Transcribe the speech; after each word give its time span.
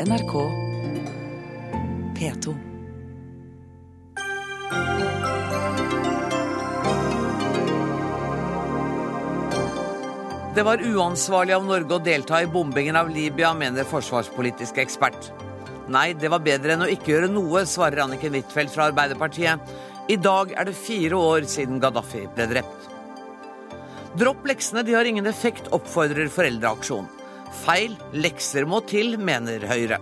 NRK 0.00 0.32
P2. 2.18 2.54
Det 10.54 10.62
var 10.62 10.82
uansvarlig 10.82 11.54
av 11.54 11.64
Norge 11.64 11.94
å 11.94 11.98
delta 12.02 12.42
i 12.42 12.50
bombingen 12.50 12.98
av 12.98 13.10
Libya, 13.14 13.54
mener 13.54 13.86
forsvarspolitisk 13.86 14.82
ekspert. 14.82 15.30
Nei, 15.86 16.08
det 16.18 16.26
var 16.32 16.42
bedre 16.42 16.74
enn 16.74 16.82
å 16.82 16.90
ikke 16.90 17.14
gjøre 17.14 17.30
noe, 17.30 17.62
svarer 17.62 18.02
Anniken 18.02 18.34
Huitfeldt 18.34 18.74
fra 18.74 18.90
Arbeiderpartiet. 18.90 19.74
I 20.10 20.18
dag 20.18 20.58
er 20.58 20.66
det 20.66 20.74
fire 20.74 21.22
år 21.22 21.46
siden 21.46 21.78
Gaddafi 21.78 22.26
ble 22.34 22.50
drept. 22.50 22.94
Dropp 24.18 24.42
leksene, 24.50 24.82
de 24.82 24.98
har 24.98 25.06
ingen 25.06 25.30
effekt, 25.30 25.70
oppfordrer 25.70 26.26
Foreldreaksjon. 26.34 27.06
Feil, 27.62 27.94
lekser 28.12 28.66
må 28.68 28.80
til, 28.88 29.14
mener 29.20 29.62
Høyre. 29.70 30.00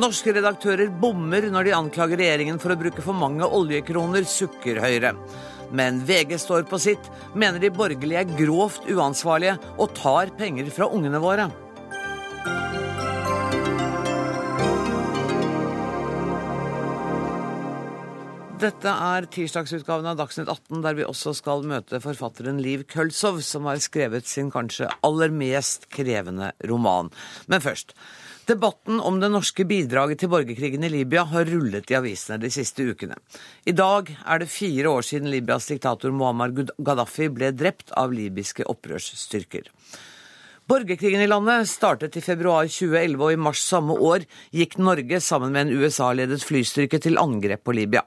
Norske 0.00 0.32
redaktører 0.32 0.88
bommer 1.02 1.48
når 1.50 1.66
de 1.66 1.72
anklager 1.76 2.20
regjeringen 2.20 2.60
for 2.62 2.72
å 2.72 2.78
bruke 2.78 3.02
for 3.04 3.16
mange 3.16 3.44
oljekroner, 3.44 4.24
sukker 4.28 4.78
Høyre. 4.80 5.16
Men 5.74 6.00
VG 6.06 6.36
står 6.42 6.64
på 6.70 6.78
sitt, 6.82 7.10
mener 7.34 7.62
de 7.62 7.72
borgerlige 7.74 8.22
er 8.22 8.38
grovt 8.38 8.86
uansvarlige 8.90 9.58
og 9.76 9.92
tar 9.98 10.32
penger 10.38 10.70
fra 10.74 10.88
ungene 10.90 11.20
våre. 11.22 11.50
Dette 18.60 18.92
er 18.92 19.24
tirsdagsutgaven 19.32 20.04
av 20.10 20.18
Dagsnytt 20.18 20.50
18, 20.52 20.82
der 20.84 20.96
vi 20.98 21.04
også 21.08 21.32
skal 21.38 21.62
møte 21.64 21.96
forfatteren 22.04 22.58
Liv 22.60 22.82
Kølsov, 22.92 23.38
som 23.40 23.64
har 23.64 23.80
skrevet 23.80 24.28
sin 24.28 24.50
kanskje 24.52 24.90
aller 25.06 25.32
mest 25.32 25.86
krevende 25.88 26.50
roman. 26.68 27.08
Men 27.48 27.64
først. 27.64 27.94
Debatten 28.50 29.00
om 29.00 29.16
det 29.22 29.30
norske 29.32 29.64
bidraget 29.64 30.20
til 30.20 30.32
borgerkrigen 30.32 30.84
i 30.84 30.92
Libya 30.92 31.24
har 31.30 31.48
rullet 31.48 31.88
i 31.88 31.96
avisene 31.96 32.36
de 32.42 32.52
siste 32.52 32.84
ukene. 32.84 33.16
I 33.64 33.72
dag 33.72 34.12
er 34.12 34.42
det 34.42 34.52
fire 34.52 34.92
år 34.92 35.08
siden 35.08 35.32
Libyas 35.32 35.70
diktator 35.70 36.12
Muammar 36.12 36.52
Gaddafi 36.52 37.30
ble 37.32 37.54
drept 37.56 37.94
av 37.96 38.12
libyske 38.12 38.68
opprørsstyrker. 38.68 39.72
Borgerkrigen 40.70 41.20
i 41.20 41.26
landet 41.26 41.68
startet 41.68 42.16
i 42.16 42.20
februar 42.22 42.68
2011, 42.70 43.24
og 43.24 43.32
i 43.32 43.38
mars 43.42 43.58
samme 43.66 43.90
år 44.06 44.22
gikk 44.54 44.76
Norge 44.78 45.18
sammen 45.18 45.50
med 45.50 45.66
en 45.66 45.80
USA-ledet 45.80 46.44
flystyrke 46.46 47.00
til 47.02 47.18
angrep 47.18 47.64
på 47.66 47.74
Libya. 47.74 48.04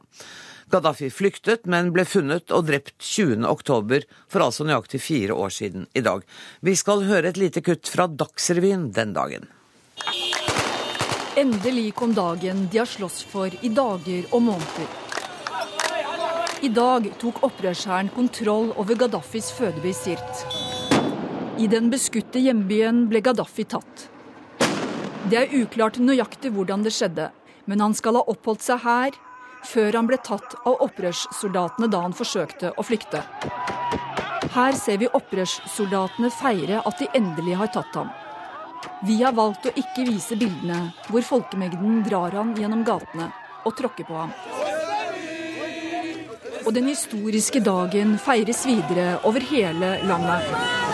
Gaddafi 0.72 1.10
flyktet, 1.12 1.68
men 1.68 1.92
ble 1.92 2.06
funnet 2.08 2.56
og 2.56 2.70
drept 2.70 2.96
20. 3.04 3.44
oktober, 3.52 4.08
for 4.32 4.46
altså 4.48 4.64
nøyaktig 4.64 5.04
fire 5.04 5.36
år 5.36 5.52
siden 5.52 5.90
i 5.92 6.06
dag. 6.08 6.24
Vi 6.64 6.78
skal 6.80 7.04
høre 7.10 7.34
et 7.34 7.42
lite 7.42 7.60
kutt 7.68 7.92
fra 7.92 8.08
Dagsrevyen 8.08 8.94
den 8.96 9.12
dagen. 9.20 9.52
Endelig 11.36 11.90
kom 12.00 12.16
dagen 12.16 12.70
de 12.72 12.80
har 12.80 12.88
slåss 12.88 13.26
for 13.28 13.52
i 13.60 13.76
dager 13.76 14.32
og 14.32 14.48
måneder. 14.48 15.00
I 16.64 16.72
dag 16.72 17.12
tok 17.20 17.44
opprørshæren 17.44 18.16
kontroll 18.16 18.72
over 18.80 18.96
Gaddafis 18.96 19.52
fødeby 19.52 19.92
Sirt. 19.92 20.63
I 21.58 21.68
den 21.68 21.90
beskutte 21.94 22.42
hjembyen 22.42 23.04
ble 23.12 23.20
Gaddafi 23.22 23.64
tatt. 23.70 24.08
Det 25.30 25.38
er 25.38 25.54
uklart 25.54 26.00
nøyaktig 26.02 26.50
hvordan 26.56 26.82
det 26.86 26.94
skjedde, 26.96 27.28
men 27.70 27.84
han 27.84 27.94
skal 27.94 28.18
ha 28.18 28.24
oppholdt 28.34 28.66
seg 28.66 28.82
her 28.82 29.14
før 29.64 29.96
han 29.96 30.10
ble 30.10 30.18
tatt 30.26 30.56
av 30.66 30.82
opprørssoldatene 30.84 31.88
da 31.94 32.02
han 32.04 32.16
forsøkte 32.18 32.74
å 32.74 32.84
flykte. 32.84 33.22
Her 34.54 34.76
ser 34.78 34.98
vi 35.02 35.12
opprørssoldatene 35.14 36.32
feire 36.34 36.82
at 36.84 37.00
de 37.00 37.08
endelig 37.22 37.56
har 37.62 37.72
tatt 37.76 37.96
ham. 38.02 38.10
Vi 39.06 39.20
har 39.22 39.38
valgt 39.38 39.70
å 39.70 39.76
ikke 39.78 40.08
vise 40.10 40.36
bildene 40.40 40.90
hvor 41.08 41.24
folkemengden 41.28 42.02
drar 42.08 42.34
han 42.36 42.56
gjennom 42.58 42.84
gatene 42.88 43.30
og 43.64 43.78
tråkker 43.78 44.10
på 44.10 44.18
ham. 44.24 44.34
Og 46.64 46.74
den 46.76 46.90
historiske 46.90 47.62
dagen 47.64 48.18
feires 48.18 48.66
videre 48.68 49.20
over 49.28 49.44
hele 49.54 49.98
landet. 50.08 50.93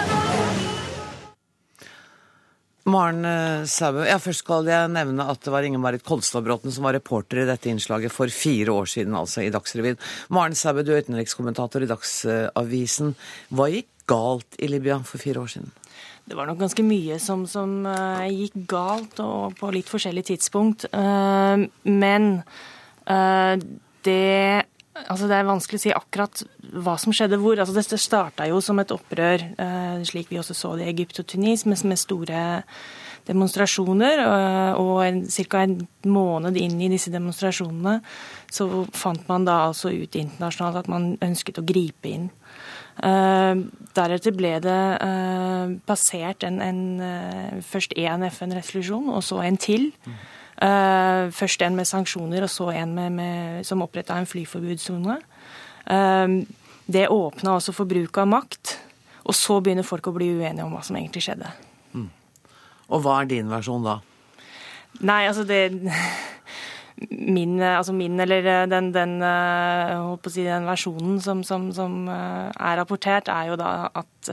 Maren 2.90 3.26
Saubø, 3.70 4.04
ja, 4.08 4.18
først 4.22 4.44
skal 4.44 4.68
jeg 4.70 4.92
nevne 4.94 5.26
at 5.30 5.44
det 5.46 5.54
var 5.54 5.66
Inge-Marit 5.68 6.04
Kolstadbråten 6.08 6.74
som 6.74 6.88
var 6.88 6.96
reporter 6.98 7.44
i 7.44 7.48
dette 7.50 7.70
innslaget 7.72 8.14
for 8.14 8.32
fire 8.34 8.74
år 8.74 8.90
siden, 8.90 9.18
altså 9.18 9.44
i 9.46 9.52
Dagsrevyen. 9.54 10.00
Maren 10.34 10.58
Saubø, 10.58 10.84
du 10.86 10.94
er 10.94 11.04
utenrikskommentator 11.06 11.86
i 11.86 11.90
Dagsavisen. 11.90 13.14
Hva 13.54 13.70
gikk 13.74 13.92
galt 14.10 14.58
i 14.58 14.72
Libya 14.72 15.00
for 15.06 15.22
fire 15.22 15.44
år 15.44 15.54
siden? 15.54 15.72
Det 16.30 16.38
var 16.38 16.50
nok 16.50 16.60
ganske 16.62 16.86
mye 16.86 17.18
som, 17.22 17.46
som 17.50 17.80
uh, 17.90 18.26
gikk 18.30 18.58
galt, 18.70 19.18
og 19.24 19.56
på 19.58 19.72
litt 19.74 19.90
forskjellig 19.90 20.28
tidspunkt. 20.30 20.86
Uh, 20.94 21.66
men 21.90 22.34
det 24.06 24.69
Altså, 25.08 25.28
det 25.30 25.38
er 25.38 25.48
vanskelig 25.48 25.80
å 25.80 25.84
si 25.84 25.94
akkurat 25.96 26.42
hva 26.84 26.96
som 27.02 27.14
skjedde 27.16 27.40
hvor. 27.42 27.60
Altså, 27.60 27.76
det 27.78 28.02
starta 28.02 28.48
jo 28.50 28.60
som 28.64 28.82
et 28.82 28.92
opprør, 28.96 29.46
slik 30.08 30.32
vi 30.32 30.40
også 30.42 30.58
så 30.58 30.74
det 30.80 30.88
i 30.88 30.92
Egypt 30.94 31.22
og 31.24 31.30
Tunis, 31.32 31.66
med, 31.70 32.00
store 32.00 32.42
demonstrasjoner. 33.30 34.24
Og 34.82 35.30
ca. 35.30 35.64
en 35.64 35.78
måned 36.10 36.60
inn 36.60 36.80
i 36.82 36.92
disse 36.92 37.14
demonstrasjonene 37.14 38.00
så 38.52 38.68
fant 38.98 39.28
man 39.30 39.46
da 39.48 39.62
altså 39.70 39.94
ut 39.94 40.18
internasjonalt 40.18 40.84
at 40.84 40.92
man 40.92 41.14
ønsket 41.26 41.62
å 41.62 41.68
gripe 41.68 42.10
inn. 42.10 42.30
Uh, 43.00 43.56
deretter 43.96 44.34
ble 44.36 44.58
det 44.60 44.80
uh, 45.00 45.72
passert 45.88 46.44
en, 46.44 46.58
en, 46.60 46.82
uh, 47.00 47.62
først 47.64 47.96
én 47.96 48.26
FN-resolusjon, 48.28 49.08
og 49.14 49.24
så 49.24 49.40
en 49.46 49.60
til. 49.62 49.88
Først 50.60 51.62
en 51.64 51.78
med 51.78 51.88
sanksjoner, 51.88 52.44
og 52.44 52.50
så 52.52 52.66
en 52.76 52.92
med, 52.92 53.14
med, 53.16 53.66
som 53.68 53.80
oppretta 53.86 54.18
en 54.20 54.28
flyforbudssone. 54.28 55.16
det 56.86 57.06
åpna 57.08 57.54
også 57.56 57.72
for 57.78 57.88
bruk 57.88 58.18
av 58.20 58.28
makt, 58.28 58.74
og 59.24 59.38
så 59.38 59.62
begynner 59.64 59.88
folk 59.88 60.10
å 60.12 60.16
bli 60.18 60.28
uenige 60.36 60.66
om 60.66 60.76
hva 60.76 60.84
som 60.84 60.98
egentlig 61.00 61.24
skjedde. 61.24 61.48
Mm. 61.96 62.10
Og 62.92 63.06
hva 63.06 63.22
er 63.22 63.32
din 63.32 63.48
versjon 63.48 63.88
da? 63.88 64.02
Nei, 65.00 65.24
altså 65.30 65.48
det 65.48 65.70
min, 67.10 67.62
altså 67.62 67.94
min 67.94 68.20
eller 68.20 68.46
eh, 68.46 68.68
den, 68.70 68.92
den, 68.94 69.22
eh, 69.24 70.18
si, 70.28 70.44
den 70.44 70.68
versjonen 70.68 71.20
som, 71.24 71.44
som, 71.44 71.70
som, 71.74 72.08
eh, 72.12 72.50
er 72.52 72.80
rapportert, 72.80 73.32
er 73.32 73.52
jo 73.52 73.60
da 73.60 73.90
at 73.96 74.32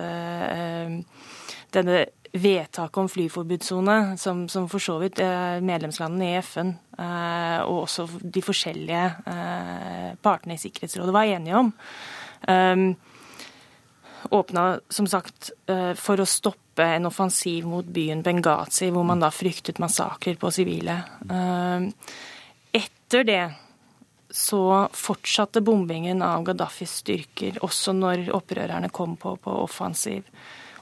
denne 1.74 2.06
vedtaket 2.40 3.00
om 3.00 3.08
flyforbudssone, 3.10 3.96
som, 4.20 4.44
som, 4.48 4.68
for 4.70 4.82
så 4.82 4.98
vidt 5.02 5.20
medlemslandene 5.64 6.28
i 6.30 6.38
FN 6.44 6.74
uh, 6.98 7.60
og 7.66 7.82
også 7.86 8.06
de 8.20 8.42
forskjellige 8.44 9.02
uh, 9.26 10.14
partene 10.24 10.56
i 10.56 10.60
Sikkerhetsrådet 10.60 11.14
var 11.14 11.32
enige 11.36 11.60
om, 11.60 11.72
um, 12.48 12.88
åpna 14.36 14.64
som 14.90 15.06
sagt 15.06 15.52
for 16.00 16.18
å 16.18 16.24
stoppe 16.26 16.82
en 16.96 17.06
offensiv 17.06 17.68
mot 17.70 17.86
byen 17.86 18.24
Benghazi, 18.26 18.88
hvor 18.90 19.04
man 19.06 19.20
da 19.22 19.28
fryktet 19.30 19.78
massakrer 19.78 20.34
på 20.40 20.50
sivile. 20.50 20.96
Uh, 21.30 21.86
etter 22.74 23.28
det 23.28 23.44
så 24.30 24.88
fortsatte 24.92 25.60
bombingen 25.60 26.22
av 26.22 26.42
Gaddafis 26.44 26.98
styrker, 27.00 27.60
også 27.64 27.94
når 27.96 28.26
opprørerne 28.36 28.90
kom 28.92 29.14
på, 29.20 29.36
på 29.40 29.54
offensiv. 29.62 30.26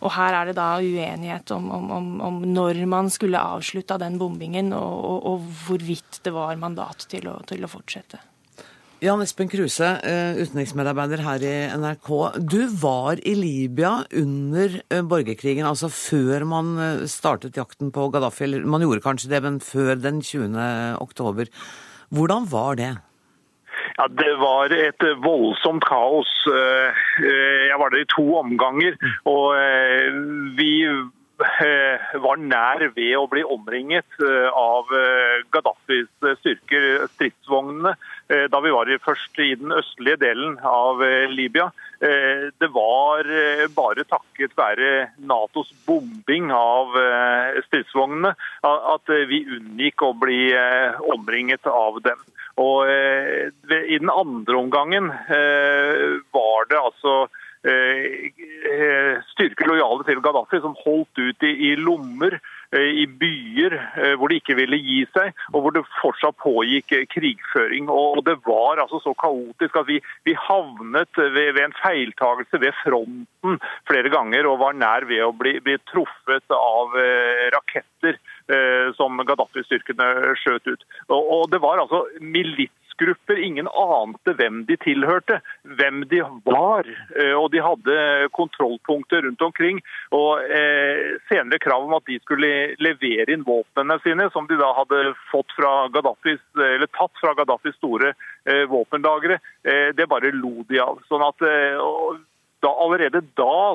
Og 0.04 0.12
her 0.12 0.36
er 0.36 0.50
det 0.50 0.58
da 0.58 0.68
uenighet 0.84 1.54
om, 1.56 1.70
om, 1.72 2.12
om 2.20 2.42
når 2.44 2.82
man 2.90 3.08
skulle 3.12 3.40
avslutta 3.40 3.96
den 4.02 4.18
bombingen, 4.20 4.72
og, 4.76 4.94
og, 5.00 5.26
og, 5.30 5.50
hvorvidt 5.64 6.20
det 6.26 6.34
var 6.34 6.60
mandat 6.60 7.06
til 7.08 7.30
å, 7.32 7.38
til 7.48 7.64
å 7.64 7.70
fortsette. 7.72 8.20
Jan 9.04 9.20
Espen 9.20 9.50
Kruse, 9.52 9.88
eh, 10.06 10.38
utenriksmedarbeider 10.38 11.20
her 11.24 11.42
i 11.44 11.54
NRK. 11.76 12.10
Du 12.40 12.60
var 12.80 13.20
i 13.20 13.34
Libya 13.36 13.98
under 14.16 14.78
eh, 14.88 15.02
borgerkrigen, 15.04 15.66
altså 15.68 15.90
før 15.92 16.46
man 16.48 16.70
eh, 16.80 17.02
startet 17.10 17.58
jakten 17.58 17.92
på 17.92 18.06
Gaddafi. 18.14 18.46
Eller 18.46 18.68
man 18.70 18.84
gjorde 18.84 19.04
kanskje 19.04 19.32
det, 19.34 19.42
men 19.44 19.58
før 19.64 19.98
den 20.00 20.22
20. 20.24 20.56
oktober. 21.04 21.50
Hvordan 22.14 22.48
var 22.52 22.80
det? 22.80 22.94
Ja, 23.96 24.08
Det 24.08 24.32
var 24.40 24.72
et 24.74 25.04
voldsomt 25.22 25.84
kaos. 25.86 26.30
Eh, 26.50 27.02
eh, 27.22 27.66
jeg 27.70 27.78
var 27.78 27.92
der 27.92 28.02
i 28.02 28.10
to 28.10 28.24
omganger. 28.40 28.96
og 29.24 29.54
eh, 29.58 30.10
vi 30.58 30.72
var 32.22 32.38
nær 32.38 32.78
ved 32.94 33.16
å 33.18 33.26
bli 33.26 33.42
omringet 33.42 34.06
av 34.54 34.86
Gaddafis 35.50 36.06
styrker, 36.38 37.08
stridsvognene, 37.10 37.96
da 38.30 38.60
vi 38.62 38.70
var 38.70 38.92
først 39.02 39.40
i 39.42 39.48
den 39.58 39.74
østlige 39.74 40.20
delen 40.22 40.54
av 40.62 41.02
Libya. 41.34 41.72
Det 42.04 42.68
var 42.74 43.28
bare 43.72 44.04
takket 44.04 44.52
være 44.58 44.88
Natos 45.24 45.70
bombing 45.86 46.50
av 46.52 46.92
stridsvognene 47.64 48.34
at 48.68 49.12
vi 49.30 49.38
unngikk 49.56 50.04
å 50.04 50.10
bli 50.20 50.50
omringet 51.14 51.64
av 51.70 52.02
dem. 52.04 52.20
Og 52.60 52.84
I 52.84 53.96
den 54.02 54.12
andre 54.12 54.60
omgangen 54.60 55.08
var 55.08 56.68
det 56.68 56.82
altså 56.82 57.16
Eh, 57.64 59.22
styrker 59.32 59.70
lojale 59.70 60.04
til 60.04 60.20
Gaddafi, 60.20 60.58
som 60.60 60.74
holdt 60.84 61.16
ut 61.16 61.46
i 61.48 61.70
lommer 61.80 62.36
i 62.74 63.06
byer 63.06 63.76
hvor 64.18 64.30
de 64.30 64.38
ikke 64.40 64.56
ville 64.58 64.78
gi 64.82 65.00
seg, 65.14 65.32
og 65.52 65.64
hvor 65.64 65.74
det 65.74 65.84
fortsatt 66.00 66.36
pågikk 66.42 66.94
krigføring. 67.12 67.88
Og 67.92 68.22
det 68.26 68.36
var 68.46 68.82
altså 68.82 69.00
så 69.04 69.14
kaotisk 69.20 69.78
at 69.80 69.88
vi, 69.88 70.00
vi 70.26 70.36
havnet 70.46 71.10
ved, 71.16 71.54
ved 71.54 71.62
en 71.64 71.76
feiltagelse 71.80 72.60
ved 72.62 72.76
fronten 72.82 73.58
flere 73.88 74.12
ganger 74.12 74.48
og 74.50 74.60
var 74.62 74.78
nær 74.78 75.06
ved 75.08 75.22
å 75.26 75.32
bli, 75.36 75.56
bli 75.64 75.76
truffet 75.90 76.56
av 76.56 76.96
raketter 77.54 78.18
som 78.98 79.20
Gaddafi-styrkene 79.24 80.34
skjøt 80.40 80.66
ut. 80.68 80.82
Og, 81.08 81.20
og 81.20 81.44
det 81.52 81.62
var 81.64 81.80
altså 81.80 82.04
milits 82.20 82.83
ungdomsgrupper. 82.94 83.36
Ingen 83.36 83.68
ante 83.68 84.32
hvem 84.32 84.64
de 84.66 84.76
tilhørte, 84.76 85.40
hvem 85.62 86.04
de 86.08 86.22
var. 86.44 86.84
Eh, 87.18 87.34
og 87.34 87.52
de 87.52 87.60
hadde 87.60 88.28
kontrollpunkter 88.32 89.22
rundt 89.22 89.42
omkring. 89.42 89.80
Og 90.10 90.40
eh, 90.42 91.18
senere 91.28 91.58
krav 91.58 91.84
om 91.84 91.94
at 91.94 92.06
de 92.06 92.18
skulle 92.20 92.76
levere 92.78 93.32
inn 93.32 93.44
våpnene 93.44 93.98
sine, 94.02 94.30
som 94.32 94.46
de 94.46 94.56
da 94.56 94.72
hadde 94.74 95.14
fått 95.30 95.50
fra 95.56 95.88
Gaddafis, 95.88 96.40
eller 96.56 96.86
tatt 96.86 97.12
fra 97.20 97.34
Gaddafis 97.34 97.76
store 97.76 98.14
eh, 98.46 98.64
våpenlagre, 98.68 99.38
det 99.64 100.06
bare 100.08 100.30
lo 100.34 100.62
de 100.68 100.78
av. 100.80 100.98
Sånn 101.08 101.22
at 101.24 101.40
da, 102.64 102.68
allerede 102.68 103.22
da 103.36 103.74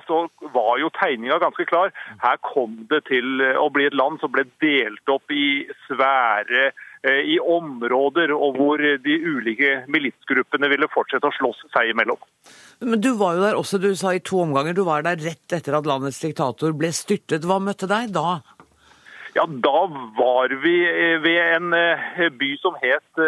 var 0.53 0.77
jo 0.81 0.89
tegninga 0.93 1.39
ganske 1.41 1.65
klar. 1.65 1.89
Her 2.21 2.37
kom 2.45 2.75
det 2.89 3.03
til 3.09 3.41
å 3.57 3.67
bli 3.73 3.87
et 3.89 3.97
land 3.97 4.19
som 4.21 4.31
ble 4.33 4.45
delt 4.61 5.09
opp 5.09 5.33
i 5.33 5.65
svære 5.87 6.69
i 7.07 7.37
områder 7.39 8.33
og 8.35 8.57
hvor 8.59 8.81
de 8.81 9.13
ulike 9.23 9.85
militsgruppene 9.87 10.67
ville 10.67 10.89
fortsette 10.91 11.29
å 11.29 11.35
slåss 11.37 11.61
seg 11.71 11.93
imellom. 11.93 12.19
Men 12.83 12.99
Du 12.99 13.13
var 13.19 13.37
jo 13.37 13.45
der 13.45 13.59
også, 13.59 13.79
du 13.79 13.93
sa 13.95 14.11
i 14.15 14.19
to 14.19 14.41
omganger. 14.43 14.75
Du 14.75 14.83
var 14.83 15.05
der 15.07 15.19
rett 15.23 15.55
etter 15.55 15.77
at 15.79 15.87
landets 15.87 16.19
diktator 16.19 16.75
ble 16.75 16.91
styrtet. 16.95 17.47
Hva 17.47 17.61
møtte 17.63 17.87
deg 17.87 18.11
da? 18.15 18.41
Ja, 19.33 19.45
Da 19.45 19.85
var 20.17 20.49
vi 20.63 20.75
eh, 20.89 21.19
ved 21.21 21.37
en 21.55 21.73
eh, 21.73 22.29
by 22.33 22.49
som 22.57 22.77
het 22.81 23.21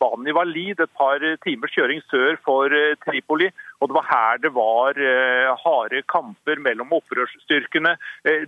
Bani 0.00 0.32
Walid, 0.34 0.80
et 0.80 0.92
par 0.98 1.22
timers 1.44 1.74
kjøring 1.74 2.02
sør 2.10 2.38
for 2.44 2.72
Tripoli. 3.04 3.50
Og 3.80 3.88
Det 3.88 3.94
var 3.94 4.06
her 4.10 4.38
det 4.40 4.52
var 4.56 4.98
harde 5.60 6.00
kamper 6.08 6.56
mellom 6.64 6.94
opprørsstyrkene. 6.96 7.92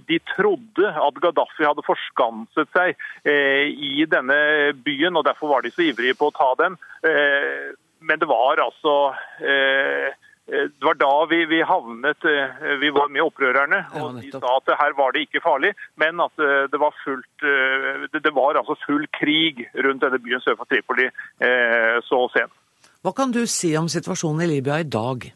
De 0.08 0.18
trodde 0.32 0.88
at 0.88 1.18
Gaddafi 1.20 1.66
hadde 1.68 1.84
forskanset 1.84 2.70
seg 2.72 2.96
i 3.28 4.06
denne 4.08 4.38
byen, 4.72 5.18
og 5.20 5.26
derfor 5.28 5.52
var 5.52 5.66
de 5.66 5.72
så 5.74 5.84
ivrige 5.84 6.16
på 6.16 6.30
å 6.30 6.36
ta 6.38 6.48
den. 6.62 6.78
Men 8.00 8.22
det 8.24 8.30
var 8.32 8.64
altså 8.64 8.94
det 10.48 10.84
var 10.84 10.96
da 10.96 11.10
vi, 11.28 11.42
vi, 11.44 11.58
havnet 11.60 12.24
Vi 12.80 12.88
var 12.96 13.10
med 13.12 13.20
opprørerne, 13.20 13.82
og 14.00 14.16
de 14.22 14.30
sa 14.32 14.54
at 14.56 14.70
her 14.80 14.94
var 14.96 15.12
det 15.12 15.26
ikke 15.26 15.42
farlig, 15.44 15.74
men 16.00 16.22
at 16.24 16.40
det 16.72 16.80
var, 16.80 16.94
fullt, 17.04 17.44
det 18.16 18.32
var 18.32 18.56
altså 18.56 18.78
full 18.86 19.04
krig 19.12 19.66
rundt 19.76 20.06
denne 20.06 20.20
byen 20.24 20.40
sør 20.40 20.56
for 20.56 20.70
Tripoli 20.70 21.10
så 22.08 22.22
sent. 22.32 22.54
Hva 23.04 23.12
kan 23.12 23.34
du 23.34 23.44
si 23.44 23.74
om 23.76 23.92
situasjonen 23.92 24.46
i 24.46 24.54
Libya 24.56 24.80
i 24.80 24.88
dag? 24.88 25.28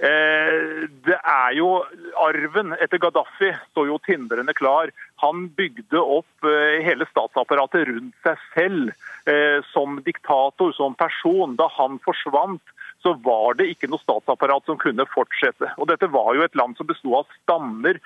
Eh, 0.00 0.86
det 1.04 1.16
er 1.18 1.50
jo 1.58 1.82
Arven 2.16 2.72
etter 2.80 3.00
Gaddafi 3.02 3.50
står 3.68 3.90
jo 3.90 3.98
tindrende 4.06 4.54
klar. 4.56 4.88
Han 5.20 5.50
bygde 5.58 6.00
opp 6.00 6.48
eh, 6.48 6.80
hele 6.86 7.04
statsapparatet 7.10 7.84
rundt 7.90 8.16
seg 8.24 8.46
selv 8.54 8.94
eh, 9.28 9.58
som 9.74 9.98
diktator, 10.06 10.72
som 10.78 10.96
person. 10.96 11.52
Da 11.60 11.68
han 11.76 12.00
forsvant, 12.06 12.64
så 13.04 13.14
var 13.24 13.58
det 13.58 13.70
ikke 13.72 13.90
noe 13.90 14.02
statsapparat 14.02 14.66
som 14.68 14.78
kunne 14.80 15.08
fortsette. 15.12 15.72
Og 15.80 15.88
Dette 15.90 16.10
var 16.12 16.34
jo 16.36 16.44
et 16.44 16.58
land 16.58 16.76
som 16.78 16.88
besto 16.88 17.14
av 17.16 17.28
stammer, 17.40 18.00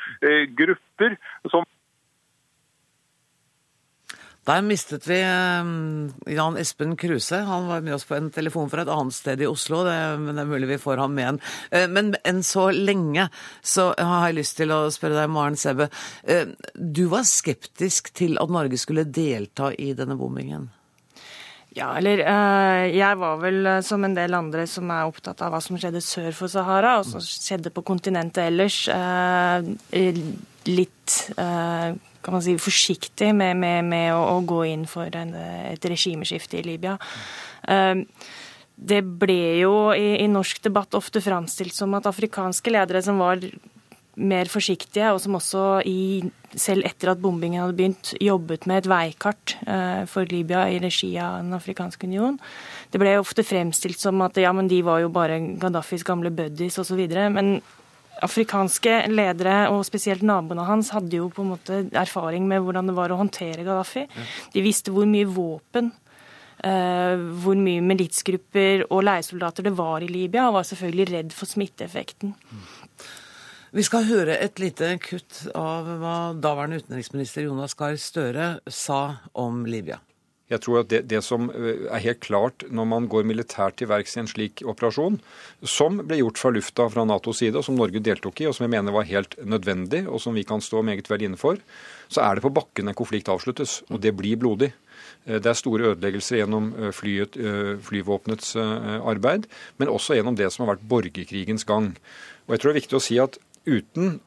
grupper, 0.59 1.17
som 1.51 1.67
der 4.45 4.61
mistet 4.61 5.07
vi 5.09 5.17
eh, 5.25 5.69
Jan 6.37 6.59
Espen 6.61 6.97
Kruse. 7.01 7.39
Han 7.49 7.69
var 7.71 7.81
med 7.81 7.95
oss 7.97 8.05
på 8.05 8.17
en 8.19 8.29
telefon 8.33 8.69
fra 8.69 8.85
et 8.85 8.93
annet 8.93 9.17
sted 9.17 9.41
i 9.41 9.49
Oslo. 9.49 9.81
Det, 9.89 9.97
men 10.21 10.37
det 10.37 10.45
er 10.45 10.51
mulig 10.51 10.69
vi 10.75 10.81
får 10.83 11.01
ham 11.01 11.15
med 11.17 11.31
en. 11.31 11.41
Eh, 11.73 11.87
men 11.89 12.13
enn 12.29 12.43
så 12.45 12.69
lenge 12.77 13.31
så 13.65 13.91
har 13.97 14.29
jeg 14.29 14.41
lyst 14.43 14.59
til 14.61 14.75
å 14.75 14.83
spørre 14.93 15.23
deg, 15.23 15.33
Maren 15.33 15.57
Sebbe. 15.57 15.89
Eh, 16.29 16.53
du 16.77 17.07
var 17.13 17.25
skeptisk 17.29 18.13
til 18.17 18.37
at 18.43 18.53
Norge 18.53 18.81
skulle 18.81 19.09
delta 19.09 19.73
i 19.73 19.95
denne 19.97 20.19
bombingen? 20.21 20.69
Ja, 21.75 21.89
eller 21.99 22.21
jeg 22.95 23.19
var 23.19 23.41
vel 23.43 23.69
som 23.83 24.05
en 24.07 24.15
del 24.15 24.37
andre 24.37 24.63
som 24.71 24.93
er 24.95 25.09
opptatt 25.09 25.43
av 25.43 25.51
hva 25.51 25.59
som 25.65 25.79
skjedde 25.81 26.03
sør 26.05 26.31
for 26.37 26.53
Sahara, 26.53 27.01
og 27.01 27.09
som 27.09 27.23
skjedde 27.25 27.73
på 27.75 27.83
kontinentet 27.83 28.45
ellers. 28.47 28.85
litt 30.71 31.17
kan 31.35 32.33
man 32.33 32.45
si, 32.47 32.55
forsiktig 32.57 33.35
med, 33.35 33.59
med, 33.59 33.85
med 33.91 34.15
å, 34.15 34.23
å, 34.37 34.41
gå 34.47 34.63
inn 34.71 34.87
for 34.89 35.11
en, 35.19 35.35
et 35.75 35.91
regimeskifte 35.91 36.63
i 36.63 36.65
Libya. 36.65 36.95
Det 38.75 39.03
ble 39.07 39.41
jo 39.61 39.75
i, 39.95 40.17
i, 40.23 40.31
norsk 40.31 40.63
debatt 40.65 40.97
ofte 40.99 41.23
framstilt 41.23 41.75
som 41.77 41.95
at 41.95 42.09
afrikanske 42.11 42.73
ledere 42.75 43.03
som 43.07 43.21
var 43.23 43.43
mer 44.17 44.51
forsiktige, 44.51 45.11
og 45.13 45.21
som 45.23 45.37
også 45.39 45.83
i, 45.91 46.23
selv 46.55 46.87
etter 46.87 47.13
at 47.13 47.23
bombingen 47.23 47.63
hadde 47.63 47.77
begynt, 47.79 48.13
jobbet 48.23 48.69
med 48.71 48.83
et 48.83 48.91
veikart 48.91 49.57
uh, 49.67 50.05
for 50.11 50.29
Libya 50.31 50.67
i 50.71 50.81
regi 50.83 51.13
av 51.19 51.41
Den 51.43 51.57
afrikanske 51.57 52.07
union. 52.07 52.39
Det 52.93 53.01
ble 53.03 53.17
ofte 53.19 53.47
fremstilt 53.47 54.01
som 54.01 54.23
at 54.27 54.39
ja, 54.41 54.53
men 54.55 54.71
de 54.71 54.83
var 54.87 55.03
jo 55.03 55.11
bare 55.15 55.41
Gaddafis 55.61 56.07
gamle 56.07 56.31
buddies 56.35 56.79
osv. 56.79 57.03
Men 57.35 57.57
afrikanske 58.23 59.03
ledere, 59.11 59.65
og 59.75 59.83
spesielt 59.87 60.23
naboene 60.23 60.67
hans, 60.69 60.93
hadde 60.95 61.19
jo 61.19 61.29
på 61.35 61.43
en 61.43 61.53
måte 61.57 61.83
erfaring 61.91 62.47
med 62.49 62.63
hvordan 62.63 62.91
det 62.91 62.97
var 62.97 63.13
å 63.13 63.19
håndtere 63.19 63.67
Gaddafi. 63.67 64.07
De 64.55 64.65
visste 64.65 64.95
hvor 64.95 65.09
mye 65.11 65.29
våpen 65.29 65.93
Uh, 66.65 67.19
hvor 67.43 67.59
mye 67.61 67.83
militsgrupper 67.85 68.87
og 68.87 69.03
leiesoldater 69.05 69.67
det 69.67 69.73
var 69.77 70.01
i 70.01 70.09
Libya, 70.09 70.47
og 70.47 70.55
var 70.55 70.69
selvfølgelig 70.69 71.07
redd 71.11 71.35
for 71.35 71.51
smitteeffekten. 71.51 72.31
Vi 73.75 73.83
skal 73.83 74.05
høre 74.07 74.37
et 74.39 74.61
lite 74.63 74.87
kutt 75.03 75.49
av 75.59 75.89
hva 75.99 76.17
daværende 76.39 76.77
utenriksminister 76.79 77.49
Jonas 77.49 77.73
Gahr 77.75 77.97
Støre 77.99 78.45
sa 78.71 79.17
om 79.35 79.65
Libya. 79.67 79.97
Jeg 80.53 80.61
tror 80.63 80.85
at 80.85 80.93
det, 80.93 81.01
det, 81.11 81.19
som 81.27 81.49
eh, 81.51 81.89
er 81.89 82.03
helt 82.05 82.21
klart 82.23 82.63
når 82.71 82.87
man 82.87 83.09
går 83.11 83.25
militært 83.27 83.81
til 83.81 83.89
verks 83.91 84.15
i 84.15 84.21
en 84.23 84.29
slik 84.31 84.61
operasjon, 84.63 85.17
som 85.67 85.99
ble 86.07 86.21
gjort 86.21 86.39
fra 86.39 86.53
lufta 86.55 86.87
fra 86.93 87.03
Natos 87.09 87.41
side, 87.43 87.59
og 87.59 87.67
som 87.67 87.75
Norge 87.75 87.99
deltok 87.99 88.45
i, 88.45 88.47
og 88.47 88.55
som 88.55 88.69
jeg 88.69 88.75
mener 88.77 88.95
var 88.95 89.09
helt 89.09 89.35
nødvendig, 89.43 90.05
og 90.07 90.23
som 90.23 90.39
vi 90.39 90.45
kan 90.47 90.63
stå 90.63 90.85
meget 90.87 91.11
vel 91.11 91.25
inne 91.27 91.41
for, 91.41 91.59
så 92.07 92.23
er 92.23 92.39
det 92.39 92.45
på 92.45 92.53
bakken 92.55 92.93
en 92.93 92.99
konflikt 93.01 93.33
avsluttes. 93.33 93.81
Og 93.91 93.99
det 94.05 94.13
blir 94.15 94.39
blodig. 94.39 94.69
Eh, 95.25 95.41
det 95.41 95.51
er 95.51 95.59
store 95.59 95.89
ødeleggelser 95.97 96.45
gjennom 96.45 96.71
eh, 96.77 96.93
flyet, 96.95 97.41
flyvåpenets 97.89 98.55
arbeid, 99.01 99.51
men 99.83 99.91
også 99.91 100.21
gjennom 100.21 100.39
det 100.39 100.53
som 100.55 100.63
har 100.63 100.77
vært 100.77 100.87
borgerkrigens 100.95 101.67
gang. 101.67 101.91
Og 102.47 102.55
jeg 102.55 102.63
tror 102.63 102.71
det 102.71 102.77
er 102.77 102.83
viktig 102.85 103.01
å 103.01 103.03
si 103.03 103.19
at 103.19 103.41
Uten 103.65 104.19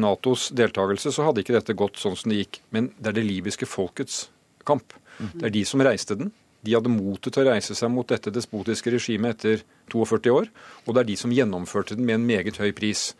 Natos 0.00 0.46
deltakelse 0.56 1.12
så 1.12 1.26
hadde 1.26 1.42
ikke 1.42 1.56
dette 1.58 1.76
gått 1.76 1.98
sånn 2.00 2.16
som 2.16 2.32
det 2.32 2.38
gikk. 2.38 2.60
Men 2.72 2.88
det 2.96 3.10
er 3.10 3.18
det 3.18 3.26
libyske 3.26 3.68
folkets 3.68 4.22
kamp. 4.64 4.96
Det 5.18 5.50
er 5.50 5.54
de 5.54 5.64
som 5.68 5.82
reiste 5.84 6.16
den. 6.18 6.32
De 6.64 6.72
hadde 6.72 6.92
motet 6.92 7.34
til 7.34 7.44
å 7.44 7.52
reise 7.52 7.76
seg 7.76 7.92
mot 7.92 8.08
dette 8.08 8.32
despotiske 8.32 8.94
regimet 8.94 9.36
etter 9.36 9.64
42 9.92 10.32
år. 10.32 10.48
Og 10.86 10.96
det 10.96 11.02
er 11.02 11.10
de 11.10 11.16
som 11.20 11.34
gjennomførte 11.34 11.98
den 11.98 12.08
med 12.08 12.18
en 12.20 12.28
meget 12.28 12.60
høy 12.62 12.72
pris. 12.76 13.12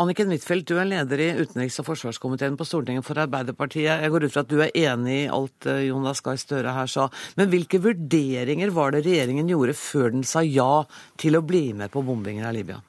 Anniken 0.00 0.30
Huitfeldt, 0.32 0.70
du 0.70 0.78
er 0.80 0.88
leder 0.88 1.20
i 1.20 1.26
utenriks- 1.36 1.76
og 1.82 1.90
forsvarskomiteen 1.90 2.54
på 2.56 2.64
Stortinget 2.64 3.04
for 3.04 3.20
Arbeiderpartiet. 3.20 4.00
Jeg 4.00 4.12
går 4.14 4.24
ut 4.24 4.32
fra 4.32 4.44
at 4.46 4.48
du 4.48 4.62
er 4.64 4.72
enig 4.72 5.16
i 5.26 5.28
alt 5.28 5.68
eh, 5.68 5.82
Jonas 5.90 6.24
Gahr 6.24 6.38
Støre 6.40 6.72
her 6.72 6.88
sa. 6.88 7.10
Men 7.36 7.50
hvilke 7.52 7.82
vurderinger 7.84 8.72
var 8.72 8.96
det 8.96 9.02
regjeringen 9.04 9.52
gjorde 9.52 9.76
før 9.76 10.14
den 10.16 10.24
sa 10.24 10.40
ja 10.40 10.86
til 11.20 11.36
å 11.36 11.44
bli 11.44 11.66
med 11.76 11.92
på 11.92 12.00
bombingen 12.06 12.48
av 12.48 12.56
Libya? 12.56 12.80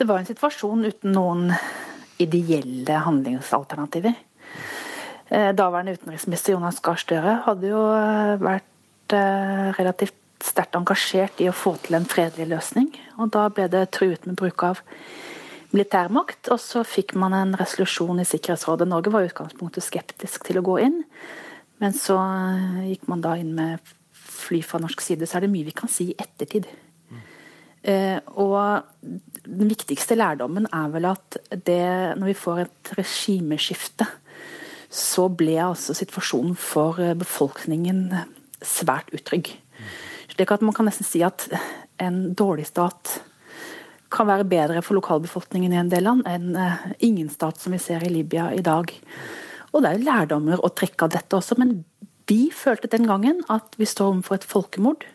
Det 0.00 0.06
var 0.08 0.22
en 0.22 0.24
situasjon 0.24 0.86
uten 0.88 1.12
noen 1.12 1.50
ideelle 2.24 3.02
handlingsalternativer. 3.04 4.14
Eh, 5.28 5.50
daværende 5.52 5.92
utenriksminister 5.98 6.54
Jonas 6.54 6.78
Gahr 6.80 6.96
Støre 6.96 7.34
hadde 7.44 7.68
jo 7.68 7.82
eh, 7.92 8.40
vært 8.40 9.12
eh, 9.12 9.66
relativt 9.76 10.16
sterkt 10.40 10.78
engasjert 10.78 11.42
i 11.44 11.50
å 11.50 11.52
få 11.52 11.74
til 11.84 11.98
en 11.98 12.08
fredelig 12.08 12.48
løsning. 12.48 12.88
Og 13.20 13.28
da 13.36 13.44
ble 13.52 13.68
det 13.68 13.90
truet 13.92 14.24
med 14.24 14.40
bruk 14.40 14.64
av 14.70 14.80
militærmakt. 15.74 16.48
Og 16.48 16.62
så 16.64 16.80
fikk 16.80 17.12
man 17.20 17.36
en 17.36 17.52
resolusjon 17.60 18.24
i 18.24 18.28
Sikkerhetsrådet. 18.30 18.88
Norge 18.88 19.12
var 19.12 19.26
i 19.26 19.28
utgangspunktet 19.28 19.84
skeptisk 19.84 20.48
til 20.48 20.62
å 20.62 20.64
gå 20.64 20.78
inn. 20.86 21.02
Men 21.84 21.92
så 21.92 22.16
gikk 22.88 23.04
man 23.12 23.20
da 23.20 23.36
inn 23.36 23.52
med 23.58 23.92
fly 24.16 24.64
fra 24.64 24.80
norsk 24.80 25.04
side. 25.04 25.28
Så 25.28 25.36
er 25.36 25.44
det 25.44 25.52
mye 25.52 25.68
vi 25.68 25.76
kan 25.76 25.92
si 25.92 26.08
i 26.08 26.16
ettertid. 26.24 26.72
Mm. 27.12 27.20
Eh, 27.92 28.18
og 28.40 28.88
den 29.50 29.70
viktigste 29.70 30.16
lærdommen 30.18 30.68
er 30.72 30.90
vel 30.92 31.08
at 31.10 31.38
det, 31.50 32.16
når 32.18 32.30
vi 32.30 32.38
får 32.38 32.62
et 32.64 32.92
regimeskifte, 32.98 34.06
så 34.90 35.28
ble 35.30 35.56
altså 35.62 35.94
situasjonen 35.94 36.56
for 36.58 36.98
eh, 37.02 37.16
befolkningen 37.18 38.08
svært 38.62 39.10
utrygg. 39.14 39.52
Slik 40.30 40.54
at 40.54 40.62
man 40.66 40.74
kan 40.76 40.88
nesten 40.88 41.06
si 41.06 41.22
at 41.26 41.46
en 42.02 42.32
dårlig 42.34 42.66
stat 42.70 43.20
kan 44.10 44.26
være 44.26 44.48
bedre 44.50 44.82
for 44.82 44.98
lokalbefolkningen 44.98 45.74
i 45.74 45.78
en 45.78 45.92
del 45.92 46.06
land 46.08 46.26
enn 46.28 46.56
eh, 46.58 46.82
ingen 47.06 47.30
stat 47.30 47.60
som 47.62 47.74
vi 47.74 47.82
ser 47.82 48.02
i 48.06 48.10
Libya 48.12 48.50
i 48.54 48.64
dag. 48.66 48.90
Og 49.70 49.82
det 49.82 49.90
er 49.90 49.98
jo 49.98 50.08
lærdommer 50.08 50.62
å 50.62 50.72
trekke 50.74 51.06
av 51.06 51.14
dette 51.14 51.38
også, 51.38 51.58
men 51.60 51.80
vi 52.30 52.50
følte 52.54 52.90
den 52.90 53.06
gangen 53.10 53.42
at 53.50 53.74
vi 53.78 53.86
står 53.88 54.14
overfor 54.14 54.38
et 54.38 54.46
folkemord. 54.46 55.06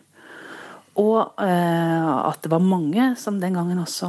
Og 1.00 1.42
eh, 1.42 2.12
at 2.30 2.40
det 2.44 2.52
var 2.52 2.64
mange 2.64 3.10
som 3.20 3.40
den 3.40 3.58
gangen 3.58 3.82
også 3.82 4.08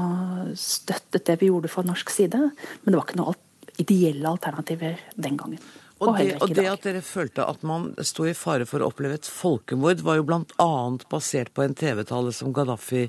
støttet 0.55 1.25
det 1.27 1.39
vi 1.41 1.51
gjorde 1.51 1.71
fra 1.71 1.83
norsk 1.87 2.13
side. 2.13 2.39
Men 2.39 2.93
det 2.93 2.95
var 2.95 3.07
ikke 3.07 3.19
noen 3.19 3.43
ideelle 3.77 4.31
alternativer 4.31 5.01
den 5.15 5.37
gangen. 5.39 5.59
Og, 5.97 6.13
det, 6.13 6.35
og 6.45 6.51
det, 6.53 6.67
at 6.69 6.83
dere 6.85 7.01
følte 7.01 7.45
at 7.49 7.63
man 7.65 7.89
sto 8.05 8.27
i 8.29 8.35
fare 8.37 8.67
for 8.69 8.83
å 8.83 8.91
oppleve 8.91 9.17
et 9.17 9.29
folkemord, 9.29 10.03
var 10.05 10.19
jo 10.19 10.27
bl.a. 10.29 10.73
basert 11.09 11.49
på 11.57 11.65
en 11.65 11.73
TV-tale 11.77 12.33
som 12.37 12.53
Gaddafi 12.53 13.07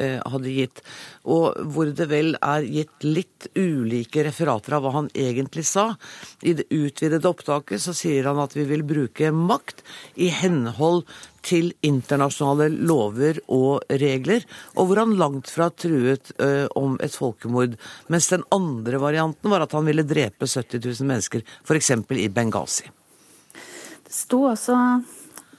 Eh, 0.00 0.20
hadde 0.32 0.52
gitt, 0.54 0.78
og 1.28 1.56
hvor 1.74 1.88
det 1.92 2.06
vel 2.08 2.36
er 2.38 2.62
gitt 2.62 3.02
litt 3.04 3.48
ulike 3.58 4.22
referater 4.22 4.76
av 4.76 4.84
hva 4.84 4.92
han 4.94 5.08
egentlig 5.18 5.64
sa. 5.66 5.90
I 6.46 6.54
det 6.56 6.68
utvidede 6.70 7.26
opptaket 7.28 7.82
så 7.82 7.92
sier 7.96 8.28
han 8.30 8.38
at 8.40 8.54
vi 8.56 8.68
vil 8.70 8.84
bruke 8.86 9.32
makt 9.34 9.82
i 10.14 10.30
henhold 10.30 11.02
til 11.46 11.72
internasjonale 11.86 12.68
lover 12.86 13.40
og 13.48 13.86
regler, 14.00 14.44
og 14.76 14.90
hvor 14.90 15.02
han 15.02 15.16
langt 15.20 15.50
fra 15.52 15.70
truet 15.72 16.32
eh, 16.38 16.66
om 16.76 16.98
et 17.02 17.16
folkemord. 17.16 17.76
Mens 18.12 18.30
den 18.32 18.44
andre 18.54 19.00
varianten 19.00 19.50
var 19.52 19.64
at 19.64 19.74
han 19.76 19.88
ville 19.88 20.06
drepe 20.06 20.48
70 20.48 20.84
000 21.00 21.08
mennesker, 21.08 21.44
f.eks. 21.64 21.90
i 22.16 22.28
Benghazi. 22.28 22.90
Det 24.04 24.14
sto 24.14 24.44
altså 24.50 24.76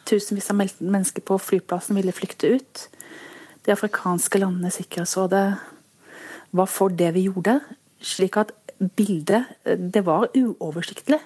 tusenvis 0.08 0.50
av 0.52 0.60
mennesker 0.60 1.24
på 1.26 1.38
flyplassen 1.40 1.98
ville 1.98 2.16
flykte 2.16 2.56
ut. 2.58 2.88
De 3.66 3.74
afrikanske 3.74 4.42
landene 4.42 4.74
Sikkerhetsrådet 4.74 5.46
var 6.58 6.70
for 6.70 6.92
det 6.92 7.14
vi 7.16 7.28
gjorde. 7.30 7.60
Slik 8.02 8.38
at 8.42 8.52
bildet 8.98 9.46
Det 9.94 10.02
var 10.06 10.32
uoversiktlig. 10.34 11.20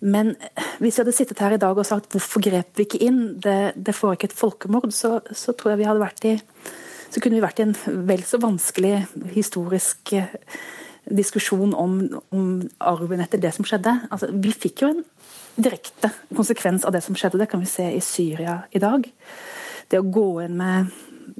Men 0.00 0.34
hvis 0.78 0.98
vi 0.98 1.00
hadde 1.00 1.14
sittet 1.16 1.40
her 1.40 1.54
i 1.56 1.60
dag 1.60 1.78
og 1.78 1.86
sagt 1.88 2.12
hvorfor 2.12 2.42
grep 2.44 2.76
vi 2.76 2.84
ikke 2.84 3.00
inn, 3.06 3.20
det, 3.42 3.76
det 3.76 3.94
ikke 3.96 4.28
et 4.28 4.36
folkemord, 4.36 4.90
så, 4.92 5.20
så, 5.32 5.54
tror 5.56 5.72
jeg 5.72 5.80
vi 5.80 5.88
hadde 5.88 6.04
vært 6.04 6.28
i 6.28 6.36
så 7.06 7.22
kunne 7.22 7.38
vi 7.38 7.44
vært 7.44 7.60
i 7.62 7.64
en 7.64 7.76
vel 8.08 8.24
så 8.26 8.38
vanskelig 8.42 9.06
historisk 9.32 10.12
eh, 10.18 10.34
diskusjon 11.06 11.72
om, 11.78 11.98
om 12.34 12.48
arven 12.82 13.22
etter 13.22 13.40
det 13.40 13.52
som 13.54 13.64
skjedde. 13.64 13.94
Altså, 14.10 14.28
vi 14.34 14.52
fikk 14.52 14.82
jo 14.82 14.90
en 14.90 15.04
direkte 15.56 16.10
konsekvens 16.36 16.84
av 16.84 16.92
det 16.96 17.04
som 17.06 17.16
skjedde. 17.16 17.40
Det 17.40 17.48
kan 17.52 17.62
vi 17.62 17.70
se 17.70 17.86
i 17.94 18.02
Syria 18.04 18.58
i 18.74 18.82
dag. 18.82 19.06
Det 19.88 20.02
å 20.02 20.08
gå 20.12 20.26
inn 20.44 20.58
med 20.58 20.90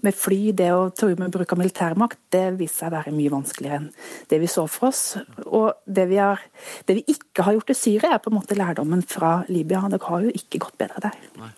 med 0.02 0.16
fly, 0.16 0.52
det 0.56 0.70
å 0.74 0.88
true 0.94 1.18
med 1.18 1.34
bruk 1.34 1.52
av 1.54 1.60
militærmakt, 1.60 2.18
det 2.34 2.44
viser 2.58 2.84
seg 2.84 2.90
å 2.90 2.96
være 2.96 3.14
mye 3.16 3.34
vanskeligere 3.34 3.80
enn 3.80 3.90
det 4.30 4.40
vi 4.42 4.50
så 4.50 4.66
for 4.70 4.90
oss. 4.90 5.04
Og 5.46 5.70
det 5.86 6.08
vi, 6.10 6.18
har, 6.22 6.42
det 6.88 6.98
vi 7.00 7.04
ikke 7.16 7.46
har 7.46 7.58
gjort 7.58 7.72
i 7.72 7.78
Syria, 7.78 8.14
er 8.14 8.24
på 8.24 8.32
en 8.32 8.38
måte 8.38 8.58
lærdommen 8.58 9.04
fra 9.06 9.38
Libya. 9.52 9.84
Det 9.92 10.02
har 10.06 10.26
jo 10.26 10.34
ikke 10.34 10.62
gått 10.66 10.78
bedre 10.82 11.08
der. 11.08 11.22
Nei. 11.40 11.52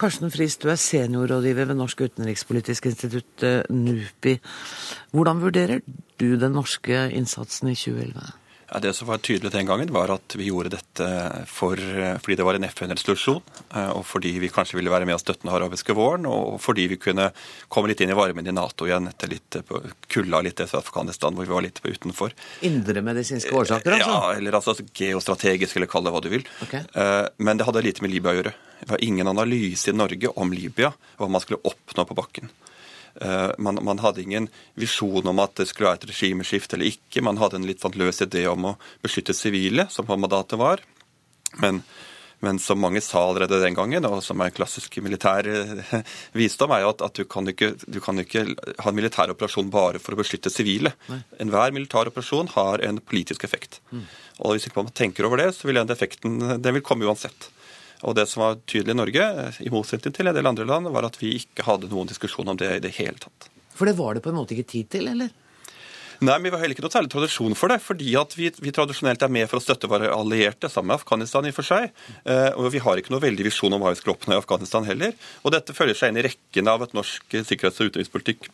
Karsten 0.00 0.32
Friis, 0.32 0.56
du 0.56 0.70
er 0.72 0.78
seniorrådgiver 0.80 1.66
ved 1.68 1.76
Norsk 1.76 2.06
utenrikspolitisk 2.06 2.86
institutt, 2.88 3.42
eh, 3.44 3.66
NUPI. 3.68 4.38
Hvordan 5.12 5.42
vurderer 5.42 5.82
du 6.16 6.36
den 6.40 6.56
norske 6.56 7.10
innsatsen 7.12 7.68
i 7.68 7.76
2011? 7.76 8.32
Ja, 8.72 8.78
Det 8.78 8.92
som 8.94 9.08
var 9.08 9.18
tydelig 9.18 9.50
den 9.50 9.66
gangen, 9.66 9.90
var 9.90 10.12
at 10.14 10.34
vi 10.38 10.46
gjorde 10.46 10.70
dette 10.76 11.06
for, 11.50 11.74
fordi 12.22 12.36
det 12.38 12.44
var 12.46 12.54
en 12.54 12.66
FN-resolusjon, 12.68 13.42
eh, 13.74 13.90
og 13.90 14.04
fordi 14.06 14.36
vi 14.38 14.50
kanskje 14.52 14.78
ville 14.78 14.92
være 14.92 15.08
med 15.08 15.16
og 15.16 15.22
støtte 15.22 15.42
den 15.42 15.50
arabiske 15.54 15.96
våren, 15.96 16.28
og 16.30 16.60
fordi 16.62 16.86
vi 16.92 17.00
kunne 17.02 17.32
komme 17.68 17.90
litt 17.90 18.00
inn 18.04 18.14
i 18.14 18.18
varmen 18.18 18.46
i 18.46 18.54
Nato 18.54 18.86
igjen 18.86 19.10
etter 19.10 19.32
litt 19.32 19.58
kulda 20.06 20.42
litt 20.46 20.62
etter 20.62 20.78
Afghanistan, 20.78 21.34
hvor 21.34 21.48
vi 21.48 21.54
var 21.56 21.66
litt 21.66 21.82
utenfor. 21.82 22.36
Indremedisinske 22.62 23.50
årsaker, 23.50 23.98
altså? 23.98 24.14
Ja, 24.14 24.32
eller 24.38 24.60
altså 24.60 24.76
geostrategisk, 24.78 25.76
eller 25.76 25.90
kall 25.90 26.06
det 26.06 26.14
hva 26.14 26.22
du 26.22 26.30
vil. 26.30 26.46
Okay. 26.62 26.86
Eh, 26.94 27.26
men 27.42 27.58
det 27.58 27.66
hadde 27.66 27.82
lite 27.82 28.06
med 28.06 28.14
Libya 28.14 28.36
å 28.36 28.38
gjøre. 28.38 28.54
Det 28.80 28.92
var 28.94 29.02
ingen 29.04 29.28
analyse 29.28 29.90
i 29.90 29.96
Norge 29.98 30.30
om 30.38 30.54
Libya, 30.54 30.94
og 31.18 31.24
hva 31.26 31.34
man 31.34 31.42
skulle 31.42 31.60
oppnå 31.66 32.06
på 32.06 32.16
bakken. 32.22 32.54
Eh, 33.14 33.50
man, 33.58 33.78
man, 33.82 33.98
hadde 33.98 34.22
ingen 34.22 34.48
visjon 34.74 35.26
om 35.26 35.42
at 35.42 35.56
det 35.58 35.68
skulle 35.70 35.90
være 35.90 36.02
et 36.02 36.10
regimeskifte 36.12 36.76
eller 36.76 36.92
ikke. 36.92 37.24
Man 37.26 37.40
hadde 37.40 37.60
en 37.60 37.66
litt 37.68 37.82
sånn 37.82 37.98
løs 37.98 38.22
idé 38.24 38.46
om 38.50 38.72
å 38.72 38.76
beskytte 39.04 39.36
sivile, 39.36 39.88
som 39.90 40.08
mandatet 40.10 40.58
var. 40.60 40.84
Men, 41.60 41.82
men, 42.44 42.60
som 42.62 42.80
mange 42.80 43.02
sa 43.02 43.24
allerede 43.26 43.58
den 43.62 43.74
gangen, 43.74 44.06
og 44.06 44.22
som 44.24 44.40
er 44.40 44.54
klassisk 44.54 45.00
militær 45.02 45.48
eh, 45.50 45.94
visdom, 46.40 46.72
er 46.76 46.84
jo 46.84 46.94
at, 46.94 47.04
at 47.10 47.20
du, 47.20 47.26
kan 47.28 47.50
ikke, 47.50 47.74
du, 47.86 48.00
kan 48.04 48.22
ikke, 48.22 48.46
ha 48.78 48.92
en 48.92 48.98
militær 48.98 49.34
operasjon 49.34 49.72
bare 49.74 50.02
for 50.02 50.14
å 50.14 50.22
beskytte 50.22 50.52
sivile. 50.52 50.94
Enhver 51.42 51.74
militær 51.76 52.12
operasjon 52.12 52.52
har 52.56 52.86
en 52.86 53.02
politisk 53.02 53.46
effekt. 53.48 53.82
Mm. 53.90 54.06
Og 54.40 54.54
hvis 54.54 54.70
ikke 54.70 54.84
man 54.84 54.94
tenker 54.96 55.26
over 55.28 55.42
det, 55.42 55.50
så 55.56 55.68
vil 55.68 55.82
den 55.82 55.92
effekten 55.92 56.38
den 56.62 56.78
vil 56.78 56.86
komme 56.86 57.08
uansett. 57.10 57.50
Og 58.06 58.16
det 58.16 58.26
som 58.30 58.44
var 58.44 58.58
tydelig 58.64 58.94
i 58.94 59.00
Norge, 59.00 59.26
i 59.60 59.72
motsetning 59.72 60.14
til 60.16 60.30
en 60.30 60.36
del 60.36 60.48
andre 60.48 60.66
land, 60.68 60.88
var 60.94 61.08
at 61.08 61.18
vi 61.20 61.34
ikke 61.40 61.66
hadde 61.66 61.90
noen 61.90 62.08
diskusjon 62.10 62.48
om 62.48 62.58
det 62.60 62.70
i 62.78 62.82
det 62.86 62.94
hele 62.96 63.20
tatt. 63.20 63.50
For 63.76 63.88
det 63.88 63.96
var 63.98 64.16
det 64.16 64.24
på 64.24 64.32
en 64.32 64.40
måte 64.40 64.56
ikke 64.56 64.72
tid 64.72 64.90
til, 64.96 65.08
eller? 65.12 65.30
Nei, 66.20 66.34
men 66.36 66.50
Vi 66.50 66.52
har 66.52 66.60
heller 66.60 66.76
ikke 66.76 66.84
noe 66.84 66.92
særlig 66.92 67.12
tradisjon 67.14 67.56
for 67.56 67.72
det, 67.72 67.78
fordi 67.80 68.10
at 68.20 68.34
vi, 68.36 68.50
vi, 68.60 68.72
tradisjonelt 68.76 69.22
er 69.24 69.32
med 69.32 69.48
for 69.48 69.56
å 69.56 69.64
støtte 69.64 69.88
våre 69.88 70.10
allierte, 70.12 70.68
sammen 70.68 70.92
med 70.92 71.00
Afghanistan 71.00 71.48
i 71.48 71.52
og 71.52 71.56
for 71.56 71.68
seg. 71.68 71.94
Eh, 72.28 72.50
og 72.60 72.68
vi 72.74 72.82
har 72.84 73.00
ikke 73.00 73.14
noe 73.14 73.24
veldig 73.24 73.46
visjon 73.48 73.72
om 73.72 73.80
hva 73.80 73.94
vi 73.94 74.00
skal 74.02 74.12
oppnå 74.12 74.36
i 74.36 74.40
Afghanistan 74.42 74.84
heller. 74.84 75.14
Og 75.40 75.54
dette 75.56 75.76
følger 75.76 75.96
seg 75.96 76.12
inn 76.12 76.20
i 76.20 76.26
rekken 76.28 76.68
av 76.68 76.84
et 76.84 76.92
norsk 76.96 77.38
sikkerhets- 77.40 77.80
og 77.80 77.88
utenrikspolitikk 77.88 78.50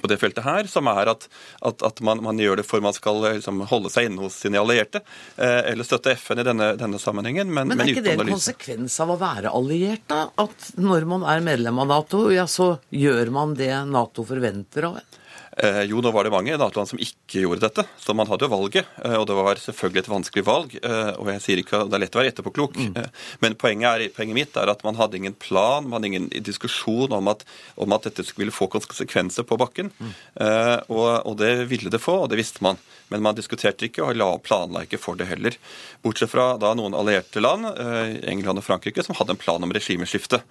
på 0.00 0.10
det 0.10 0.18
feltet 0.20 0.44
her, 0.44 0.68
som 0.70 0.88
er 0.92 1.12
at, 1.14 1.26
at, 1.64 1.84
at 1.86 2.02
man, 2.04 2.22
man, 2.24 2.40
gjør 2.40 2.60
det 2.60 2.66
for 2.68 2.84
man 2.84 2.96
skal 2.96 3.20
liksom, 3.24 3.62
holde 3.70 3.92
seg 3.92 4.10
inne 4.10 4.24
hos 4.26 4.38
sine 4.44 4.60
allierte, 4.60 5.02
eh, 5.36 5.60
eller 5.72 5.86
støtte 5.86 6.14
FN 6.18 6.42
i 6.42 6.46
denne, 6.46 6.70
denne 6.80 7.00
sammenhengen. 7.02 7.50
Men, 7.50 7.72
men 7.72 7.84
er 7.84 7.92
ikke 7.94 8.04
det 8.06 8.16
en 8.18 8.34
konsekvens 8.34 8.98
av 9.04 9.14
å 9.14 9.18
være 9.20 9.52
alliert, 9.54 10.06
da? 10.10 10.26
At 10.40 10.72
når 10.80 11.08
man 11.10 11.26
er 11.28 11.44
medlem 11.44 11.82
av 11.82 11.90
Nato, 11.90 12.26
ja, 12.34 12.46
så 12.50 12.74
gjør 12.94 13.32
man 13.34 13.56
det 13.58 13.72
Nato 13.90 14.26
forventer 14.28 14.90
av 14.90 15.02
en? 15.02 15.20
Eh, 15.56 15.82
jo, 15.86 16.00
nå 16.02 16.10
var 16.10 16.26
det 16.26 16.32
mange 16.34 16.56
Nato-land 16.58 16.90
som 16.90 17.00
ikke 17.00 17.44
gjorde 17.44 17.62
dette. 17.62 17.84
Så 18.00 18.14
man 18.16 18.28
hadde 18.30 18.46
jo 18.46 18.52
valget. 18.52 18.88
Eh, 19.04 19.16
og 19.18 19.26
det 19.30 19.36
var 19.38 19.60
selvfølgelig 19.62 20.02
et 20.02 20.10
vanskelig 20.10 20.44
valg. 20.46 20.74
Eh, 20.80 21.12
og 21.14 21.30
jeg 21.34 21.44
sier 21.44 21.62
ikke 21.62 21.82
at 21.84 21.92
det 21.92 21.98
er 21.98 22.04
lett 22.04 22.18
å 22.18 22.20
være 22.20 22.32
etterpåklok. 22.32 22.78
Mm. 22.80 22.98
Men 23.44 23.56
poenget, 23.60 23.88
er, 23.90 24.14
poenget, 24.16 24.38
mitt 24.40 24.58
er 24.58 24.72
at 24.72 24.82
man 24.86 24.98
hadde 24.98 25.20
ingen 25.20 25.36
plan, 25.38 25.86
man 25.86 26.00
hadde 26.00 26.10
ingen 26.10 26.28
diskusjon 26.44 27.14
om 27.14 27.30
at, 27.32 27.46
om 27.80 27.94
at 27.94 28.08
dette 28.08 28.26
ville 28.34 28.54
få 28.54 28.68
konsekvenser 28.72 29.46
på 29.46 29.58
bakken. 29.60 29.92
Mm. 29.98 30.12
Eh, 30.42 30.76
og, 30.88 31.08
og, 31.22 31.38
det 31.40 31.54
ville 31.70 31.92
det 31.92 32.02
få, 32.02 32.24
og 32.24 32.30
det 32.32 32.40
visste 32.40 32.64
man. 32.66 32.80
Men 33.12 33.22
man 33.22 33.36
diskuterte 33.38 33.86
ikke 33.86 34.02
og 34.02 34.18
la, 34.18 34.30
planla 34.42 34.86
ikke 34.86 34.98
for 34.98 35.18
det 35.18 35.28
heller. 35.30 35.56
Bortsett 36.02 36.32
fra 36.32 36.54
da 36.60 36.72
noen 36.74 36.96
allierte 36.98 37.42
land, 37.42 37.68
eh, 37.74 38.16
England 38.32 38.62
og 38.62 38.66
Frankrike, 38.66 39.04
som 39.06 39.16
hadde 39.18 39.36
en 39.36 39.44
plan 39.44 39.62
om 39.62 39.74
regimeskifte. 39.74 40.42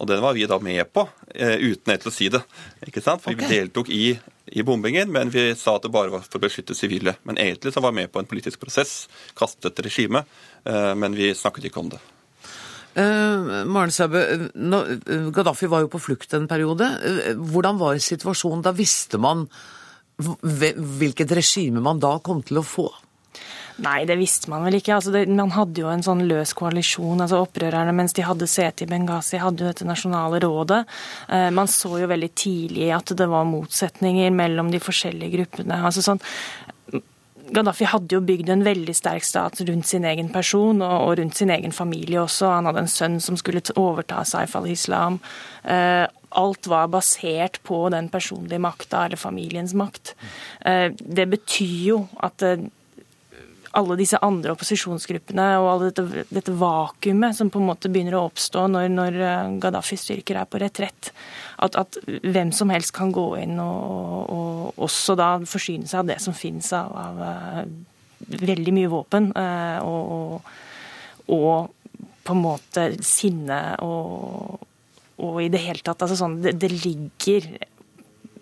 Og 0.00 0.08
den 0.08 0.22
var 0.24 0.34
vi 0.34 0.46
da 0.48 0.56
med 0.62 0.88
på, 0.88 1.04
uten 1.36 1.92
helt 1.92 2.06
å 2.08 2.12
si 2.12 2.30
det. 2.32 2.40
ikke 2.86 3.02
sant? 3.04 3.22
For 3.22 3.34
okay. 3.34 3.44
vi 3.44 3.58
deltok 3.58 3.90
i 3.92 4.06
i 4.52 4.62
bombingen, 4.62 5.12
men 5.12 5.30
vi 5.30 5.52
sa 5.56 5.76
at 5.76 5.86
det 5.86 5.92
bare 5.92 6.12
var 6.12 6.24
for 6.26 6.40
å 6.40 6.44
beskytte 6.44 6.76
sivile. 6.76 7.14
Men 7.28 7.38
egentlig 7.40 7.72
så 7.74 7.82
var 7.82 7.94
vi 7.94 8.02
med 8.02 8.12
på 8.12 8.20
en 8.20 8.28
politisk 8.28 8.60
prosess, 8.62 9.06
kastet 9.38 9.70
et 9.70 9.84
regime, 9.86 10.24
eh, 10.64 10.94
men 10.98 11.16
vi 11.16 11.30
snakket 11.36 11.70
ikke 11.70 11.80
om 11.84 11.92
det. 11.94 12.00
Uh, 12.92 13.62
Maren 13.64 13.88
Sæbø, 13.94 14.20
Gaddafi 15.32 15.68
var 15.72 15.80
jo 15.80 15.88
på 15.94 16.00
flukt 16.10 16.34
en 16.36 16.44
periode. 16.44 16.90
Hvordan 17.40 17.78
var 17.80 17.96
situasjonen? 17.96 18.60
Da 18.66 18.74
visste 18.76 19.16
man 19.16 19.46
hvilket 20.20 21.32
regime 21.32 21.80
man 21.80 22.02
da 22.02 22.18
kom 22.20 22.42
til 22.44 22.60
å 22.60 22.66
få? 22.66 22.90
Nei, 23.82 24.04
det 24.06 24.14
visste 24.20 24.50
man 24.52 24.62
vel 24.66 24.78
ikke. 24.78 24.94
Altså 24.94 25.12
det, 25.14 25.24
man 25.32 25.52
hadde 25.56 25.82
jo 25.82 25.90
en 25.90 26.04
sånn 26.06 26.22
løs 26.30 26.54
koalisjon. 26.58 27.20
altså 27.24 27.40
Opprørerne 27.42 27.94
mens 27.96 28.14
de 28.14 28.24
hadde 28.26 28.46
sete 28.50 28.86
i 28.86 28.90
Benghazi, 28.90 29.40
hadde 29.42 29.64
jo 29.64 29.70
dette 29.70 29.86
nasjonale 29.88 30.38
rådet. 30.44 30.84
Eh, 31.28 31.48
man 31.54 31.70
så 31.70 31.96
jo 31.98 32.10
veldig 32.10 32.30
tidlig 32.38 32.92
at 32.94 33.14
det 33.18 33.26
var 33.30 33.48
motsetninger 33.50 34.30
mellom 34.34 34.70
de 34.70 34.82
forskjellige 34.82 35.34
gruppene. 35.38 35.82
altså 35.82 36.04
sånn 36.04 36.22
Gaddafi 37.52 37.84
hadde 37.84 38.16
jo 38.16 38.22
bygd 38.24 38.48
en 38.54 38.62
veldig 38.64 38.94
sterk 38.96 39.26
stat 39.28 39.58
rundt 39.68 39.88
sin 39.88 40.06
egen 40.08 40.30
person 40.32 40.78
og, 40.80 41.18
rundt 41.18 41.36
sin 41.36 41.50
egen 41.52 41.74
familie 41.74 42.22
også. 42.22 42.48
Han 42.48 42.68
hadde 42.70 42.84
en 42.86 42.92
sønn 42.92 43.18
som 43.20 43.36
skulle 43.36 43.60
overta 43.76 44.22
Saif 44.28 44.54
al-Islam. 44.56 45.18
Eh, 45.64 46.06
alt 46.32 46.68
var 46.70 46.88
basert 46.94 47.58
på 47.66 47.82
den 47.92 48.08
personlige 48.12 48.62
makta, 48.62 49.04
eller 49.04 49.20
familiens 49.20 49.74
makt. 49.76 50.14
Eh, 50.64 50.94
det 50.96 51.28
betyr 51.34 51.74
jo 51.90 51.98
at 52.24 52.46
eh, 52.46 52.64
alle 53.78 53.96
disse 53.96 54.18
andre 54.20 54.52
opposisjonsgruppene 54.52 55.46
og 55.60 55.68
alle 55.70 55.90
dette, 55.90 56.24
dette 56.28 56.54
vakuumet 56.60 57.36
som 57.36 57.50
på 57.52 57.60
en 57.60 57.68
måte 57.70 57.90
begynner 57.92 58.18
å 58.18 58.26
oppstå 58.28 58.66
når, 58.68 58.88
når 58.92 59.16
Gaddafis 59.16 59.62
Gaddafi-styrker 59.64 60.40
er 60.42 60.50
på 60.50 60.60
retrett. 60.60 61.12
At, 61.62 61.78
at, 61.80 61.96
hvem 62.04 62.52
som 62.52 62.72
helst 62.74 62.92
kan 62.96 63.14
gå 63.14 63.26
inn 63.40 63.56
og, 63.62 64.32
og 64.32 64.82
også 64.88 65.16
da 65.18 65.30
forsyne 65.48 65.88
seg 65.88 66.02
av 66.02 66.10
det 66.12 66.18
som 66.24 66.36
finnes 66.36 66.68
av, 66.76 66.92
av 66.92 67.22
uh, 67.22 67.62
veldig 68.42 68.74
mye 68.76 68.90
våpen. 68.92 69.30
Og, 69.32 70.12
og, 70.16 70.52
og, 71.38 71.78
på 72.22 72.36
en 72.36 72.38
måte 72.44 72.84
sinne 73.02 73.56
og, 73.82 74.60
og 75.26 75.38
i 75.42 75.48
det 75.50 75.58
hele 75.64 75.82
tatt 75.82 76.04
altså 76.04 76.20
sånn, 76.20 76.36
det, 76.44 76.52
det 76.62 76.68
ligger 76.70 77.48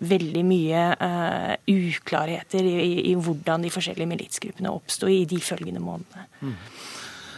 veldig 0.01 0.41
mye 0.47 0.85
uh, 0.97 1.53
uklarheter 1.69 2.65
i, 2.65 2.73
i, 2.81 2.93
i, 3.11 3.13
hvordan 3.15 3.65
de 3.65 3.71
forskjellige 3.73 4.09
militsgruppene 4.09 4.73
oppsto 4.73 5.09
i 5.11 5.23
de 5.29 5.37
følgende 5.43 5.83
månedene. 5.83 6.25
Mm. 6.41 6.55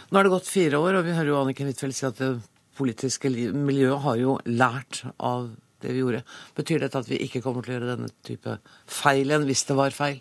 Nå 0.08 0.18
har 0.18 0.26
det 0.26 0.32
gått 0.32 0.48
fire 0.48 0.80
år, 0.80 1.00
og 1.00 1.06
vi 1.06 1.16
hører 1.16 1.32
jo 1.32 1.40
Anniken 1.40 1.68
Huitfeldt 1.68 1.98
si 1.98 2.06
at 2.08 2.20
det 2.20 2.32
politiske 2.78 3.30
miljøet 3.30 4.02
har 4.04 4.18
jo 4.20 4.38
lært 4.48 5.04
av 5.18 5.50
det 5.84 5.92
vi 5.92 6.00
gjorde. 6.00 6.22
Betyr 6.56 6.84
dette 6.84 7.00
at 7.00 7.10
vi 7.10 7.20
ikke 7.26 7.42
kommer 7.44 7.64
til 7.64 7.74
å 7.74 7.78
gjøre 7.78 7.92
denne 7.92 8.10
type 8.26 8.56
feil 8.90 9.28
igjen, 9.28 9.46
hvis 9.48 9.66
det 9.68 9.78
var 9.78 9.94
feil? 9.96 10.20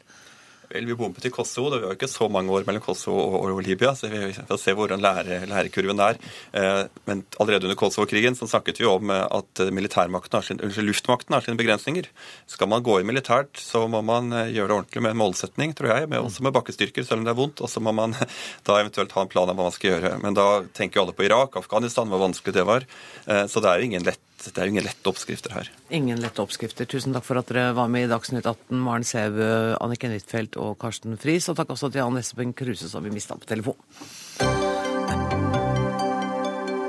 Vel, 0.70 0.86
Vi 0.88 0.96
bombet 0.96 1.26
i 1.26 1.32
Kosovo. 1.34 1.70
Det 1.72 1.82
var 1.82 1.92
jo 1.92 1.98
ikke 1.98 2.10
så 2.12 2.28
mange 2.32 2.54
år 2.54 2.66
mellom 2.68 2.84
Kosovo 2.84 3.20
og, 3.20 3.50
og, 3.52 3.62
Libya, 3.66 3.94
så 3.96 4.10
vi 4.12 4.32
får 4.36 4.60
se 4.62 4.76
hvordan 4.78 5.04
lære, 5.04 5.42
lærekurven 5.50 6.02
er. 6.04 6.20
Eh, 6.54 6.84
men 7.10 7.24
allerede 7.40 7.68
under 7.68 7.80
Kosovo-krigen 7.80 8.38
så 8.40 8.48
snakket 8.50 8.82
vi 8.82 8.88
om 8.90 9.12
eh, 9.14 9.24
at 9.40 9.64
militærmakten 9.76 10.40
har 10.40 10.48
sin, 10.48 10.62
luftmakten 10.62 11.36
har 11.36 11.46
sine 11.46 11.60
begrensninger. 11.60 12.10
Skal 12.50 12.72
man 12.72 12.86
gå 12.86 13.00
inn 13.00 13.10
militært, 13.10 13.54
så 13.60 13.86
må 13.92 14.04
man 14.06 14.32
eh, 14.32 14.52
gjøre 14.56 14.72
det 14.72 14.78
ordentlig 14.80 15.06
med 15.06 15.16
en 15.16 15.22
målsetning, 15.24 15.76
tror 15.78 15.94
jeg, 15.94 16.12
med, 16.12 16.24
også 16.24 16.48
med 16.48 16.56
bakkestyrker, 16.56 17.08
selv 17.08 17.22
om 17.22 17.28
det 17.28 17.34
er 17.36 17.42
vondt. 17.42 17.64
Og 17.64 17.72
så 17.72 17.84
må 17.84 17.96
man 17.96 18.18
da 18.68 18.80
eventuelt 18.82 19.16
ha 19.18 19.26
en 19.26 19.34
plan 19.34 19.50
om 19.50 19.60
hva 19.60 19.70
man 19.70 19.76
skal 19.76 19.96
gjøre. 19.96 20.16
Men 20.24 20.38
da 20.40 20.50
tenker 20.76 21.00
jo 21.00 21.08
alle 21.08 21.18
på 21.18 21.28
Irak, 21.28 21.58
Afghanistan, 21.60 22.10
hvor 22.12 22.24
vanskelig 22.24 22.58
det 22.58 22.68
var. 22.70 22.88
Eh, 23.28 23.46
så 23.52 23.64
det 23.64 23.72
er 23.72 23.82
jo 23.82 23.92
ingen 23.92 24.08
lett 24.08 24.22
det 24.52 24.60
er 24.60 24.68
jo 24.68 24.74
ingen 24.74 24.88
lette 24.88 25.10
oppskrifter 25.10 25.54
her. 25.56 25.70
Ingen 25.94 26.20
lette 26.24 26.44
oppskrifter. 26.44 26.88
Tusen 26.90 27.16
takk 27.16 27.28
for 27.28 27.40
at 27.40 27.48
dere 27.52 27.72
var 27.78 27.92
med 27.92 28.08
i 28.08 28.12
Dagsnytt 28.12 28.50
18, 28.50 28.76
Maren 28.84 29.08
Sæbø, 29.08 29.48
Anniken 29.80 30.12
Huitfeldt 30.12 30.60
og 30.60 30.76
Karsten 30.82 31.16
Friis. 31.22 31.48
Og 31.52 31.60
takk 31.60 31.72
også 31.76 31.92
til 31.94 32.04
Jan 32.04 32.20
Espen 32.20 32.52
Kruse, 32.58 32.92
som 32.92 33.06
vi 33.06 33.14
mista 33.14 33.38
på 33.40 33.48
telefon. 33.48 33.80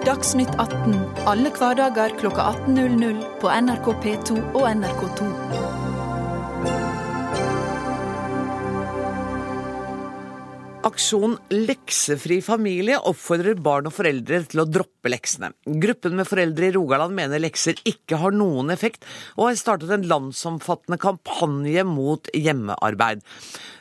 Dagsnytt 0.04 0.52
18 0.60 0.98
alle 1.30 1.54
hverdager 1.54 2.18
klokka 2.20 2.50
18.00 2.66 3.24
på 3.40 3.54
NRK 3.64 3.88
P2 4.04 4.36
og 4.52 4.68
NRK2. 4.74 5.83
Aksjon 10.84 11.38
Leksefri 11.48 12.42
familie 12.44 12.98
oppfordrer 13.08 13.56
barn 13.64 13.86
og 13.88 13.94
foreldre 13.96 14.42
til 14.50 14.60
å 14.60 14.66
droppe 14.68 15.08
leksene. 15.08 15.48
Gruppen 15.80 16.12
med 16.18 16.28
foreldre 16.28 16.66
i 16.68 16.74
Rogaland 16.74 17.14
mener 17.16 17.40
lekser 17.40 17.78
ikke 17.88 18.18
har 18.20 18.34
noen 18.36 18.68
effekt, 18.74 19.06
og 19.38 19.46
har 19.46 19.56
startet 19.56 19.94
en 19.94 20.04
landsomfattende 20.10 20.98
kampanje 21.00 21.86
mot 21.88 22.28
hjemmearbeid. 22.36 23.22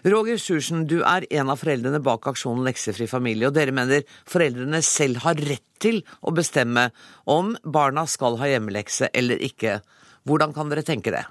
Roger 0.07 0.39
Sjursen, 0.39 0.85
du 0.87 1.01
er 1.01 1.27
en 1.27 1.51
av 1.51 1.59
foreldrene 1.59 1.99
bak 2.03 2.29
aksjonen 2.31 2.63
Leksefri 2.69 3.09
familie, 3.11 3.49
og 3.49 3.57
dere 3.57 3.75
mener 3.75 4.05
foreldrene 4.23 4.79
selv 4.87 5.25
har 5.25 5.41
rett 5.43 5.65
til 5.83 5.99
å 6.23 6.31
bestemme 6.31 6.85
om 7.27 7.51
barna 7.67 8.05
skal 8.07 8.39
ha 8.39 8.47
hjemmelekse 8.47 9.11
eller 9.11 9.43
ikke. 9.43 9.81
Hvordan 10.23 10.55
kan 10.55 10.71
dere 10.71 10.85
tenke 10.87 11.11
det? 11.11 11.25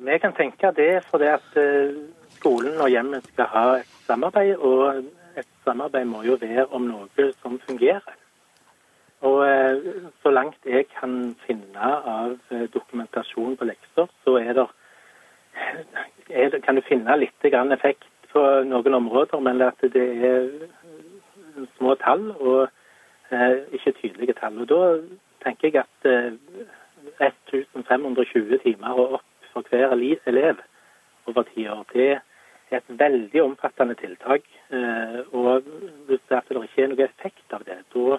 Vi 0.00 0.16
kan 0.24 0.32
tenke 0.32 0.72
det 0.80 0.94
fordi 1.10 1.28
at 1.28 1.60
eh, 1.60 2.00
skolen 2.40 2.80
og 2.80 2.90
hjemmet 2.90 3.26
skal 3.32 3.50
ha 3.54 3.66
et 3.80 3.94
samarbeid, 4.06 4.56
og 4.56 5.04
et 5.38 5.48
samarbeid 5.64 6.08
må 6.08 6.24
jo 6.24 6.38
være 6.40 6.66
om 6.74 6.88
noe 6.88 7.30
som 7.42 7.60
fungerer. 7.66 8.16
Og 9.20 9.42
eh, 9.44 9.76
så 10.22 10.30
langt 10.32 10.64
jeg 10.64 10.86
kan 10.94 11.34
finne 11.44 11.88
av 12.14 12.38
eh, 12.50 12.64
dokumentasjon 12.72 13.58
på 13.60 13.68
lekser, 13.68 14.08
så 14.24 14.36
er 14.40 14.54
det, 14.56 14.66
er 16.30 16.54
det 16.54 16.62
kan 16.64 16.78
du 16.78 16.82
finne 16.88 17.18
litt 17.20 17.44
effekt 17.44 18.08
på 18.32 18.40
noen 18.64 18.94
områder, 18.94 19.40
men 19.40 19.60
at 19.62 19.80
det 19.82 20.08
er 20.24 20.48
små 21.76 21.94
tall 22.00 22.30
og 22.38 22.70
eh, 23.30 23.60
ikke 23.76 23.92
tydelige 24.00 24.38
tall. 24.40 24.56
Og 24.64 24.68
da 24.72 24.80
tenker 25.44 25.68
jeg 25.68 25.84
at 25.84 26.00
1520 27.20 28.58
timer 28.64 28.96
og 28.96 29.20
opp 29.20 29.28
for 29.52 29.62
hver 29.68 29.92
elev 29.92 30.56
over 31.26 31.42
ti 31.52 31.68
år, 31.68 31.84
det 31.92 32.20
er 32.76 32.82
et 32.82 32.98
veldig 33.00 33.42
omfattende 33.42 33.96
tiltak. 33.98 34.46
Eh, 34.70 35.20
og 35.32 35.66
hvis 36.08 36.22
det, 36.28 36.42
ikke 36.50 36.84
er 36.84 36.92
noe 36.92 37.06
effekt 37.06 37.56
av 37.56 37.64
det, 37.66 37.78
da 37.94 38.18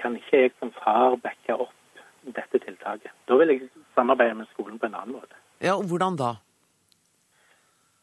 kan 0.00 0.16
ikke 0.16 0.44
jeg 0.44 0.54
som 0.58 0.72
far 0.76 1.16
backe 1.22 1.56
opp 1.56 2.02
dette 2.22 2.60
tiltaket. 2.62 3.12
Da 3.28 3.36
vil 3.36 3.52
jeg 3.52 3.68
samarbeide 3.96 4.38
med 4.38 4.50
skolen 4.52 4.78
på 4.78 4.88
en 4.88 4.96
annen 4.96 5.18
måte. 5.18 5.36
Ja, 5.62 5.76
og 5.76 5.84
Hvordan 5.90 6.16
da? 6.16 6.34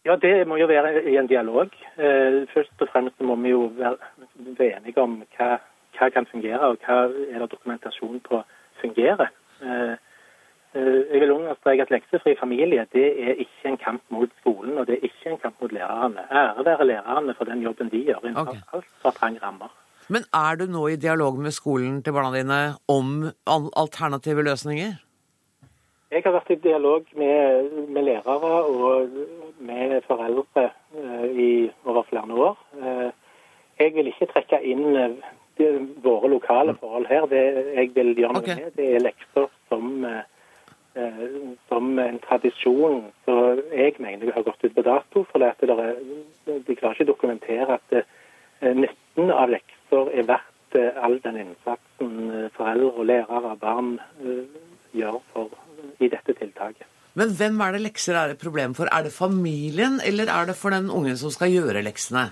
Ja, 0.05 0.15
Det 0.15 0.47
må 0.47 0.55
jo 0.57 0.67
være 0.67 1.03
i 1.11 1.17
en 1.17 1.27
dialog. 1.27 1.73
Eh, 1.97 2.45
først 2.53 2.81
og 2.81 2.87
fremst 2.91 3.19
må 3.21 3.35
vi 3.35 3.49
jo 3.49 3.71
være, 3.77 3.97
enige 4.59 5.01
om 5.01 5.23
hva, 5.37 5.57
hva 5.97 6.09
kan 6.09 6.25
fungere, 6.31 6.61
og 6.69 6.77
hva 6.85 7.01
er 7.09 7.39
det 7.39 7.51
dokumentasjon 7.51 8.19
på 8.19 8.43
fungerer. 8.81 9.27
Eh, 10.75 10.79
Eh, 10.79 11.13
jeg 11.13 11.21
vil 11.21 11.31
understreke 11.31 11.81
at 11.81 11.91
leksefri 11.91 12.35
familie 12.39 12.85
det 12.93 13.07
er 13.25 13.39
ikke 13.41 13.71
en 13.71 13.77
kamp 13.77 14.01
mot 14.09 14.29
skolen, 14.41 14.77
og 14.77 14.87
det 14.87 14.97
er 14.97 15.07
ikke 15.09 15.31
en 15.31 15.41
kamp 15.41 15.55
mot 15.61 15.71
lærerne. 15.71 16.25
Ære 16.31 16.65
være 16.65 16.87
lærerne 16.87 17.33
for 17.37 17.43
den 17.43 17.61
jobben 17.61 17.89
de 17.89 18.03
gjør 18.05 18.19
innenfor 18.23 18.41
okay. 18.41 18.61
altfor 18.73 19.11
trange 19.11 19.39
rammer. 19.43 19.73
Men 20.09 20.23
er 20.33 20.55
du 20.55 20.65
nå 20.65 20.87
i 20.87 20.95
dialog 20.95 21.39
med 21.39 21.51
skolen 21.51 22.03
til 22.03 22.13
barna 22.13 22.37
dine 22.37 22.59
om 22.87 23.31
alternative 23.77 24.43
løsninger? 24.43 24.93
Jeg 26.11 26.21
har 26.25 26.33
vært 26.33 26.49
i 26.49 26.55
dialog 26.55 27.05
med, 27.15 27.69
med 27.89 28.03
lærere 28.03 28.63
og 28.63 29.09
med 29.59 30.01
foreldre 30.07 30.69
uh, 30.97 31.25
i 31.25 31.69
over 31.85 32.03
flere 32.09 32.33
år. 32.33 32.57
Uh, 32.73 33.09
jeg 33.79 33.93
vil 33.93 34.07
ikke 34.07 34.31
trekke 34.33 34.61
inn 34.65 35.17
våre 36.03 36.29
lokale 36.29 36.73
forhold 36.79 37.05
her. 37.09 37.25
Det 37.29 37.45
jeg 37.75 37.91
vil 37.95 38.15
gjøre 38.17 38.33
noe 38.33 38.41
okay. 38.41 38.55
med, 38.55 38.75
det 38.77 38.95
er 38.95 39.05
lekser 39.09 39.49
som 39.69 40.05
Eh, 40.05 40.38
som 41.69 41.99
en 41.99 42.19
tradisjon 42.23 43.01
så 43.25 43.35
jeg 43.71 43.95
mener 43.99 44.33
har 44.35 44.45
gått 44.47 44.63
ut 44.63 44.75
på 44.75 44.85
dato. 44.85 45.25
For 45.31 45.41
det 45.41 45.53
er, 45.61 45.95
de 46.47 46.75
klarer 46.75 46.97
ikke 46.97 47.07
å 47.07 47.11
dokumentere 47.13 47.79
at 47.79 47.97
eh, 47.99 48.73
nytten 48.75 49.33
av 49.33 49.51
lekser 49.53 50.13
er 50.13 50.29
verdt 50.29 50.79
eh, 50.79 50.91
all 50.99 51.19
den 51.23 51.41
innsatsen 51.45 52.49
foreldre 52.57 52.93
og 52.93 53.09
lærere 53.09 53.55
og 53.55 53.61
barn 53.63 53.95
gjør 54.95 55.19
for, 55.33 55.53
i 55.99 56.09
dette 56.11 56.35
tiltaket. 56.37 56.87
Men 57.17 57.33
hvem 57.35 57.57
er 57.65 57.73
det 57.75 57.81
lekser 57.83 58.15
er 58.15 58.33
et 58.33 58.41
problem 58.41 58.75
for? 58.77 58.89
Er 58.93 59.07
det 59.07 59.15
familien, 59.15 59.97
eller 60.05 60.29
er 60.31 60.51
det 60.51 60.55
for 60.59 60.73
den 60.73 60.91
ungen 60.93 61.17
som 61.17 61.33
skal 61.33 61.51
gjøre 61.51 61.83
leksene? 61.83 62.29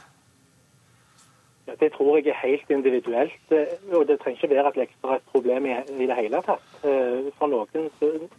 Det 1.79 1.91
tror 1.91 2.17
jeg 2.17 2.27
er 2.27 2.47
helt 2.47 2.69
individuelt. 2.69 3.51
Eh, 3.51 3.95
og 3.95 4.07
det 4.07 4.19
trenger 4.19 4.43
ikke 4.43 4.55
være 4.55 4.67
at 4.67 4.77
lekser 4.77 5.09
er 5.09 5.15
et 5.15 5.31
problem 5.31 5.65
i, 5.65 6.05
det 6.07 6.15
hele 6.15 6.41
tatt. 6.45 6.67
Eh, 6.87 7.27
for 7.39 7.51
noen, 7.51 7.89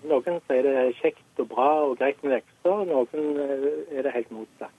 noen 0.08 0.38
er 0.48 0.62
det 0.64 0.96
kjekt 1.02 1.42
og 1.42 1.48
bra 1.52 1.68
og 1.90 1.98
greit 2.00 2.22
med 2.24 2.38
lekser, 2.38 2.84
noen 2.88 3.40
eh, 3.44 3.98
er 3.98 4.06
det 4.06 4.14
helt 4.14 4.32
motsatt. 4.32 4.72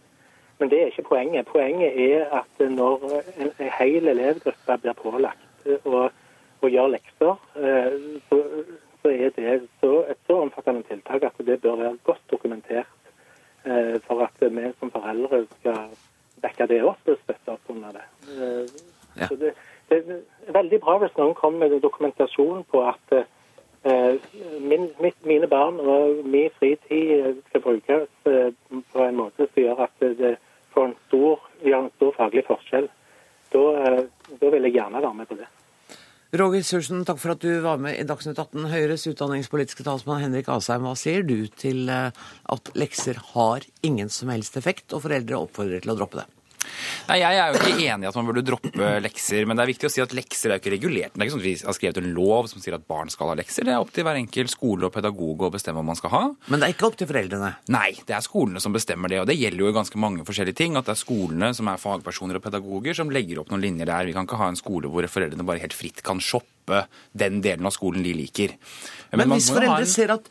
Men 0.59 0.71
det 0.73 0.81
er 0.81 0.89
ikke 0.91 1.07
poenget. 1.11 1.45
Poenget 1.45 2.01
er 2.09 2.25
at 2.41 2.65
når 2.71 3.05
en, 3.37 3.51
en 3.51 3.71
hel 3.77 4.09
elevgruppe 4.15 4.77
blir 4.81 4.97
pålagt 4.97 5.69
å, 5.85 6.09
å 6.61 6.73
gjøre 6.73 6.95
lekser, 6.97 7.37
så, 8.27 8.39
så 8.99 9.13
er 9.13 9.31
det 9.37 9.53
så, 9.79 9.93
et 10.11 10.19
så 10.27 10.41
omfattende 10.41 10.83
tiltak 10.89 11.29
at 11.29 11.39
det 11.47 11.61
bør 11.63 11.79
være 11.79 12.01
godt 12.03 12.25
dokumentert 12.31 12.91
for 14.03 14.25
at 14.25 14.43
vi 14.43 14.65
som 14.79 14.91
foreldre 14.91 15.45
skal 15.61 15.95
backe 16.41 16.67
det 16.69 16.79
opp 16.85 17.09
og 17.09 17.19
støtte 17.23 17.55
opp 17.55 17.73
under 17.73 17.99
det. 17.99 18.05
Ja. 19.17 19.27
Så 19.27 19.35
det, 19.41 19.53
det, 19.89 19.99
er 20.47 20.55
veldig 20.55 20.79
bra 20.83 20.97
hvis 21.01 21.17
noen 21.17 21.35
kommer 21.37 21.67
med 21.67 21.81
dokumentasjon 21.83 22.63
på 22.71 22.83
at 22.87 23.15
uh, 23.15 24.29
min, 24.61 24.89
mitt, 25.01 25.19
mine 25.25 25.49
barn 25.49 25.79
og 25.81 26.23
min 26.25 26.53
fritid 26.59 27.41
skal 27.49 27.65
brukes 27.65 28.07
uh, 28.29 28.49
på 28.93 29.05
en 29.05 29.19
måte 29.19 29.49
som 29.49 29.63
gjør 29.63 29.85
at 29.87 30.07
det 30.21 30.35
får 30.73 30.91
en 30.91 30.97
stor, 31.07 31.45
gjør 31.65 31.85
en 31.85 31.93
stor 31.97 32.17
faglig 32.17 32.45
forskjell. 32.47 32.89
Da, 33.49 33.63
da 34.37 34.49
vil 34.53 34.67
jeg 34.67 34.77
gjerne 34.77 35.01
være 35.01 35.17
med 35.17 35.31
på 35.31 35.39
det. 35.39 35.47
Roger 36.29 36.61
Sursen, 36.61 36.99
takk 37.09 37.17
for 37.17 37.33
at 37.33 37.41
du 37.41 37.55
var 37.63 37.79
med 37.81 37.95
i 37.97 38.03
Dagsnytt 38.05 38.37
18. 38.37 38.67
Høyres 38.69 39.07
utdanningspolitiske 39.09 39.81
talsmann 39.81 40.21
Henrik 40.21 40.51
Asheim, 40.53 40.85
hva 40.85 40.93
sier 40.93 41.23
du 41.25 41.47
til 41.57 41.89
at 41.89 42.69
lekser 42.77 43.17
har 43.31 43.65
ingen 43.81 44.13
som 44.13 44.29
helst 44.29 44.59
effekt, 44.61 44.93
og 44.93 45.07
foreldre 45.07 45.39
oppfordrer 45.41 45.81
til 45.81 45.95
å 45.95 45.97
droppe 45.97 46.21
det? 46.21 46.27
Nei, 47.09 47.19
Jeg 47.21 47.39
er 47.39 47.53
jo 47.53 47.59
ikke 47.59 47.87
enig 47.89 48.05
i 48.05 48.09
at 48.09 48.17
man 48.17 48.27
burde 48.29 48.43
droppe 48.45 48.89
lekser, 49.03 49.45
men 49.47 49.57
det 49.57 49.63
er 49.63 49.71
viktig 49.71 49.89
å 49.89 49.93
si 49.93 50.03
at 50.03 50.13
lekser 50.15 50.51
er 50.51 50.59
jo 50.59 50.63
ikke 50.63 50.73
regulert. 50.75 51.13
Det 51.15 51.21
er 51.21 51.27
ikke 51.27 51.35
sånn 51.35 51.43
at 51.43 51.47
vi 51.47 51.55
har 51.69 51.77
skrevet 51.77 52.01
en 52.01 52.11
lov 52.15 52.49
som 52.51 52.63
sier 52.63 52.77
at 52.77 52.85
barn 52.89 53.11
skal 53.13 53.31
ha 53.31 53.37
lekser. 53.39 53.67
Det 53.67 53.73
er 53.73 53.81
opp 53.81 53.93
til 53.95 54.05
hver 54.07 54.19
enkelt 54.19 54.53
skole 54.53 54.89
og 54.89 54.93
pedagog 54.95 55.47
å 55.47 55.51
bestemme 55.53 55.81
om 55.81 55.89
man 55.89 55.99
skal 55.99 56.13
ha. 56.13 56.21
Men 56.51 56.61
det 56.61 56.69
er 56.69 56.75
ikke 56.75 56.89
opp 56.89 56.99
til 56.99 57.09
foreldrene? 57.09 57.51
Nei, 57.73 57.89
det 58.05 58.17
er 58.17 58.25
skolene 58.25 58.63
som 58.63 58.75
bestemmer 58.75 59.11
det. 59.11 59.23
Og 59.23 59.29
det 59.29 59.39
gjelder 59.39 59.65
jo 59.65 59.73
ganske 59.79 60.01
mange 60.01 60.27
forskjellige 60.27 60.59
ting. 60.61 60.77
At 60.79 60.89
det 60.89 60.95
er 60.95 61.01
skolene 61.01 61.51
som 61.57 61.71
er 61.71 61.81
fagpersoner 61.81 62.39
og 62.39 62.45
pedagoger 62.45 62.97
som 63.01 63.11
legger 63.13 63.41
opp 63.41 63.51
noen 63.53 63.65
linjer 63.65 63.89
der. 63.89 64.09
Vi 64.09 64.15
kan 64.17 64.29
ikke 64.29 64.39
ha 64.41 64.51
en 64.53 64.59
skole 64.59 64.91
hvor 64.91 65.09
foreldrene 65.09 65.47
bare 65.47 65.63
helt 65.63 65.77
fritt 65.77 66.03
kan 66.05 66.21
shoppe 66.23 66.85
den 67.17 67.41
delen 67.41 67.65
av 67.65 67.73
skolen 67.73 68.05
de 68.05 68.13
liker. 68.13 68.55
Men, 69.11 69.25
men 69.25 69.37
hvis 69.37 69.49
foreldre 69.53 69.85
en... 69.87 69.89
ser 69.89 70.13
at 70.19 70.29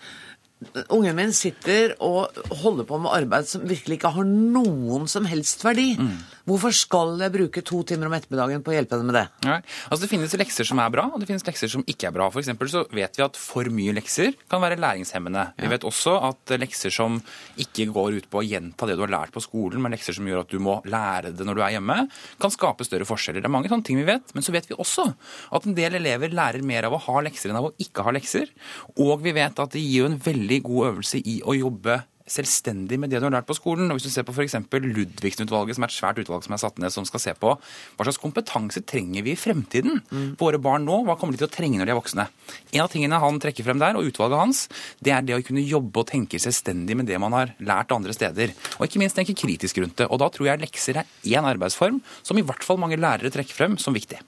ungen 0.90 1.14
min 1.14 1.32
sitter 1.36 1.92
og 2.02 2.34
holder 2.62 2.86
på 2.88 2.98
med 2.98 3.12
arbeid 3.14 3.46
som 3.46 3.62
virkelig 3.68 3.98
ikke 4.00 4.10
har 4.16 4.26
noen 4.26 5.06
som 5.10 5.26
helst 5.30 5.62
verdi. 5.66 5.92
Hvorfor 6.48 6.72
skal 6.74 7.20
jeg 7.20 7.34
bruke 7.34 7.62
to 7.66 7.82
timer 7.86 8.08
om 8.08 8.14
ettermiddagen 8.16 8.62
på 8.64 8.72
å 8.72 8.74
hjelpe 8.74 8.96
henne 8.96 9.10
med 9.10 9.18
det? 9.18 9.24
Nei. 9.46 9.58
Altså 9.86 10.00
Det 10.02 10.10
finnes 10.10 10.34
lekser 10.40 10.66
som 10.66 10.80
er 10.82 10.90
bra, 10.90 11.04
og 11.12 11.20
det 11.20 11.28
finnes 11.28 11.44
lekser 11.46 11.70
som 11.70 11.84
ikke 11.86 12.08
er 12.08 12.14
bra. 12.16 12.30
For 12.32 12.42
eksempel 12.42 12.70
så 12.72 12.82
vet 12.90 13.18
vi 13.18 13.24
at 13.26 13.38
for 13.38 13.68
mye 13.70 13.94
lekser 13.94 14.34
kan 14.50 14.62
være 14.64 14.80
læringshemmende. 14.80 15.44
Vi 15.60 15.70
vet 15.70 15.86
også 15.86 16.16
at 16.30 16.54
lekser 16.58 16.94
som 16.94 17.20
ikke 17.60 17.86
går 17.94 18.18
ut 18.18 18.30
på 18.32 18.40
å 18.40 18.46
gjenta 18.46 18.88
det 18.88 18.96
du 18.98 19.04
har 19.04 19.12
lært 19.14 19.34
på 19.36 19.44
skolen, 19.44 19.82
men 19.84 19.94
lekser 19.94 20.16
som 20.16 20.26
gjør 20.26 20.42
at 20.42 20.50
du 20.50 20.58
må 20.64 20.78
lære 20.88 21.34
det 21.36 21.46
når 21.46 21.60
du 21.60 21.62
er 21.66 21.76
hjemme, 21.76 21.98
kan 22.40 22.54
skape 22.54 22.86
større 22.88 23.06
forskjeller. 23.08 23.44
Det 23.44 23.50
er 23.50 23.56
mange 23.58 23.70
sånne 23.70 23.86
ting 23.86 24.00
vi 24.00 24.08
vet. 24.08 24.34
Men 24.34 24.46
så 24.46 24.54
vet 24.56 24.66
vi 24.70 24.78
også 24.78 25.06
at 25.54 25.68
en 25.68 25.76
del 25.76 26.00
elever 26.00 26.32
lærer 26.34 26.64
mer 26.66 26.88
av 26.88 26.96
å 26.96 27.02
ha 27.06 27.22
lekser 27.28 27.52
enn 27.52 27.60
av 27.60 27.68
å 27.70 27.74
ikke 27.78 28.06
ha 28.08 28.14
lekser. 28.16 28.48
Og 28.96 29.20
vi 29.22 29.36
vet 29.36 29.60
at 29.62 29.76
det 29.76 29.84
gir 29.84 30.06
jo 30.06 30.10
en 30.10 30.18
veldig 30.18 30.47
god 30.64 30.92
øvelse 30.92 31.20
i 31.20 31.40
å 31.44 31.56
jobbe 31.56 32.00
selvstendig 32.28 32.98
med 33.00 33.10
det 33.10 33.20
du 33.20 33.26
har 33.26 33.34
lært 33.34 33.48
på 33.48 33.56
skolen. 33.56 33.88
Og 33.90 33.98
Hvis 33.98 34.08
du 34.08 34.12
ser 34.12 34.26
på 34.28 34.34
f.eks. 34.34 34.56
Ludvigsen-utvalget, 34.68 35.76
som 35.76 35.84
er 35.84 35.90
et 35.90 35.96
svært 35.96 36.20
utvalg 36.22 36.44
som 36.44 36.54
er 36.54 36.62
satt 36.62 36.80
ned, 36.80 36.92
som 36.94 37.06
skal 37.08 37.22
se 37.22 37.34
på 37.38 37.54
hva 37.56 38.06
slags 38.06 38.20
kompetanse 38.20 38.82
trenger 38.88 39.24
vi 39.26 39.34
i 39.34 39.38
fremtiden? 39.38 40.02
Mm. 40.10 40.28
Våre 40.40 40.60
barn 40.62 40.86
nå, 40.88 41.00
hva 41.06 41.16
kommer 41.18 41.36
de 41.36 41.42
til 41.42 41.48
å 41.48 41.52
trenge 41.52 41.80
når 41.80 41.88
de 41.88 41.94
er 41.94 42.00
voksne? 42.00 42.28
En 42.74 42.84
av 42.84 42.92
tingene 42.92 43.22
han 43.22 43.40
trekker 43.42 43.66
frem 43.66 43.82
der, 43.82 43.98
og 43.98 44.10
utvalget 44.10 44.42
hans, 44.42 44.64
det 45.04 45.14
er 45.14 45.26
det 45.26 45.38
å 45.38 45.42
kunne 45.44 45.64
jobbe 45.64 46.04
og 46.04 46.10
tenke 46.12 46.40
selvstendig 46.42 46.98
med 46.98 47.08
det 47.10 47.20
man 47.22 47.36
har 47.36 47.54
lært 47.64 47.94
andre 47.96 48.16
steder. 48.16 48.54
Og 48.78 48.88
ikke 48.88 49.02
minst 49.02 49.18
tenke 49.18 49.36
kritisk 49.38 49.80
rundt 49.82 49.98
det. 50.02 50.08
Og 50.12 50.20
da 50.22 50.30
tror 50.32 50.52
jeg 50.52 50.62
lekser 50.62 51.02
er 51.02 51.12
én 51.28 51.48
arbeidsform 51.48 52.02
som 52.22 52.38
i 52.38 52.46
hvert 52.46 52.64
fall 52.66 52.80
mange 52.80 53.00
lærere 53.00 53.32
trekker 53.32 53.56
frem 53.56 53.80
som 53.80 53.96
viktig. 53.96 54.20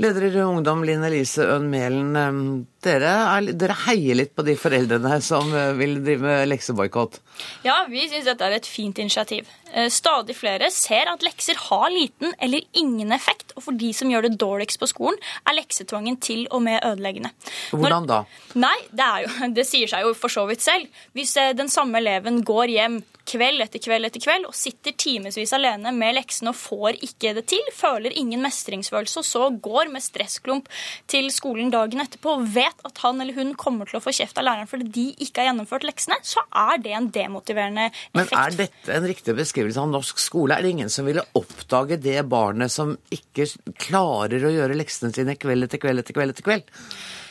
Leder 0.00 0.30
i 0.30 0.42
Ungdom, 0.42 0.84
Linn 0.86 1.04
Elise 1.04 1.44
Øhn 1.44 1.66
Mælen. 1.68 2.66
Dere, 2.80 3.12
dere, 3.60 3.74
heier 3.84 4.16
litt 4.16 4.30
på 4.32 4.44
de 4.46 4.54
foreldrene 4.56 5.18
som 5.20 5.50
eh, 5.52 5.74
vil 5.76 5.98
drive 6.00 6.24
med 6.24 6.48
lekseboikott? 6.48 7.18
Ja, 7.66 7.82
vi 7.90 8.06
syns 8.08 8.24
dette 8.24 8.46
er 8.46 8.56
et 8.56 8.68
fint 8.68 8.96
initiativ. 9.02 9.50
Eh, 9.72 9.90
stadig 9.92 10.38
flere 10.38 10.70
ser 10.72 11.10
at 11.12 11.20
lekser 11.22 11.60
har 11.68 11.90
liten 11.92 12.32
eller 12.40 12.64
ingen 12.72 13.12
effekt, 13.12 13.52
og 13.54 13.66
for 13.66 13.76
de 13.76 13.92
som 13.96 14.08
gjør 14.08 14.30
det 14.30 14.40
dårligst 14.40 14.80
på 14.80 14.88
skolen, 14.88 15.20
er 15.44 15.58
leksetvangen 15.58 16.16
til 16.24 16.46
og 16.48 16.64
med 16.64 16.80
ødeleggende. 16.80 17.34
Hvordan 17.74 18.08
da? 18.08 18.22
Nei, 18.56 18.76
det, 18.88 19.12
jo, 19.26 19.52
det 19.60 19.68
sier 19.68 19.92
seg 19.92 20.08
jo 20.08 20.16
for 20.16 20.32
så 20.32 20.48
vidt 20.48 20.64
selv. 20.64 20.88
Hvis 21.12 21.36
eh, 21.36 21.52
den 21.56 21.68
samme 21.68 22.00
eleven 22.00 22.40
går 22.48 22.76
hjem 22.78 23.02
kveld 23.30 23.62
etter 23.62 23.82
kveld 23.82 24.08
etter 24.08 24.22
kveld 24.22 24.48
og 24.48 24.56
sitter 24.56 24.94
timevis 24.98 25.52
alene 25.54 25.92
med 25.94 26.16
leksene 26.16 26.50
og 26.50 26.58
får 26.58 26.98
ikke 27.06 27.34
det 27.36 27.44
til, 27.52 27.62
føler 27.76 28.14
ingen 28.16 28.42
mestringsfølelse 28.42 29.22
og 29.22 29.26
så 29.28 29.48
går 29.62 29.92
med 29.92 30.04
stressklump 30.04 30.70
til 31.10 31.30
skolen 31.34 31.70
dagen 31.72 32.02
etterpå 32.02 32.38
og 32.38 32.48
vet 32.54 32.69
at 32.86 33.02
han 33.04 33.20
eller 33.22 33.36
hun 33.36 33.54
kommer 33.58 33.88
til 33.88 33.98
å 33.98 34.02
få 34.04 34.14
kjeft 34.16 34.38
av 34.40 34.46
læreren 34.46 34.70
fordi 34.70 34.88
de 34.94 35.06
ikke 35.26 35.42
har 35.42 35.50
gjennomført 35.50 35.86
leksene, 35.88 36.18
så 36.26 36.44
er 36.48 36.82
det 36.84 36.94
en 36.96 37.08
demotiverende 37.14 37.88
effekt. 37.90 38.14
Men 38.16 38.30
er 38.40 38.58
dette 38.58 38.96
en 38.96 39.08
riktig 39.10 39.36
beskrivelse 39.38 39.82
av 39.82 39.90
norsk 39.92 40.20
skole? 40.22 40.56
Er 40.56 40.66
det 40.66 40.74
ingen 40.76 40.92
som 40.92 41.08
ville 41.08 41.24
oppdage 41.38 42.00
det 42.02 42.18
barnet 42.30 42.72
som 42.72 42.96
ikke 43.14 43.48
klarer 43.80 44.46
å 44.46 44.54
gjøre 44.54 44.78
leksene 44.78 45.14
sine 45.16 45.36
kveld 45.40 45.68
etter 45.68 45.82
kveld 45.82 46.04
etter 46.04 46.16
kveld 46.16 46.34
etter 46.34 46.46
kveld? 46.46 46.78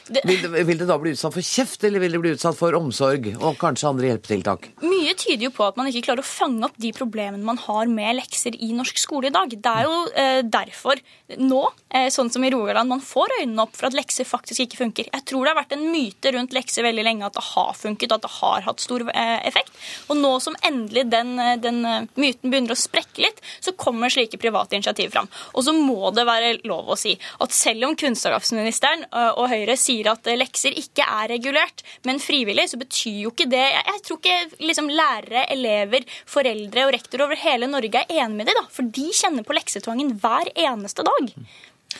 Det... 0.10 0.24
Vil, 0.26 0.41
det, 0.41 0.63
vil, 0.65 0.80
det, 0.80 0.88
da 0.89 0.98
bli 1.02 1.13
utsatt 1.13 1.36
for 1.36 1.45
kjeft, 1.45 1.84
eller 1.88 2.02
vil 2.04 2.15
det 2.15 2.22
bli 2.24 2.34
utsatt 2.36 2.58
for 2.58 2.76
omsorg 2.78 3.32
og 3.38 3.60
kanskje 3.62 3.89
andre 3.91 4.12
hjelpetiltak? 4.12 4.69
Mye 4.82 5.13
tyder 5.19 5.48
jo 5.48 5.54
på 5.56 5.67
at 5.67 5.78
man 5.80 5.89
ikke 5.89 6.08
klarer 6.10 6.26
å 6.26 6.30
fange 6.30 6.65
opp 6.67 6.78
de 6.82 6.91
problemene 6.95 7.45
man 7.45 7.60
har 7.62 7.89
med 7.91 8.17
lekser 8.19 8.58
i 8.58 8.72
norsk 8.76 9.00
skole 9.02 9.30
i 9.30 9.36
dag. 9.36 9.54
Det 9.54 9.74
er 9.74 9.88
jo 9.88 9.98
eh, 10.17 10.41
derfor 10.48 11.02
nå, 11.38 11.62
eh, 11.93 12.08
sånn 12.13 12.32
som 12.34 12.43
i 12.45 12.50
Rogaland, 12.54 12.89
man 12.89 13.04
får 13.06 13.36
øynene 13.39 13.65
opp 13.65 13.76
for 13.78 13.89
at 13.89 13.98
lekser 13.98 14.28
faktisk 14.28 14.63
ikke 14.65 14.82
funker. 14.82 15.10
Jeg 15.13 15.26
tror 15.30 15.45
det 15.45 15.54
har 15.54 15.60
vært 15.62 15.76
en 15.78 15.86
myte 15.93 16.34
rundt 16.34 16.56
lekser 16.58 16.86
veldig 16.88 17.06
lenge 17.06 17.28
at 17.28 17.38
det 17.38 17.45
har 17.52 17.76
funket, 17.78 18.15
at 18.15 18.26
det 18.26 18.34
har 18.39 18.65
hatt 18.65 18.82
stor 18.84 19.06
eh, 19.13 19.36
effekt. 19.48 19.74
Og 20.10 20.17
nå 20.17 20.34
som 20.43 20.58
endelig 20.65 21.06
den, 21.12 21.36
eh, 21.39 21.58
den 21.62 21.84
eh, 21.86 22.08
myten 22.19 22.50
begynner 22.50 22.74
å 22.74 22.80
sprekke 22.80 23.26
litt, 23.28 23.43
så 23.60 23.76
kommer 23.78 24.10
slike 24.13 24.39
private 24.41 24.78
initiativ 24.78 25.13
fram. 25.13 25.30
Og 25.54 25.65
så 25.67 25.76
må 25.76 26.12
det 26.15 26.26
være 26.30 26.56
lov 26.69 26.89
å 26.89 26.98
si 27.00 27.15
at 27.39 27.56
selv 27.56 27.89
om 27.89 27.95
kunnskapsministeren 28.00 29.06
eh, 29.10 29.32
og 29.36 29.50
Høyre 29.52 29.78
sier 29.80 29.98
sier 29.99 30.12
at 30.12 30.29
lekser 30.39 30.75
ikke 30.79 31.05
er 31.05 31.29
regulert, 31.33 31.83
men 32.07 32.21
frivillig, 32.23 32.69
så 32.71 32.79
betyr 32.79 33.23
jo 33.25 33.33
ikke 33.33 33.49
det 33.51 33.65
Jeg 33.65 34.03
tror 34.05 34.19
ikke 34.19 34.63
liksom, 34.63 34.89
lærere, 34.89 35.45
elever, 35.51 36.05
foreldre 36.29 36.88
og 36.88 36.93
rektor 36.95 37.25
over 37.25 37.39
hele 37.39 37.69
Norge 37.69 38.03
er 38.03 38.23
enig 38.23 38.39
med 38.39 38.49
dem, 38.49 38.59
da, 38.59 38.67
for 38.71 38.88
de 38.88 39.09
kjenner 39.15 39.45
på 39.45 39.55
leksetvangen 39.57 40.15
hver 40.21 40.51
eneste 40.55 41.05
dag. 41.05 41.33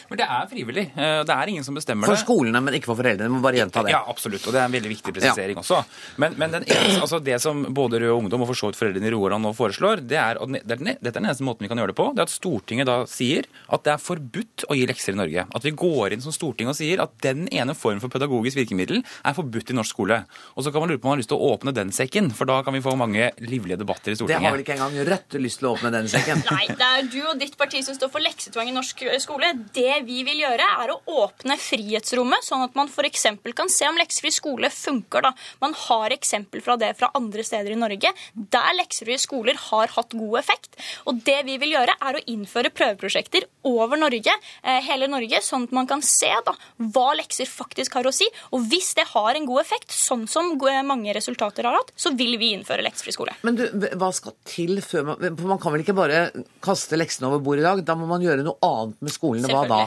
Men 0.10 0.20
det 0.22 0.26
er 0.26 0.48
frivillig. 0.50 0.86
Eh, 0.96 1.22
det 1.26 1.36
er 1.36 1.52
ingen 1.52 1.66
som 1.66 1.78
bestemmer 1.78 2.08
det. 2.08 2.14
For 2.16 2.24
skolene, 2.24 2.62
men 2.64 2.78
ikke 2.78 2.92
for 2.92 3.00
foreldrene. 3.00 3.32
Må 3.34 3.42
bare 3.44 3.62
gjenta 3.62 3.84
det. 3.86 3.94
Ja, 3.94 4.02
absolutt. 4.10 4.46
Og 4.48 4.56
det 4.56 4.62
er 4.62 4.68
en 4.70 4.76
veldig 4.76 4.92
viktig 4.92 5.14
presisering 5.16 5.58
ja. 5.58 5.64
også. 5.64 5.82
Men, 6.22 6.36
men 6.40 6.60
eneste, 6.60 7.02
altså 7.02 7.20
det 7.24 7.40
som 7.44 7.64
både 7.76 8.02
Rød 8.04 8.16
Ungdom 8.16 8.46
og 8.46 8.52
for 8.52 8.62
så 8.62 8.72
vidt 8.72 8.80
foreldrene 8.80 9.10
i 9.10 9.14
Rogaland 9.14 9.46
nå 9.46 9.54
foreslår, 9.58 10.04
det 10.10 10.20
er, 10.22 10.42
og 10.42 10.54
dette 10.56 10.78
er 10.78 11.10
den 11.10 11.26
eneste 11.26 11.46
måten 11.48 11.66
vi 11.66 11.72
kan 11.72 11.82
gjøre 11.82 11.94
det 11.94 12.00
på, 12.00 12.10
det 12.16 12.24
er 12.24 12.30
at 12.30 12.34
Stortinget 12.34 12.90
da 12.90 13.00
sier 13.10 13.48
at 13.70 13.86
det 13.86 13.96
er 13.96 14.04
forbudt 14.04 14.66
å 14.70 14.78
gi 14.78 14.86
lekser 14.90 15.16
i 15.16 15.20
Norge. 15.20 15.46
At 15.56 15.66
vi 15.66 15.74
går 15.78 16.16
inn 16.16 16.24
som 16.24 16.36
storting 16.36 16.70
og 16.72 16.78
sier 16.78 17.02
at 17.04 17.16
den 17.26 17.48
ene 17.54 17.76
form 17.78 18.02
for 18.04 18.14
pedagogisk 18.14 18.60
virkemiddel 18.60 19.02
er 19.02 19.38
forbudt 19.38 19.74
i 19.74 19.78
norsk 19.78 19.96
skole. 19.96 20.22
Og 20.56 20.66
så 20.66 20.74
kan 20.74 20.84
man 20.84 20.92
lure 20.92 21.02
på 21.02 21.10
om 21.10 21.14
man 21.14 21.18
har 21.18 21.24
lyst 21.24 21.32
til 21.34 21.40
å 21.40 21.54
åpne 21.56 21.74
den 21.76 21.94
sekken, 21.96 22.30
for 22.36 22.50
da 22.50 22.60
kan 22.66 22.76
vi 22.76 22.84
få 22.86 22.96
mange 23.00 23.32
livlige 23.42 23.80
debatter 23.80 24.14
i 24.14 24.20
Stortinget. 24.20 24.40
Det 24.40 24.50
har 24.50 24.58
vel 24.58 24.66
ikke 24.66 24.78
engang 24.78 24.98
Rødt 25.10 25.40
lyst 25.42 25.62
til 25.62 25.70
å 25.70 25.74
åpne 25.76 25.94
den 25.96 26.10
sekken? 26.12 26.44
Nei, 26.50 26.66
det 26.70 26.90
er 26.90 27.08
du 27.10 27.20
og 27.24 27.40
ditt 27.42 27.58
parti 27.60 27.82
som 27.86 27.98
står 27.98 28.12
for 28.14 28.24
leksetvang 28.24 28.72
i 28.72 28.76
norsk 28.76 29.06
skole. 29.24 29.52
Det 29.76 29.89
vi 30.06 30.22
vil 30.28 30.44
gjøre, 30.44 30.68
er 30.84 30.94
å 30.94 31.00
åpne 31.24 31.58
frihetsrommet, 31.60 32.46
sånn 32.46 32.66
at 32.66 32.78
man 32.78 32.92
f.eks. 32.92 33.28
kan 33.56 33.72
se 33.72 33.90
om 33.90 34.00
leksefri 34.00 34.32
skole 34.34 34.72
funker. 34.74 35.26
Da. 35.26 35.34
Man 35.64 35.76
har 35.88 36.16
eksempel 36.16 36.64
fra 36.66 36.78
det 36.80 36.94
fra 37.00 37.12
andre 37.18 37.46
steder 37.46 37.76
i 37.76 37.80
Norge 37.80 38.14
der 38.34 38.76
leksefrie 38.78 39.20
skoler 39.22 39.58
har 39.70 39.92
hatt 39.96 40.16
god 40.18 40.40
effekt. 40.40 40.78
Og 41.10 41.22
det 41.26 41.42
vi 41.48 41.58
vil 41.62 41.76
gjøre, 41.76 41.96
er 42.00 42.18
å 42.18 42.24
innføre 42.32 42.72
prøveprosjekter 42.76 43.48
over 43.68 44.00
Norge, 44.00 44.34
eh, 44.64 44.80
hele 44.86 45.10
Norge, 45.12 45.42
sånn 45.46 45.68
at 45.68 45.76
man 45.76 45.88
kan 45.90 46.02
se 46.06 46.32
da, 46.46 46.56
hva 46.78 47.12
lekser 47.18 47.50
faktisk 47.50 47.98
har 48.00 48.08
å 48.08 48.14
si. 48.16 48.28
Og 48.56 48.64
hvis 48.72 48.94
det 48.98 49.08
har 49.14 49.36
en 49.36 49.48
god 49.50 49.64
effekt, 49.66 49.92
sånn 49.96 50.28
som 50.30 50.56
mange 50.60 51.14
resultater 51.16 51.64
har 51.68 51.78
hatt, 51.78 51.92
så 51.96 52.12
vil 52.16 52.38
vi 52.40 52.54
innføre 52.56 52.84
leksefri 52.86 53.14
skole. 53.16 53.36
Men 53.44 53.58
du, 53.58 53.66
hva 54.00 54.12
skal 54.16 54.36
til 54.48 54.82
før 54.82 55.06
man 55.10 55.38
For 55.40 55.48
man 55.50 55.60
kan 55.62 55.74
vel 55.74 55.84
ikke 55.84 55.96
bare 55.98 56.20
kaste 56.64 56.98
leksene 56.98 57.30
over 57.30 57.42
bord 57.44 57.62
i 57.62 57.66
dag? 57.66 57.82
Da 57.86 57.96
må 57.98 58.08
man 58.10 58.24
gjøre 58.24 58.44
noe 58.46 58.60
annet 58.66 59.00
med 59.06 59.14
skolene. 59.14 59.50
Hva 59.52 59.66
da? 59.70 59.82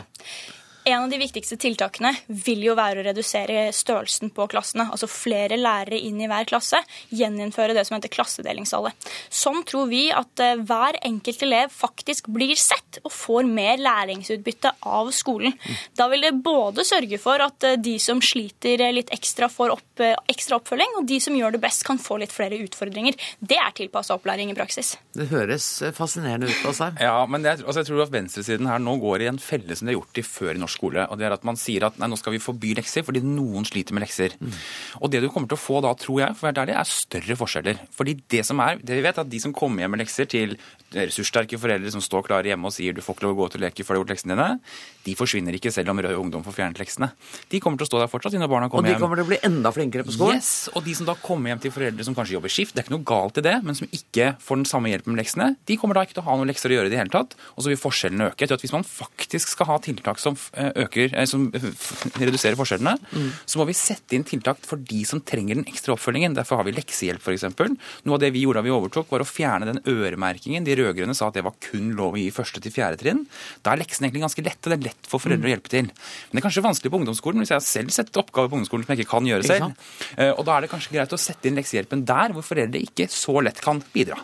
En 0.84 1.02
av 1.02 1.10
de 1.10 1.18
viktigste 1.20 1.54
tiltakene 1.62 2.10
vil 2.26 2.64
jo 2.66 2.72
være 2.74 3.02
å 3.02 3.04
redusere 3.06 3.68
størrelsen 3.76 4.32
på 4.34 4.48
klassene. 4.50 4.88
Altså 4.90 5.06
flere 5.06 5.54
lærere 5.60 6.00
inn 6.08 6.18
i 6.18 6.26
hver 6.30 6.48
klasse. 6.50 6.80
Gjeninnføre 7.14 7.76
det 7.76 7.84
som 7.86 7.94
heter 7.94 8.10
klassedelingstallet. 8.10 9.10
Sånn 9.30 9.62
tror 9.68 9.86
vi 9.92 10.08
at 10.10 10.42
eh, 10.42 10.58
hver 10.58 10.98
enkelt 11.06 11.44
elev 11.46 11.70
faktisk 11.74 12.32
blir 12.34 12.58
sett 12.58 12.98
og 13.04 13.14
får 13.14 13.46
mer 13.46 13.78
læringsutbytte 13.78 14.74
av 14.90 15.12
skolen. 15.14 15.54
Da 15.94 16.08
vil 16.10 16.26
det 16.26 16.34
både 16.42 16.86
sørge 16.88 17.20
for 17.22 17.46
at 17.46 17.68
eh, 17.68 17.78
de 17.78 17.94
som 18.02 18.18
sliter 18.18 18.82
litt 18.90 19.14
ekstra, 19.14 19.46
får 19.52 19.76
opp, 19.76 19.91
eh, 20.02 20.18
ekstra 20.32 20.58
oppfølging, 20.58 20.98
og 20.98 21.06
de 21.08 21.20
som 21.22 21.36
gjør 21.38 21.56
det 21.56 21.62
best, 21.62 21.86
kan 21.86 22.00
få 22.02 22.18
litt 22.22 22.34
flere 22.34 22.58
utfordringer. 22.64 23.18
Det 23.38 23.60
er 23.60 23.70
tilpassa 23.78 24.18
opplæring 24.18 24.50
i 24.50 24.58
praksis. 24.58 24.96
Det 25.14 25.30
høres 25.30 25.68
fascinerende 25.94 26.50
ut. 26.50 26.58
Også. 26.72 26.92
Ja, 27.02 27.16
men 27.30 27.46
jeg, 27.46 27.62
altså, 27.62 27.80
jeg 27.82 27.90
tror 27.90 28.04
at 28.06 28.14
venstresiden 28.14 28.68
her 28.70 28.82
nå 28.82 28.98
går 29.02 29.24
i 29.24 29.30
en 29.30 29.40
felle 29.42 29.76
som 29.78 29.86
de 29.86 29.94
har 29.94 30.00
gjort 30.00 30.20
i 30.20 30.26
før 30.26 30.52
i 30.52 30.60
norsk 30.60 30.72
norsk 30.72 30.80
skole. 30.80 31.06
og 31.08 31.18
det 31.18 31.26
er 31.26 31.32
at 31.32 31.44
Man 31.44 31.56
sier 31.56 31.84
at 31.84 31.98
nei, 31.98 32.08
nå 32.08 32.16
skal 32.16 32.32
vi 32.32 32.40
forby 32.42 32.74
lekser 32.78 33.04
fordi 33.04 33.22
noen 33.22 33.64
sliter 33.64 33.94
med 33.94 34.02
lekser. 34.06 34.32
Mm. 34.40 34.52
Og 35.02 35.10
Det 35.10 35.20
du 35.20 35.28
kommer 35.28 35.48
til 35.48 35.56
å 35.56 35.60
få 35.60 35.80
da, 35.82 35.92
tror 35.94 36.20
jeg, 36.20 36.34
for 36.36 36.48
å 36.48 36.52
være 36.52 36.62
ærlig, 36.62 36.76
er 36.78 36.88
større 36.88 37.36
forskjeller. 37.36 37.78
Fordi 37.92 38.16
det 38.28 38.44
som 38.46 38.60
er, 38.60 38.78
det 38.80 38.96
vi 38.96 39.02
vet, 39.02 39.18
er 39.18 39.24
at 39.24 39.30
de 39.30 39.40
som 39.40 39.52
kommer 39.52 39.82
hjem 39.82 39.90
med 39.92 40.00
lekser 40.00 40.26
til 40.26 40.56
ressurssterke 40.92 41.58
foreldre 41.58 41.90
som 41.92 42.00
står 42.00 42.26
klare 42.26 42.48
hjemme 42.48 42.68
og 42.68 42.72
sier 42.72 42.92
du 42.92 43.02
får 43.04 43.16
ikke 43.16 43.26
lov 43.26 43.36
å 43.36 43.40
gå 43.42 43.48
til 43.52 43.62
å 43.62 43.64
leke 43.66 43.84
før 43.84 43.94
du 43.94 43.98
har 43.98 44.02
gjort 44.02 44.12
leksene 44.12 44.36
dine, 44.36 44.48
de 45.04 45.14
forsvinner 45.16 45.56
ikke 45.56 45.72
selv 45.72 45.92
om 45.92 46.00
Rød 46.00 46.16
Ungdom 46.16 46.44
får 46.44 46.56
fjernet 46.56 46.80
leksene. 46.80 47.10
De 47.52 47.60
kommer 47.60 47.80
til 47.80 47.88
å 47.88 47.90
stå 47.90 48.02
der 48.02 48.10
fortsatt 48.12 48.36
når 48.38 48.50
barna 48.52 48.68
kommer 48.72 48.88
hjem. 48.88 48.96
Og 48.96 49.00
de 49.00 49.04
kommer 49.04 49.20
til 49.20 49.26
å 49.26 49.30
bli 49.32 49.40
enda 49.44 49.72
flinkere 49.74 49.91
på 50.06 50.14
skolen? 50.16 50.40
Yes, 50.40 50.70
og 50.72 50.86
de 50.86 50.94
som 50.96 51.08
da 51.08 51.14
kommer 51.20 51.52
hjem 51.52 51.60
til 51.62 51.74
foreldre 51.74 52.06
som 52.06 52.16
kanskje 52.16 52.36
jobber 52.38 52.52
skift, 52.52 52.72
det 52.72 52.82
er 52.82 52.86
ikke 52.86 52.94
noe 52.96 53.06
galt 53.12 53.40
i 53.40 53.44
det, 53.44 53.54
men 53.66 53.76
som 53.76 53.90
ikke 53.92 54.32
får 54.42 54.62
den 54.62 54.68
samme 54.70 54.92
hjelpen 54.92 55.12
med 55.12 55.20
leksene, 55.20 55.48
de 55.68 55.76
kommer 55.80 55.98
da 55.98 56.06
ikke 56.06 56.16
til 56.16 56.24
å 56.24 56.28
ha 56.30 56.36
noen 56.40 56.48
lekser 56.50 56.72
å 56.72 56.78
gjøre 56.78 56.88
i 56.88 56.94
det 56.94 57.00
hele 57.02 57.12
tatt, 57.12 57.36
og 57.52 57.64
så 57.64 57.72
vil 57.72 57.80
forskjellene 57.80 58.30
øke. 58.32 58.48
Tror 58.48 58.58
at 58.58 58.64
Hvis 58.64 58.74
man 58.74 58.86
faktisk 58.88 59.52
skal 59.52 59.68
ha 59.68 59.78
tiltak 59.84 60.22
som 60.22 60.38
eh, 60.56 60.72
øker 60.86 61.12
eh, 61.12 61.28
som 61.28 61.48
reduserer 62.22 62.58
forskjellene, 62.58 62.96
mm. 63.12 63.30
så 63.44 63.60
må 63.60 63.68
vi 63.68 63.76
sette 63.76 64.16
inn 64.16 64.26
tiltak 64.26 64.64
for 64.66 64.80
de 64.80 65.02
som 65.08 65.20
trenger 65.20 65.60
den 65.60 65.68
ekstra 65.68 65.96
oppfølgingen. 65.96 66.36
Derfor 66.38 66.62
har 66.62 66.68
vi 66.68 66.76
leksehjelp, 66.76 67.20
f.eks. 67.20 67.46
Noe 68.08 68.16
av 68.16 68.22
det 68.24 68.32
vi 68.34 68.46
gjorde 68.46 68.62
da 68.62 68.66
vi 68.66 68.74
overtok, 68.74 69.10
var 69.12 69.24
å 69.24 69.28
fjerne 69.28 69.68
den 69.68 69.82
øremerkingen. 69.88 70.64
De 70.66 70.76
rød-grønne 70.78 71.16
sa 71.16 71.28
at 71.28 71.38
det 71.38 71.44
var 71.46 71.58
kun 71.62 71.92
lov 71.98 72.16
å 72.16 72.20
gi 72.20 72.30
første 72.34 72.62
til 72.62 72.74
fjerde 72.74 73.00
trinn. 73.02 73.24
Da 73.62 73.74
er 73.74 73.82
leksene 73.82 74.08
egentlig 74.08 74.24
ganske 74.26 74.46
lette. 74.46 74.70
Det 74.70 74.78
er 74.78 74.86
lett 74.90 75.10
for 75.10 75.22
foreldre 75.22 75.50
å 75.50 75.54
hjelpe 75.54 75.72
til. 75.72 75.90
Men 75.90 76.38
det 76.38 76.42
er 76.42 76.46
kanskje 76.48 76.64
vanskelig 76.64 76.92
på 76.92 77.02
ungdomsskolen, 77.02 77.42
hvis 77.42 77.52
jeg 77.52 77.58
har 77.58 77.66
selv 77.66 77.94
sett 77.94 78.22
oppgaver 78.22 78.52
på 78.52 78.58
ungdomsskolen 78.58 78.86
som 78.86 78.94
jeg 78.94 79.02
ikke 79.02 79.14
kan 79.14 79.28
gjøre 79.28 79.48
selv. 79.48 79.71
Eh, 80.16 80.32
og 80.32 80.44
da 80.48 80.56
er 80.56 80.64
det 80.66 80.72
kanskje 80.72 80.96
greit 80.96 81.14
å 81.14 81.20
sette 81.20 81.48
inn 81.48 81.58
leksehjelpen 81.58 82.04
der 82.08 82.34
hvor 82.34 82.46
foreldre 82.46 82.82
ikke 82.82 83.08
så 83.12 83.38
lett 83.44 83.60
kan 83.64 83.82
bidra. 83.94 84.18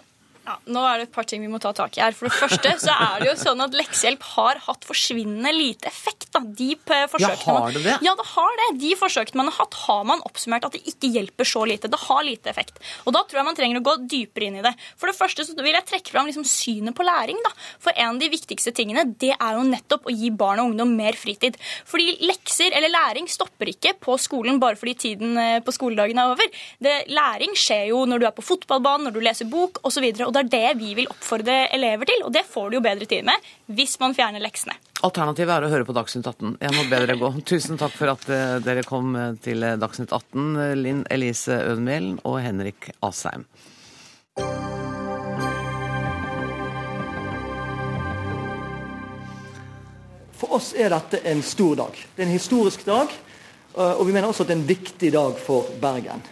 Ja, 0.49 0.55
nå 0.73 0.81
er 0.89 1.03
det 1.03 1.09
et 1.11 1.13
par 1.13 1.27
ting 1.29 1.43
vi 1.45 1.49
må 1.53 1.59
ta 1.61 1.75
tak 1.77 1.99
i 1.99 2.01
her. 2.01 2.15
For 2.17 2.29
det 2.29 2.37
første 2.39 2.71
så 2.81 2.95
er 2.95 3.21
det 3.21 3.27
jo 3.29 3.35
sånn 3.37 3.61
at 3.61 3.75
leksehjelp 3.77 4.23
har 4.31 4.61
hatt 4.65 4.87
forsvinnende 4.89 5.51
lite 5.53 5.91
effekt. 5.91 6.31
da, 6.33 6.41
de 6.41 6.71
forsøkene 6.79 7.27
ja, 7.29 7.57
har 7.59 7.75
det 7.75 7.83
det? 7.85 7.97
Ja, 8.07 8.15
det 8.17 8.25
har 8.31 8.57
det. 8.61 8.69
De 8.81 8.95
forsøkene 8.97 9.43
man 9.43 9.51
har 9.53 9.59
hatt, 9.59 9.77
har 9.85 10.07
man 10.09 10.23
oppsummert 10.25 10.65
at 10.65 10.79
det 10.79 10.81
ikke 10.89 11.11
hjelper 11.13 11.49
så 11.49 11.67
lite. 11.69 11.91
Det 11.93 12.01
har 12.01 12.25
lite 12.25 12.49
effekt. 12.49 12.81
Og 13.05 13.13
da 13.17 13.23
tror 13.29 13.43
jeg 13.43 13.49
man 13.51 13.59
trenger 13.59 13.81
å 13.81 13.85
gå 13.91 13.95
dypere 14.09 14.49
inn 14.49 14.57
i 14.61 14.65
det. 14.65 14.73
For 14.97 15.13
det 15.13 15.19
første 15.19 15.45
så 15.45 15.57
vil 15.59 15.77
jeg 15.77 15.89
trekke 15.91 16.15
fram 16.15 16.31
liksom 16.31 16.49
synet 16.49 16.97
på 16.97 17.05
læring. 17.05 17.43
da. 17.45 17.53
For 17.85 17.93
en 17.93 18.15
av 18.15 18.23
de 18.25 18.33
viktigste 18.33 18.73
tingene 18.73 19.05
det 19.21 19.35
er 19.37 19.59
jo 19.59 19.67
nettopp 19.69 20.09
å 20.09 20.17
gi 20.17 20.33
barn 20.33 20.65
og 20.65 20.73
ungdom 20.73 20.97
mer 20.97 21.19
fritid. 21.19 21.61
Fordi 21.89 22.23
lekser 22.25 22.73
eller 22.73 22.95
læring 22.95 23.29
stopper 23.29 23.75
ikke 23.75 23.99
på 24.01 24.17
skolen 24.17 24.57
bare 24.63 24.81
fordi 24.81 24.97
tiden 25.05 25.37
eh, 25.37 25.61
på 25.61 25.77
skoledagen 25.77 26.25
er 26.25 26.33
over. 26.33 26.59
Det, 26.81 26.97
læring 27.13 27.53
skjer 27.59 27.91
jo 27.93 28.03
når 28.09 28.25
du 28.25 28.29
er 28.31 28.37
på 28.37 28.49
fotballbanen, 28.49 29.11
når 29.11 29.19
du 29.19 29.23
leser 29.29 29.53
bok 29.53 29.83
osv. 29.85 30.09
Og, 30.09 30.17
så 30.17 30.29
og 30.31 30.38
det 30.38 30.59
er 30.61 30.74
det 30.74 30.79
vi 30.81 30.94
vil 30.98 31.09
oppfordre 31.11 31.66
elever 31.74 32.09
til, 32.09 32.22
og 32.27 32.33
det 32.35 32.44
får 32.48 32.70
du 32.70 32.79
jo 32.79 32.85
bedre 32.85 33.09
tid 33.09 33.27
med 33.27 33.48
hvis 33.74 33.96
man 34.03 34.14
fjerner 34.16 34.42
leksene. 34.42 34.77
Alternativet 35.07 35.53
er 35.55 35.66
å 35.66 35.70
høre 35.72 35.87
på 35.87 35.94
Dagsnytt 35.96 36.27
18. 36.27 36.57
Jeg 36.62 36.74
må 36.74 36.85
bedre 36.90 37.16
gå. 37.18 37.33
Tusen 37.51 37.79
takk 37.81 37.94
for 37.98 38.12
at 38.12 38.24
eh, 38.33 38.59
dere 38.64 38.85
kom 38.87 39.16
eh, 39.18 39.35
til 39.42 39.66
Dagsnytt 39.83 40.14
18, 40.14 40.79
Linn 40.79 41.03
Elise 41.11 41.59
Ødenmjell 41.59 42.14
og 42.22 42.40
Henrik 42.44 42.90
Asheim. 43.05 43.46
For 50.38 50.55
oss 50.55 50.70
er 50.79 50.94
dette 50.94 51.24
en 51.27 51.42
stor 51.42 51.79
dag. 51.83 52.03
Det 52.14 52.22
er 52.22 52.29
en 52.29 52.37
historisk 52.37 52.85
dag, 52.87 53.11
og 53.74 54.03
vi 54.07 54.14
mener 54.14 54.31
også 54.31 54.44
at 54.44 54.53
det 54.53 54.55
er 54.55 54.61
en 54.61 54.68
viktig 54.68 55.11
dag 55.14 55.40
for 55.42 55.66
Bergen. 55.83 56.22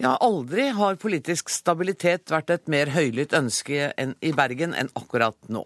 Ja, 0.00 0.14
aldri 0.24 0.70
har 0.72 0.96
politisk 0.96 1.50
stabilitet 1.52 2.30
vært 2.32 2.48
et 2.54 2.70
mer 2.72 2.88
høylytt 2.88 3.34
ønske 3.36 3.90
i 3.92 4.30
Bergen 4.32 4.72
enn 4.72 4.88
akkurat 4.96 5.36
nå. 5.52 5.60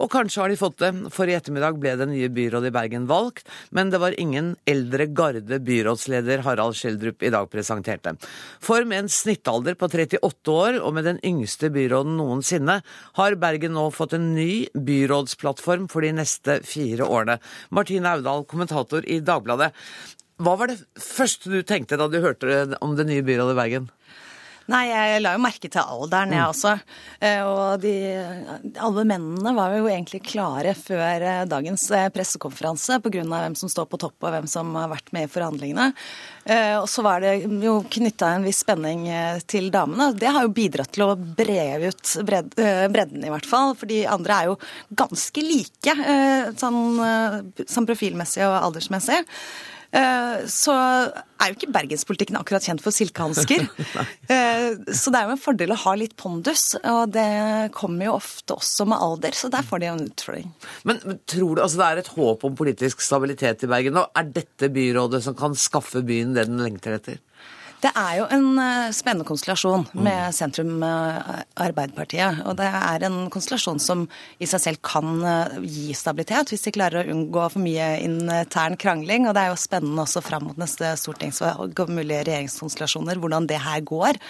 Og 0.00 0.08
kanskje 0.08 0.40
har 0.40 0.48
de 0.48 0.56
fått 0.56 0.78
det, 0.80 0.88
for 1.12 1.28
i 1.28 1.34
ettermiddag 1.36 1.76
ble 1.82 1.92
det 2.00 2.06
nye 2.08 2.30
byrådet 2.32 2.70
i 2.70 2.72
Bergen 2.72 3.04
valgt, 3.10 3.44
men 3.76 3.92
det 3.92 4.00
var 4.00 4.16
ingen 4.16 4.54
eldre 4.64 5.04
garde 5.12 5.60
byrådsleder 5.68 6.46
Harald 6.48 6.78
Schjelderup 6.80 7.28
i 7.28 7.34
dag 7.36 7.52
presenterte. 7.52 8.16
For 8.64 8.88
med 8.88 9.02
en 9.02 9.12
snittalder 9.12 9.76
på 9.76 9.92
38 9.92 10.56
år, 10.56 10.80
og 10.80 10.96
med 10.96 11.10
den 11.10 11.20
yngste 11.20 11.68
byråden 11.76 12.16
noensinne, 12.16 12.80
har 13.20 13.40
Bergen 13.44 13.76
nå 13.76 13.90
fått 13.92 14.16
en 14.16 14.30
ny 14.32 14.64
byrådsplattform 14.72 15.90
for 15.92 16.08
de 16.08 16.16
neste 16.22 16.62
fire 16.64 17.04
årene. 17.04 17.36
Martine 17.68 18.16
Audal, 18.16 18.48
kommentator 18.48 19.04
i 19.04 19.20
Dagbladet. 19.20 19.74
Hva 20.42 20.56
var 20.58 20.72
det 20.72 20.80
første 20.98 21.52
du 21.52 21.60
tenkte 21.62 21.98
da 22.00 22.08
du 22.10 22.18
hørte 22.22 22.74
om 22.82 22.96
det 22.98 23.06
nye 23.06 23.22
byrådet 23.26 23.54
i 23.54 23.60
Bergen? 23.60 23.92
Nei, 24.72 24.86
jeg 24.88 25.20
la 25.20 25.34
jo 25.34 25.42
merke 25.44 25.68
til 25.68 25.82
alderen, 25.82 26.30
jeg 26.32 26.40
mm. 26.40 26.52
også. 26.54 26.70
Eh, 27.20 27.42
og 27.44 27.82
de, 27.82 27.92
alle 28.80 29.02
mennene 29.04 29.52
var 29.52 29.74
jo 29.76 29.90
egentlig 29.90 30.22
klare 30.24 30.72
før 30.78 31.20
eh, 31.20 31.42
dagens 31.50 31.84
eh, 31.92 32.06
pressekonferanse 32.14 32.96
pga. 33.04 33.26
hvem 33.28 33.56
som 33.60 33.68
står 33.68 33.90
på 33.90 34.00
topp 34.00 34.24
og 34.24 34.32
hvem 34.32 34.48
som 34.48 34.72
har 34.78 34.88
vært 34.94 35.12
med 35.12 35.28
i 35.28 35.32
forhandlingene. 35.34 35.90
Og 36.44 36.86
så 36.92 37.00
var 37.00 37.22
det 37.24 37.46
jo 37.64 37.78
knytta 37.88 38.34
en 38.34 38.42
viss 38.44 38.58
spenning 38.60 39.06
til 39.48 39.70
damene. 39.72 40.10
Det 40.12 40.28
har 40.28 40.44
jo 40.44 40.52
bidratt 40.52 40.92
til 40.92 41.06
å 41.06 41.14
breve 41.16 41.88
ut 41.88 42.10
bred, 42.28 42.50
bredden, 42.92 43.24
i 43.24 43.30
hvert 43.32 43.48
fall. 43.48 43.72
For 43.80 43.88
de 43.88 44.02
andre 44.12 44.36
er 44.36 44.50
jo 44.50 44.58
ganske 44.92 45.44
like 45.44 45.94
sånn, 46.60 47.00
sånn 47.64 47.88
profilmessig 47.88 48.44
og 48.44 48.58
aldersmessig. 48.58 49.22
Eh, 49.94 50.44
så 50.50 50.74
er 50.74 51.50
jo 51.50 51.54
ikke 51.54 51.70
bergenspolitikken 51.74 52.38
akkurat 52.38 52.66
kjent 52.66 52.82
for 52.84 52.94
silkehansker. 52.94 53.68
Eh, 54.24 54.78
så 54.96 55.10
det 55.12 55.18
er 55.18 55.28
jo 55.28 55.34
en 55.34 55.40
fordel 55.40 55.74
å 55.74 55.76
ha 55.82 55.92
litt 55.98 56.14
pondus, 56.18 56.62
og 56.88 57.12
det 57.12 57.72
kommer 57.76 58.08
jo 58.08 58.14
ofte 58.16 58.56
også 58.56 58.86
med 58.88 59.02
alder. 59.04 59.36
Så 59.36 59.50
der 59.52 59.66
får 59.66 59.82
de 59.82 59.88
en 59.90 60.06
utfordring. 60.06 60.48
Men 60.88 61.02
tror 61.28 61.58
du 61.58 61.62
altså 61.62 61.80
det 61.82 61.88
er 61.90 62.00
et 62.00 62.10
håp 62.14 62.46
om 62.48 62.56
politisk 62.56 63.04
stabilitet 63.04 63.66
i 63.66 63.70
Bergen 63.70 63.98
nå? 63.98 64.06
Er 64.16 64.30
dette 64.32 64.70
byrådet 64.72 65.20
som 65.26 65.36
kan 65.38 65.56
skaffe 65.58 66.02
byen 66.06 66.32
det 66.36 66.46
den 66.48 66.64
lengter 66.64 66.96
etter? 66.96 67.20
Det 67.84 67.90
er 67.92 68.14
jo 68.16 68.24
en 68.32 68.46
eh, 68.56 68.92
spennende 68.96 69.26
konstellasjon 69.28 69.82
med 70.06 70.32
sentrum 70.32 70.78
eh, 70.86 71.40
Arbeiderpartiet. 71.60 72.40
Og 72.48 72.56
det 72.56 72.68
er 72.68 73.04
en 73.04 73.26
konstellasjon 73.32 73.80
som 73.82 74.06
i 74.40 74.46
seg 74.48 74.62
selv 74.62 74.80
kan 74.86 75.18
eh, 75.20 75.56
gi 75.68 75.90
stabilitet, 75.96 76.48
hvis 76.48 76.64
de 76.64 76.72
klarer 76.72 77.02
å 77.02 77.12
unngå 77.12 77.42
for 77.52 77.60
mye 77.60 77.90
intern 78.00 78.78
krangling. 78.80 79.26
Og 79.28 79.36
det 79.36 79.42
er 79.42 79.52
jo 79.52 79.60
spennende 79.60 80.06
også 80.06 80.22
fram 80.24 80.46
mot 80.48 80.60
neste 80.60 80.94
stortingsvalg 81.00 81.82
og 81.84 81.92
mulige 81.92 82.22
regjeringskonstellasjoner 82.30 83.20
hvordan 83.20 83.48
det 83.50 83.60
her 83.60 83.82
går. 83.84 84.20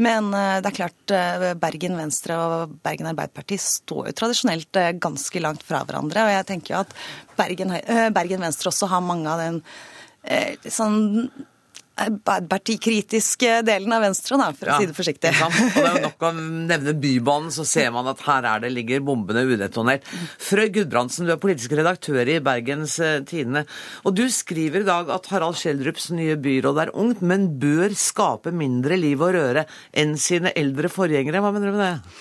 Men 0.00 0.28
det 0.28 0.68
er 0.68 0.74
klart, 0.76 1.12
Bergen 1.56 1.94
Venstre 1.96 2.34
og 2.36 2.74
Bergen 2.84 3.08
Arbeiderparti 3.08 3.56
står 3.60 4.10
jo 4.10 4.16
tradisjonelt 4.18 4.80
ganske 5.00 5.40
langt 5.40 5.64
fra 5.64 5.80
hverandre. 5.88 6.26
Og 6.26 6.32
jeg 6.34 6.48
tenker 6.50 6.74
jo 6.74 6.80
at 6.82 6.92
Bergen, 7.38 7.72
Bergen 8.12 8.44
Venstre 8.44 8.72
også 8.72 8.90
har 8.92 9.04
mange 9.04 9.32
av 9.32 9.40
den 9.40 9.62
sånn 10.68 10.98
Arbeiderpartikritiske 11.96 13.62
delen 13.64 13.92
av 13.96 14.02
Venstre, 14.04 14.36
da, 14.40 14.50
for 14.56 14.68
ja, 14.68 14.76
å 14.76 14.82
si 14.82 14.88
det 14.90 14.96
forsiktig. 14.96 15.32
Og 15.46 15.54
det 15.72 15.82
er 15.82 15.94
jo 15.96 16.02
nok 16.04 16.24
å 16.28 16.32
nevne 16.36 16.94
Bybanen, 17.00 17.52
så 17.54 17.64
ser 17.68 17.92
man 17.94 18.10
at 18.10 18.20
her 18.26 18.48
er 18.50 18.64
det 18.64 18.72
ligger 18.74 19.04
bombene 19.06 19.46
udetonert. 19.48 20.04
Frøy 20.42 20.68
Gudbrandsen, 20.74 21.28
du 21.28 21.32
er 21.32 21.40
politisk 21.40 21.72
redaktør 21.78 22.28
i 22.28 22.38
Bergens 22.44 22.98
eh, 23.00 23.22
Tidende. 23.26 23.64
Og 24.04 24.16
du 24.18 24.26
skriver 24.32 24.84
i 24.84 24.88
dag 24.88 25.12
at 25.14 25.30
Harald 25.32 25.56
Schjelderups 25.60 26.10
nye 26.16 26.36
byråd 26.40 26.82
er 26.84 26.92
ungt, 26.96 27.24
men 27.24 27.48
bør 27.62 27.96
skape 27.96 28.52
mindre 28.52 29.00
liv 29.00 29.24
og 29.24 29.32
røre 29.38 29.64
enn 29.96 30.18
sine 30.20 30.52
eldre 30.56 30.92
forgjengere. 30.92 31.40
Hva 31.40 31.54
mener 31.54 31.72
du 31.72 31.78
med 31.78 31.86
det? 31.86 32.20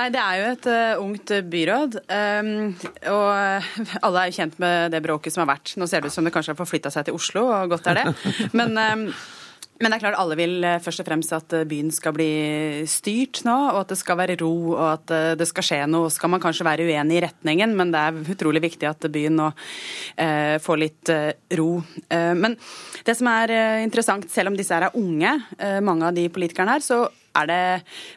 Nei, 0.00 0.08
Det 0.14 0.20
er 0.20 0.36
jo 0.38 0.44
et 0.48 0.68
uh, 0.70 1.02
ungt 1.02 1.32
byråd. 1.52 1.98
Um, 2.08 2.70
og 3.12 3.26
alle 4.06 4.22
er 4.22 4.30
jo 4.30 4.38
kjent 4.38 4.56
med 4.62 4.94
det 4.94 5.02
bråket 5.04 5.34
som 5.34 5.44
har 5.44 5.52
vært. 5.52 5.74
Nå 5.76 5.88
ser 5.90 6.00
det 6.00 6.08
ut 6.08 6.16
som 6.16 6.24
det 6.24 6.32
kanskje 6.32 6.54
har 6.54 6.60
forflytta 6.62 6.92
seg 6.94 7.10
til 7.10 7.18
Oslo, 7.18 7.44
og 7.52 7.74
godt 7.74 7.90
er 7.92 8.00
det. 8.00 8.32
Men 8.58 8.80
um, 8.80 9.04
men 9.80 9.88
det 9.88 9.96
er 9.96 10.02
klart 10.02 10.18
alle 10.20 10.36
vil 10.36 10.58
eh, 10.66 10.80
først 10.84 11.00
og 11.00 11.06
fremst 11.08 11.32
at 11.32 11.54
eh, 11.56 11.62
byen 11.64 11.88
skal 11.94 12.12
bli 12.12 12.32
styrt 12.90 13.40
nå, 13.46 13.54
og 13.70 13.78
at 13.80 13.94
det 13.94 13.96
skal 13.96 14.18
være 14.20 14.36
ro 14.42 14.50
og 14.74 14.82
at 14.84 15.14
det 15.40 15.46
skal 15.48 15.64
skje 15.64 15.78
noe. 15.88 16.10
Skal 16.12 16.28
man 16.34 16.42
kanskje 16.42 16.66
være 16.68 16.84
uenig 16.84 17.16
i 17.16 17.22
retningen, 17.24 17.72
men 17.78 17.94
det 17.94 18.02
er 18.02 18.34
utrolig 18.34 18.60
viktig 18.66 18.90
at 18.90 19.08
byen 19.08 19.38
nå 19.40 19.46
eh, 20.20 20.58
får 20.60 20.82
litt 20.82 21.12
eh, 21.14 21.32
ro. 21.56 21.70
Eh, 22.12 22.34
men 22.36 22.58
det 23.08 23.16
som 23.16 23.32
er 23.32 23.54
interessant, 23.86 24.28
selv 24.28 24.52
om 24.52 24.60
disse 24.60 24.76
her 24.76 24.90
er 24.90 25.00
unge, 25.00 25.32
mange 25.80 26.04
av 26.04 26.12
de 26.12 26.26
politikerne 26.32 26.76
her, 26.76 26.84
så 26.84 27.06
er 27.36 27.46
det 27.50 27.60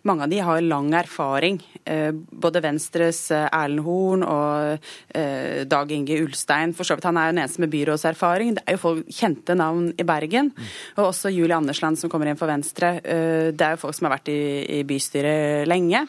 Mange 0.04 0.26
av 0.26 0.32
de 0.32 0.40
har 0.44 0.62
lang 0.62 0.92
erfaring. 0.98 1.60
Eh, 1.86 2.12
både 2.14 2.62
Venstres 2.64 3.20
eh, 3.32 3.46
Erlend 3.52 3.84
Horn 3.86 4.24
og 4.26 4.88
eh, 5.16 5.64
Dag 5.70 5.92
Inge 5.92 6.20
Ulstein. 6.24 6.74
For 6.76 6.88
så 6.88 6.98
vidt, 6.98 7.08
han 7.08 7.20
er 7.20 7.30
jo 7.30 7.36
den 7.36 7.44
eneste 7.44 7.64
med 7.64 7.74
byrådserfaring. 7.74 8.56
Det 8.58 8.64
er 8.66 8.78
jo 8.78 8.82
folk, 8.82 9.14
kjente 9.14 9.56
navn 9.60 9.92
i 10.00 10.08
Bergen. 10.08 10.52
Og 10.98 11.10
også 11.12 11.32
Julie 11.34 11.56
Andersland 11.56 12.00
som 12.00 12.12
kommer 12.12 12.32
inn 12.32 12.40
for 12.40 12.52
Venstre. 12.52 12.96
Det 13.04 13.66
er 13.66 13.76
jo 13.76 13.82
folk 13.84 13.98
som 13.98 14.08
har 14.08 14.18
vært 14.18 14.32
i, 14.34 14.82
bystyret 14.88 15.68
lenge. 15.70 16.06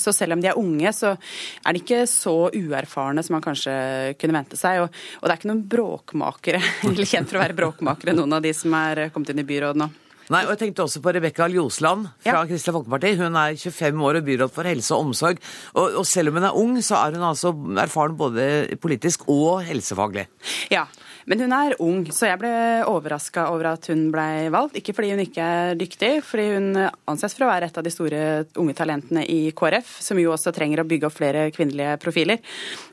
Så 0.00 0.12
selv 0.16 0.34
om 0.34 0.42
de 0.42 0.48
er 0.50 0.58
unge, 0.58 0.92
så 0.96 1.12
er 1.12 1.76
de 1.76 1.82
ikke 1.82 2.04
så 2.08 2.34
uerfarne 2.48 3.22
som 3.24 3.36
man 3.36 3.44
kanskje 3.44 3.74
kunne 4.20 4.38
vente 4.38 4.58
seg. 4.58 4.84
Og, 4.86 5.00
det 5.24 5.34
er 5.34 5.40
ikke 5.40 5.50
noen 5.52 5.66
bråkmakere, 5.74 6.62
eller 6.90 7.08
kjent 7.08 7.30
for 7.30 7.40
å 7.40 7.44
være 7.44 7.58
bråkmakere, 7.58 8.16
noen 8.16 8.38
av 8.38 8.44
de 8.44 8.54
som 8.56 8.74
er 8.80 9.08
kommet 9.14 9.34
inn 9.34 9.44
i 9.44 9.48
byrådet 9.50 9.82
nå. 9.82 9.90
Nei, 10.30 10.44
og 10.46 10.52
jeg 10.54 10.60
tenkte 10.60 10.84
også 10.84 11.00
på 11.02 11.10
Rebekka 11.16 11.48
Ljosland 11.50 12.04
fra 12.22 12.36
ja. 12.36 12.46
Kristelig 12.46 12.76
Folkeparti. 12.76 13.16
Hun 13.18 13.34
er 13.34 13.56
25 13.58 14.04
år 14.06 14.18
og 14.20 14.28
byråd 14.28 14.52
for 14.54 14.68
helse 14.70 14.94
og 14.94 15.08
omsorg. 15.08 15.40
Og, 15.74 15.96
og, 15.98 16.04
selv 16.06 16.30
om 16.30 16.38
hun 16.38 16.46
er 16.46 16.58
ung, 16.60 16.76
så 16.86 17.00
er 17.00 17.16
hun 17.16 17.26
altså 17.32 17.50
erfaren 17.82 18.14
både 18.18 18.44
politisk 18.82 19.26
og 19.26 19.64
helsefaglig. 19.66 20.28
Ja, 20.70 20.84
men 21.28 21.42
hun 21.44 21.52
er 21.54 21.76
ung, 21.82 22.04
så 22.14 22.30
jeg 22.30 22.40
ble 22.40 22.52
overraska 22.88 23.46
over 23.52 23.72
at 23.72 23.88
hun 23.90 24.06
ble 24.14 24.48
valgt. 24.52 24.78
Ikke 24.80 24.94
fordi 24.96 25.12
hun 25.14 25.22
ikke 25.24 25.44
er 25.44 25.78
dyktig, 25.78 26.12
fordi 26.26 26.46
hun 26.54 26.68
anses 27.10 27.36
for 27.36 27.46
å 27.46 27.50
være 27.50 27.70
et 27.70 27.80
av 27.80 27.86
de 27.86 27.92
store 27.92 28.22
unge 28.60 28.76
talentene 28.78 29.24
i 29.28 29.40
KrF, 29.56 29.92
som 30.04 30.20
jo 30.20 30.32
også 30.34 30.54
trenger 30.56 30.82
å 30.82 30.88
bygge 30.88 31.10
opp 31.10 31.18
flere 31.18 31.48
kvinnelige 31.54 31.98
profiler. 32.02 32.40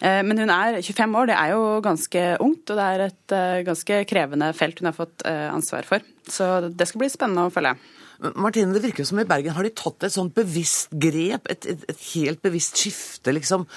Eh, 0.01 0.21
men 0.27 0.43
hun 0.43 0.53
er 0.53 0.81
25 0.81 1.19
år, 1.21 1.31
det 1.31 1.37
er 1.39 1.53
jo 1.55 1.63
ganske 1.85 2.25
ungt, 2.43 2.65
og 2.67 2.81
det 2.81 2.87
er 2.87 3.05
et 3.07 3.37
eh, 3.37 3.61
ganske 3.67 4.01
krevende 4.09 4.51
felt 4.57 4.81
hun 4.81 4.91
har 4.91 4.97
fått 4.97 5.27
eh, 5.27 5.47
ansvar 5.51 5.87
for. 5.87 6.03
Så 6.27 6.67
det 6.67 6.89
skal 6.89 7.05
bli 7.05 7.13
spennende 7.13 7.47
å 7.47 7.53
følge. 7.53 7.77
Martine, 8.35 8.73
det 8.73 8.81
virker 8.81 9.05
som 9.05 9.19
i 9.21 9.27
Bergen 9.27 9.53
har 9.53 9.65
de 9.65 9.71
tatt 9.77 10.07
et 10.07 10.13
sånt 10.13 10.33
bevisst 10.37 10.93
grep, 10.97 11.49
et, 11.51 11.67
et, 11.69 11.83
et 11.91 12.05
helt 12.15 12.41
bevisst 12.45 12.79
skifte, 12.79 13.33
liksom. 13.35 13.67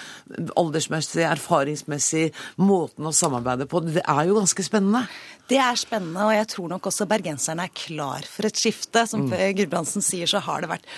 Aldersmessig, 0.58 1.24
erfaringsmessig, 1.28 2.30
måten 2.60 3.08
å 3.08 3.14
samarbeide 3.16 3.68
på. 3.70 3.82
Det 3.84 4.04
er 4.04 4.22
jo 4.28 4.38
ganske 4.38 4.64
spennende. 4.64 5.04
Det 5.50 5.58
er 5.60 5.80
spennende, 5.80 6.24
og 6.28 6.36
jeg 6.36 6.48
tror 6.54 6.70
nok 6.72 6.88
også 6.88 7.08
bergenserne 7.10 7.66
er 7.66 7.74
klar 7.76 8.26
for 8.28 8.48
et 8.48 8.60
skifte. 8.60 9.04
Som 9.10 9.28
mm. 9.28 9.36
Gudbrandsen 9.58 10.04
sier, 10.04 10.30
så 10.30 10.42
har 10.46 10.64
det 10.64 10.72
vært 10.72 10.88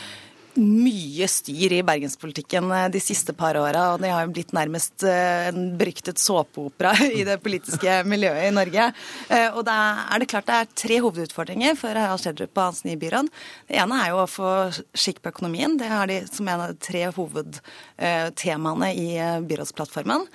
mye 0.60 1.26
styr 1.30 1.72
i 1.78 1.82
bergenspolitikken 1.86 2.70
eh, 2.72 2.88
de 2.92 3.00
siste 3.00 3.32
par 3.36 3.56
åra, 3.56 3.92
og 3.94 4.02
det 4.02 4.10
har 4.12 4.26
jo 4.26 4.32
blitt 4.36 4.52
nærmest 4.56 5.04
eh, 5.08 5.48
en 5.48 5.72
beryktet 5.80 6.20
såpeopera 6.20 6.92
i 7.20 7.24
det 7.28 7.38
politiske 7.44 8.02
miljøet 8.08 8.50
i 8.50 8.54
Norge. 8.54 8.88
Eh, 9.32 9.48
og 9.48 9.64
da 9.68 9.76
er 10.12 10.22
det 10.22 10.28
klart 10.32 10.48
det 10.50 10.58
er 10.58 10.72
tre 10.84 10.98
hovedutfordringer 11.04 11.78
for 11.80 11.96
Harald 11.96 12.24
Schjelderup 12.24 12.56
og 12.56 12.64
hans 12.68 12.82
nye 12.88 13.00
byråd. 13.00 13.30
Det 13.68 13.78
ene 13.80 14.00
er 14.02 14.12
jo 14.12 14.24
å 14.24 14.30
få 14.30 14.50
skikk 14.92 15.22
på 15.22 15.32
økonomien. 15.32 15.78
Det 15.80 15.88
har 15.88 16.10
de 16.10 16.20
som 16.28 16.48
en 16.48 16.66
av 16.66 16.74
de 16.74 16.82
tre 16.84 17.06
hovedtemaene 17.16 18.90
i 18.98 19.08
byrådsplattformen. 19.48 20.26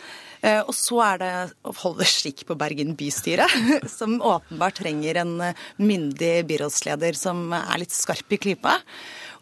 Og 0.68 0.74
så 0.78 1.00
er 1.02 1.20
det 1.20 1.30
å 1.66 1.74
holde 1.82 2.06
skikk 2.08 2.44
på 2.48 2.56
Bergen 2.60 2.94
bystyre, 2.98 3.48
som 3.98 4.20
åpenbart 4.22 4.78
trenger 4.80 5.22
en 5.24 5.34
myndig 5.82 6.34
byrådsleder 6.50 7.18
som 7.18 7.50
er 7.58 7.82
litt 7.82 7.96
skarp 7.96 8.38
i 8.38 8.40
klypa. 8.42 8.78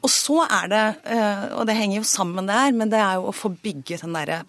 Og 0.06 0.12
så 0.14 0.44
er 0.46 0.70
det, 0.70 0.84
eh, 1.10 1.46
og 1.58 1.66
det 1.66 1.78
henger 1.80 1.98
jo 2.00 2.08
sammen 2.08 2.46
det 2.46 2.58
her, 2.60 2.76
men 2.78 2.92
det 2.92 3.02
er 3.02 3.18
jo 3.18 3.32
å 3.32 3.36
få 3.36 3.50
bygget 3.64 4.06
den 4.06 4.14
derre 4.14 4.44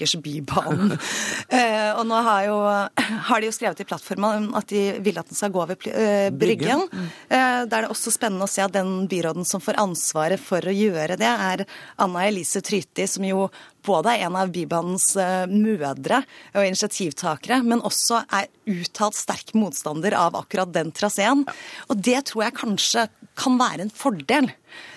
pokkers 0.00 0.16
bybanen. 0.22 0.98
Eh, 1.50 1.90
og 1.98 2.04
nå 2.06 2.14
har, 2.22 2.44
jo, 2.46 2.56
har, 2.62 3.40
de 3.40 3.48
jo 3.48 3.52
skrevet 3.54 3.80
i 3.82 3.86
plattformen 3.88 4.52
at 4.54 4.68
de 4.70 5.00
vil 5.02 5.16
at 5.18 5.26
den 5.26 5.34
skal 5.34 5.50
gå 5.50 5.58
over 5.64 5.88
eh, 5.90 6.28
Bryggen. 6.30 6.84
Eh, 7.26 7.64
Da 7.66 7.80
er 7.80 7.86
det 7.86 7.90
også 7.90 8.12
spennende 8.14 8.46
å 8.46 8.50
se 8.50 8.62
at 8.62 8.74
den 8.74 9.08
byråden 9.10 9.46
som 9.48 9.62
får 9.62 9.80
ansvaret 9.82 10.40
for 10.40 10.62
å 10.62 10.74
gjøre 10.74 11.18
det, 11.18 11.26
er 11.26 11.64
Anna 11.98 12.22
Elise 12.28 12.62
Tryti, 12.62 13.08
som 13.10 13.26
jo 13.26 13.48
både 13.86 14.14
er 14.14 14.28
en 14.28 14.38
av 14.38 14.52
Bybanens 14.54 15.08
mødre 15.50 16.20
og 16.52 16.68
initiativtakere, 16.68 17.62
men 17.66 17.82
også 17.82 18.22
er 18.36 18.50
uttalt 18.70 19.18
sterk 19.18 19.54
motstander 19.58 20.14
av 20.14 20.38
akkurat 20.38 20.70
den 20.76 20.94
traseen. 20.94 21.46
Og 21.88 21.98
det 21.98 22.20
tror 22.30 22.46
jeg 22.46 22.58
kanskje 22.60 23.08
kan 23.40 23.58
være 23.58 23.86
en 23.86 23.94
fordel. 23.94 24.50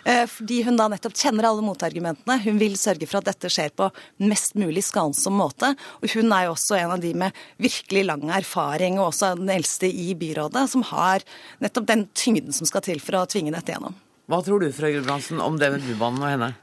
Eh, 0.04 0.26
fordi 0.28 0.62
hun 0.68 0.78
da 0.78 0.90
nettopp 0.92 1.16
kjenner 1.18 1.48
alle 1.48 1.64
motargumentene. 1.66 2.40
Hun 2.44 2.60
vil 2.62 2.76
sørge 2.80 3.08
for 3.10 3.22
at 3.22 3.30
dette 3.32 3.52
skjer 3.52 3.72
på 3.76 3.90
mest 4.28 4.58
mulig 4.60 4.84
skånsom 4.94 5.38
måte. 5.42 5.74
Og 6.02 6.14
hun 6.14 6.32
er 6.32 6.48
jo 6.48 6.56
også 6.56 6.78
en 6.78 6.96
av 6.96 7.04
de 7.04 7.14
med 7.18 7.44
virkelig 7.62 8.06
lang 8.08 8.24
erfaring, 8.30 9.00
og 9.02 9.10
også 9.10 9.34
den 9.40 9.52
eldste 9.54 9.90
i 9.90 10.14
byrådet, 10.18 10.68
som 10.72 10.86
har 10.94 11.26
nettopp 11.64 11.90
den 11.90 12.08
tyngden 12.14 12.56
som 12.56 12.70
skal 12.70 12.86
til 12.86 13.02
for 13.04 13.20
å 13.20 13.28
tvinge 13.30 13.54
dette 13.56 13.74
gjennom. 13.74 13.98
Hva 14.32 14.40
tror 14.46 14.64
du, 14.64 14.70
Frøy 14.72 14.94
Gulbrandsen, 14.96 15.42
om 15.44 15.58
det 15.60 15.74
med 15.74 15.84
Bybanen 15.84 16.24
og 16.24 16.32
henne? 16.32 16.54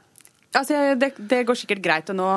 Altså, 0.51 0.95
det, 0.99 1.13
det, 1.15 1.45
går 1.47 1.55
sikkert 1.55 1.83
greit. 1.83 2.09
og 2.11 2.17
nå, 2.17 2.27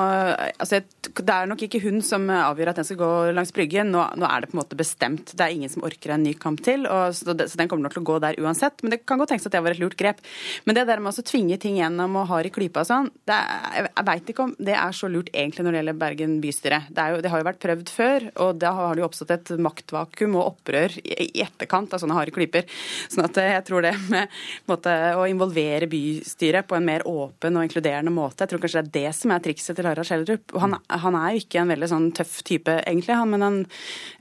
altså, 0.61 0.83
Det 1.13 1.31
er 1.35 1.49
nok 1.51 1.63
ikke 1.67 1.83
hun 1.85 2.01
som 2.05 2.27
avgjør 2.33 2.71
at 2.73 2.81
den 2.81 2.87
skal 2.89 2.99
gå 3.01 3.11
langs 3.37 3.53
Bryggen. 3.55 3.93
Nå, 3.95 4.03
nå, 4.19 4.27
er 4.29 4.43
det 4.43 4.51
på 4.51 4.57
en 4.57 4.63
måte 4.63 4.79
bestemt. 4.79 5.35
Det 5.37 5.45
er 5.45 5.55
ingen 5.55 5.71
som 5.71 5.85
orker 5.87 6.15
en 6.15 6.25
ny 6.25 6.33
kamp 6.41 6.63
til. 6.65 6.87
Og, 6.91 7.15
så, 7.17 7.35
det, 7.37 7.49
så, 7.53 7.59
den 7.61 7.71
kommer 7.71 7.87
nok 7.87 7.97
til 7.97 8.05
å 8.05 8.09
gå 8.09 8.19
der 8.25 8.39
uansett. 8.43 8.83
Men 8.83 8.95
det 8.95 9.03
kan 9.05 9.21
godt 9.21 9.35
tenkes 9.35 9.49
at 9.49 9.55
det 9.55 9.63
var 9.65 9.75
et 9.75 9.83
lurt 9.83 9.97
grep. 10.01 10.23
Men 10.65 10.79
det 10.79 10.87
der 10.89 11.03
med 11.05 11.13
å 11.13 11.27
tvinge 11.27 11.59
ting 11.61 11.79
gjennom 11.79 12.19
og 12.21 12.29
har 12.33 12.49
i 12.49 12.53
klypa 12.55 12.85
og 12.85 12.89
sånn, 12.89 13.11
jeg 13.29 14.07
veit 14.09 14.33
ikke 14.33 14.47
om 14.49 14.55
det 14.59 14.77
er 14.79 14.97
så 14.97 15.11
lurt 15.11 15.31
egentlig 15.35 15.67
når 15.67 15.77
det 15.77 15.81
gjelder 15.83 16.01
Bergen 16.05 16.37
bystyre. 16.43 16.81
Det, 16.89 17.07
jo, 17.13 17.21
det, 17.25 17.33
har 17.33 17.43
jo 17.43 17.49
vært 17.51 17.63
prøvd 17.65 17.93
før, 17.95 18.29
og 18.47 18.61
da 18.63 18.73
har 18.79 18.95
det 18.95 19.05
jo 19.05 19.09
oppstått 19.09 19.35
et 19.37 19.55
maktvakuum 19.65 20.39
og 20.41 20.55
opprør 20.55 20.97
i, 21.03 21.29
i 21.29 21.45
etterkant 21.45 21.95
av 21.95 22.03
sånne 22.03 22.17
harde 22.19 22.35
klyper. 22.35 22.67
Sånn 23.13 23.27
at 23.27 23.41
jeg 23.45 23.67
tror 23.69 23.85
det 23.87 23.95
med 24.09 24.33
måte, 24.71 24.93
å 25.19 25.27
involvere 25.31 25.89
bystyret 25.91 26.69
på 26.69 26.79
en 26.79 26.87
mer 26.87 27.07
åpen 27.09 27.59
og 27.59 27.67
inkluderende 27.67 28.13
måte. 28.15 28.45
Jeg 28.45 28.55
tror 28.55 28.65
kanskje 28.65 28.85
det 28.85 28.89
er 28.89 29.11
det 29.11 29.17
som 29.19 29.35
er 29.35 29.45
trikset 29.45 29.79
til 29.79 29.89
Harald 29.89 30.09
Schjelderup. 30.09 30.55
Han, 30.63 30.77
han, 31.03 31.19
er 31.19 31.35
jo 31.35 31.43
ikke 31.43 31.61
en 31.63 31.73
veldig 31.75 31.89
sånn 31.91 32.09
tøff 32.17 32.39
type, 32.47 32.77
egentlig, 32.85 33.17
han, 33.19 33.33
men 33.33 33.47
en, 33.47 33.59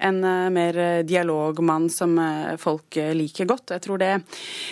en 0.10 0.20
uh, 0.26 0.50
mer 0.54 0.80
dialogmann 1.08 1.90
som 1.94 2.18
uh, 2.20 2.56
folk 2.62 3.00
liker 3.18 3.50
godt. 3.50 3.76
Jeg 3.76 3.86
tror 3.86 4.02
det, 4.02 4.12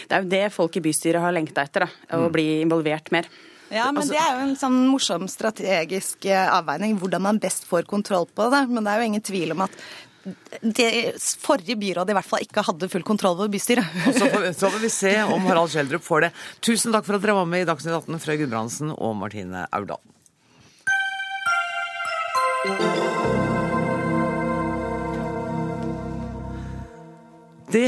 det 0.10 0.18
er 0.18 0.26
jo 0.26 0.34
det 0.34 0.44
folk 0.56 0.78
i 0.78 0.84
bystyret 0.86 1.24
har 1.24 1.36
lengta 1.36 1.66
etter, 1.66 1.88
da, 1.88 2.06
å 2.18 2.28
mm. 2.28 2.30
bli 2.36 2.48
involvert 2.62 3.12
mer. 3.16 3.30
Ja, 3.72 3.88
men 3.88 4.02
altså, 4.02 4.14
Det 4.14 4.20
er 4.20 4.32
jo 4.36 4.46
en 4.50 4.58
sånn 4.60 4.80
morsom 4.92 5.28
strategisk 5.32 6.28
avveining, 6.28 6.98
hvordan 7.00 7.24
man 7.24 7.40
best 7.40 7.64
får 7.70 7.86
kontroll 7.88 8.28
på 8.28 8.50
det. 8.52 8.66
Men 8.68 8.84
det 8.84 8.92
er 8.92 9.00
jo 9.00 9.12
ingen 9.14 9.24
tvil 9.24 9.56
om 9.56 9.64
at 9.64 9.78
det 10.62 11.14
forrige 11.42 11.76
byrådet 11.76 12.14
i 12.14 12.18
hvert 12.18 12.30
fall 12.30 12.44
ikke 12.46 12.64
hadde 12.66 12.90
full 12.92 13.06
kontroll 13.06 13.40
over 13.40 13.52
bystyret. 13.52 13.88
Og 14.08 14.18
så 14.18 14.30
får, 14.30 14.48
så 14.58 14.70
får 14.70 14.84
vi 14.84 14.94
se 14.94 15.14
om 15.24 15.48
Harald 15.50 15.74
Schjelderup 15.74 16.06
får 16.06 16.28
det. 16.28 16.32
Tusen 16.62 16.94
takk 16.94 17.08
for 17.08 17.18
at 17.18 17.26
dere 17.26 17.38
var 17.40 17.50
med 17.50 17.66
i 17.66 17.70
Dagsnytt 17.70 17.96
18, 17.98 18.22
Frøy 18.22 18.38
Gudbrandsen 18.44 18.94
og 18.94 19.16
Martine 19.18 19.66
Aurdal. 19.74 20.02
Det 22.62 22.70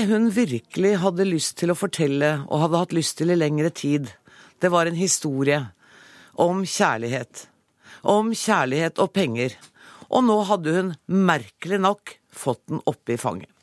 hun 0.10 0.32
virkelig 0.34 0.96
hadde 1.04 1.28
lyst 1.28 1.60
til 1.60 1.70
å 1.70 1.76
fortelle, 1.78 2.32
og 2.50 2.64
hadde 2.64 2.80
hatt 2.82 2.96
lyst 2.98 3.20
til 3.20 3.30
i 3.30 3.38
lengre 3.38 3.70
tid, 3.70 4.10
det 4.66 4.74
var 4.74 4.90
en 4.90 4.98
historie 4.98 5.60
om 6.42 6.66
kjærlighet. 6.66 7.54
Om 8.02 8.34
kjærlighet 8.34 8.98
og 8.98 9.14
penger. 9.14 9.54
Og 10.10 10.26
nå 10.26 10.42
hadde 10.50 10.74
hun 10.80 10.90
merkelig 11.06 11.78
nok 11.86 12.18
fått 12.34 12.66
den 12.74 12.82
oppe 12.90 13.14
i 13.14 13.22
fanget. 13.22 13.54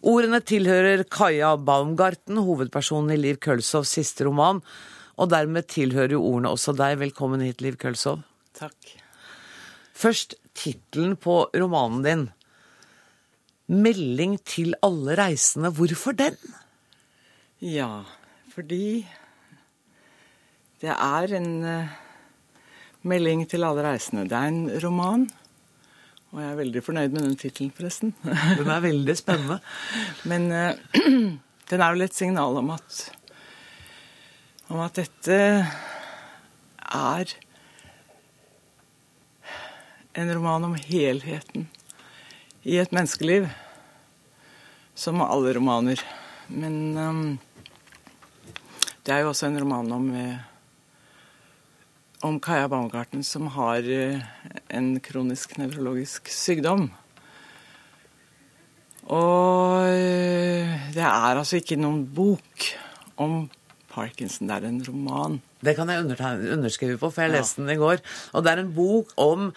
Ordene 0.00 0.40
tilhører 0.40 1.04
Kaja 1.04 1.60
Baumgarten, 1.60 2.40
hovedpersonen 2.40 3.12
i 3.12 3.20
Liv 3.20 3.36
Kølsovs 3.36 3.92
siste 4.00 4.24
roman. 4.24 4.64
Og 5.20 5.28
dermed 5.28 5.68
tilhører 5.68 6.16
jo 6.16 6.24
ordene 6.24 6.56
også 6.56 6.72
deg. 6.72 7.04
Velkommen 7.04 7.44
hit, 7.44 7.60
Liv 7.60 7.76
Kølsov. 7.76 8.24
Takk. 8.56 9.03
Først 10.04 10.36
tittelen 10.54 11.16
på 11.16 11.46
romanen 11.56 12.04
din. 12.04 12.24
'Melding 13.68 14.36
til 14.44 14.74
alle 14.84 15.16
reisende'. 15.16 15.72
Hvorfor 15.72 16.12
den? 16.12 16.36
Ja, 17.60 18.04
fordi 18.52 19.06
det 20.82 20.92
er 20.92 21.36
en 21.38 21.64
uh, 21.64 21.88
melding 23.02 23.48
til 23.48 23.64
alle 23.64 23.86
reisende. 23.86 24.28
Det 24.28 24.36
er 24.36 24.52
en 24.52 24.68
roman 24.84 25.24
og 26.34 26.40
jeg 26.42 26.50
er 26.50 26.58
veldig 26.58 26.80
fornøyd 26.82 27.12
med 27.14 27.22
den 27.22 27.36
tittelen, 27.38 27.70
forresten. 27.70 28.10
Den 28.58 28.70
er 28.74 28.80
veldig 28.82 29.14
spennende. 29.14 29.60
Men 30.30 30.48
uh, 30.50 30.72
den 31.70 31.80
er 31.80 31.92
vel 31.94 32.02
et 32.04 32.16
signal 32.16 32.58
om 32.58 32.72
at 32.74 32.96
om 34.68 34.80
at 34.82 34.96
dette 34.98 35.36
er 36.94 37.34
en 40.14 40.34
roman 40.34 40.70
om 40.70 40.74
helheten 40.78 41.68
i 42.62 42.78
et 42.78 42.94
menneskeliv. 42.94 43.48
Som 44.94 45.22
alle 45.24 45.54
romaner. 45.56 46.00
Men 46.48 46.74
um, 46.96 47.22
det 49.02 49.14
er 49.14 49.24
jo 49.24 49.32
også 49.32 49.48
en 49.48 49.58
roman 49.58 49.90
om 49.92 50.10
uh, 50.14 50.36
om 52.24 52.38
Kaja 52.40 52.68
Baumgarten 52.72 53.24
som 53.26 53.50
har 53.52 53.84
eh, 53.84 54.22
en 54.72 54.94
kronisk 55.04 55.58
nevrologisk 55.60 56.30
sykdom. 56.32 56.86
Og 59.12 59.84
eh, 59.90 60.72
det 60.94 61.04
er 61.04 61.36
altså 61.36 61.60
ikke 61.60 61.76
noen 61.76 62.06
bok 62.16 62.70
om 63.20 63.44
Parkinson, 63.92 64.48
det 64.48 64.56
er 64.56 64.70
en 64.70 64.80
roman. 64.88 65.36
Det 65.60 65.76
kan 65.76 65.92
jeg 65.92 66.06
underskrive 66.56 66.96
på, 66.98 67.12
for 67.12 67.26
jeg 67.26 67.34
leste 67.36 67.60
den 67.60 67.74
i 67.76 67.78
går. 67.78 68.00
Og 68.32 68.44
det 68.44 68.54
er 68.54 68.64
en 68.64 68.72
bok 68.74 69.12
om 69.20 69.50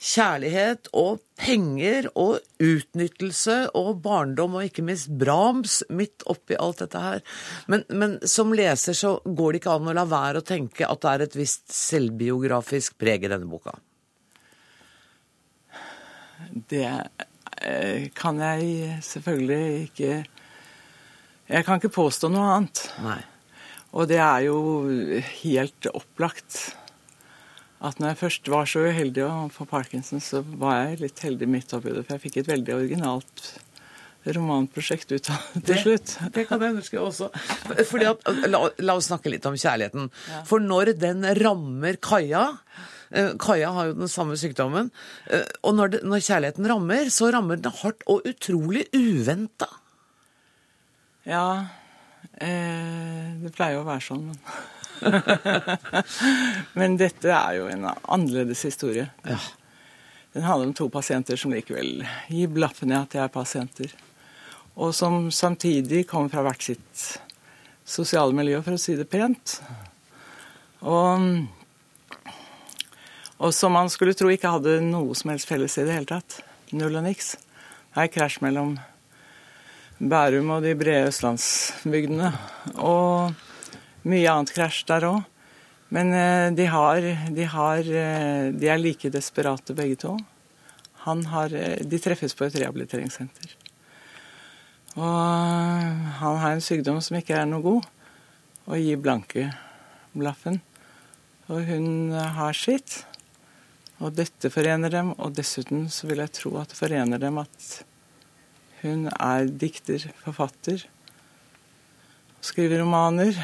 kjærlighet 0.00 0.88
og 0.96 1.20
penger 1.40 2.08
og 2.18 2.40
utnyttelse 2.62 3.56
og 3.76 4.00
barndom 4.04 4.56
og 4.56 4.64
ikke 4.64 4.84
minst 4.86 5.10
Brahms 5.20 5.82
midt 5.92 6.24
oppi 6.30 6.56
alt 6.56 6.80
dette 6.80 7.02
her. 7.04 7.20
Men, 7.68 7.84
men, 7.92 8.16
som 8.24 8.54
leser 8.56 8.96
så 8.96 9.18
går 9.24 9.52
det 9.52 9.60
ikke 9.60 9.76
an 9.76 9.92
å 9.92 9.96
la 9.96 10.06
være 10.08 10.40
å 10.40 10.46
tenke 10.46 10.88
at 10.88 11.04
det 11.04 11.12
er 11.12 11.26
et 11.26 11.38
visst 11.38 11.68
selvbiografisk 11.74 12.96
preg 13.00 13.28
i 13.28 13.32
denne 13.32 13.48
boka. 13.50 13.76
Det 16.72 16.86
eh, 16.88 18.08
kan 18.16 18.40
jeg 18.40 19.00
selvfølgelig 19.04 19.82
ikke 19.90 20.12
Jeg 21.50 21.66
kan 21.66 21.80
ikke 21.80 21.92
påstå 21.92 22.28
noe 22.30 22.48
annet. 22.54 22.84
Nei. 23.02 23.20
Og 23.90 24.06
det 24.06 24.20
er 24.22 24.44
jo 24.46 24.58
helt 25.42 25.88
opplagt 25.90 26.60
at 27.80 28.00
når 28.00 28.12
jeg 28.12 28.20
først 28.20 28.48
var 28.52 28.68
så 28.68 28.84
uheldig 28.84 29.24
å 29.24 29.32
få 29.54 29.64
parkinson, 29.68 30.20
så 30.20 30.42
var 30.44 30.82
jeg 30.82 31.00
litt 31.00 31.22
heldig 31.24 31.48
midt 31.48 31.72
oppi 31.76 31.94
det. 31.94 32.04
For 32.04 32.16
jeg 32.16 32.24
fikk 32.26 32.40
et 32.42 32.50
veldig 32.50 32.76
originalt 32.76 33.44
romanprosjekt 34.36 35.12
ut 35.14 35.30
av 35.32 35.44
det 35.54 35.62
til 35.70 35.80
slutt. 35.84 36.14
Det 36.34 36.44
kan 36.48 36.60
jeg 36.60 36.76
huske 36.76 37.00
også. 37.00 37.30
Fordi 37.88 38.08
at, 38.10 38.26
la, 38.52 38.62
la, 38.82 38.96
oss 38.96 39.08
snakke 39.08 39.32
litt 39.32 39.48
om 39.48 39.56
kjærligheten. 39.56 40.10
Ja. 40.28 40.42
For 40.48 40.60
når 40.60 40.92
den 41.00 41.24
rammer 41.40 41.96
Kaja 42.04 42.44
eh, 43.08 43.32
Kaja 43.40 43.72
har 43.76 43.90
jo 43.90 43.96
den 44.02 44.12
samme 44.12 44.36
sykdommen. 44.40 44.90
Eh, 45.32 45.46
og 45.64 45.78
når, 45.78 45.94
det, 45.94 46.02
når 46.04 46.26
kjærligheten 46.26 46.68
rammer, 46.68 47.08
så 47.14 47.30
rammer 47.32 47.62
den 47.62 47.78
hardt 47.80 48.04
og 48.12 48.28
utrolig 48.28 48.84
uventa. 48.92 49.70
Ja. 51.24 51.46
Eh, 52.36 53.40
det 53.40 53.54
pleier 53.56 53.78
jo 53.78 53.86
å 53.86 53.88
være 53.88 54.04
sånn, 54.04 54.28
men 54.28 54.44
Men 56.78 56.98
dette 57.00 57.32
er 57.32 57.56
jo 57.58 57.68
en 57.70 57.88
annerledes 57.88 58.62
historie. 58.68 59.08
Ja. 59.24 59.38
Den 60.32 60.46
handler 60.46 60.70
om 60.70 60.74
to 60.78 60.86
pasienter 60.92 61.38
som 61.40 61.54
likevel 61.54 62.04
gir 62.30 62.52
blaffen 62.54 62.92
i 62.92 62.98
at 62.98 63.10
de 63.14 63.22
er 63.22 63.32
pasienter. 63.34 63.94
Og 64.78 64.94
som 64.94 65.26
samtidig 65.34 66.04
kommer 66.08 66.30
fra 66.30 66.44
hvert 66.46 66.62
sitt 66.62 67.06
sosiale 67.84 68.34
miljø, 68.36 68.60
for 68.62 68.76
å 68.76 68.80
si 68.80 68.94
det 68.98 69.08
pent. 69.10 69.56
Og, 70.86 71.26
og 73.42 73.54
som 73.56 73.74
man 73.74 73.90
skulle 73.90 74.14
tro 74.14 74.30
ikke 74.30 74.54
hadde 74.54 74.78
noe 74.86 75.16
som 75.18 75.34
helst 75.34 75.50
felles 75.50 75.76
i 75.80 75.88
det 75.88 75.98
hele 75.98 76.10
tatt. 76.12 76.38
Null 76.70 77.00
og 77.00 77.04
niks. 77.08 77.34
Det 77.90 78.04
er 78.04 78.14
krasj 78.14 78.38
mellom 78.44 78.76
Bærum 80.00 80.54
og 80.54 80.62
de 80.64 80.76
brede 80.78 81.10
østlandsbygdene. 81.10 82.30
Og 82.78 83.34
mye 84.08 84.30
annet 84.30 84.52
krasj 84.54 84.84
der 84.88 85.06
òg. 85.08 85.22
Men 85.90 86.12
eh, 86.14 86.48
de, 86.54 86.66
har, 86.70 87.02
de, 87.34 87.46
har, 87.50 87.78
eh, 87.78 88.50
de 88.54 88.68
er 88.70 88.78
like 88.78 89.10
desperate 89.10 89.74
begge 89.74 89.98
to. 90.04 90.14
Har, 91.02 91.54
eh, 91.54 91.80
de 91.82 91.98
treffes 91.98 92.36
på 92.38 92.46
et 92.46 92.58
rehabiliteringssenter. 92.62 93.56
Og 94.94 95.08
han 96.20 96.38
har 96.42 96.54
en 96.54 96.62
sykdom 96.62 97.00
som 97.02 97.18
ikke 97.18 97.36
er 97.38 97.48
noe 97.50 97.62
god, 97.64 97.88
og 98.70 98.78
gir 98.78 99.02
blanke 99.02 99.48
blaffen. 100.14 100.60
Og 101.50 101.64
hun 101.66 102.14
har 102.14 102.54
sitt. 102.54 103.00
Og 104.00 104.14
dette 104.16 104.50
forener 104.54 104.92
dem, 104.94 105.10
og 105.18 105.34
dessuten 105.36 105.88
så 105.92 106.06
vil 106.08 106.22
jeg 106.22 106.34
tro 106.38 106.54
at 106.60 106.70
det 106.70 106.78
forener 106.78 107.20
dem 107.20 107.38
at 107.42 107.70
hun 108.80 109.08
er 109.10 109.50
dikter, 109.60 110.06
forfatter, 110.22 110.86
skriver 112.40 112.80
romaner, 112.80 113.36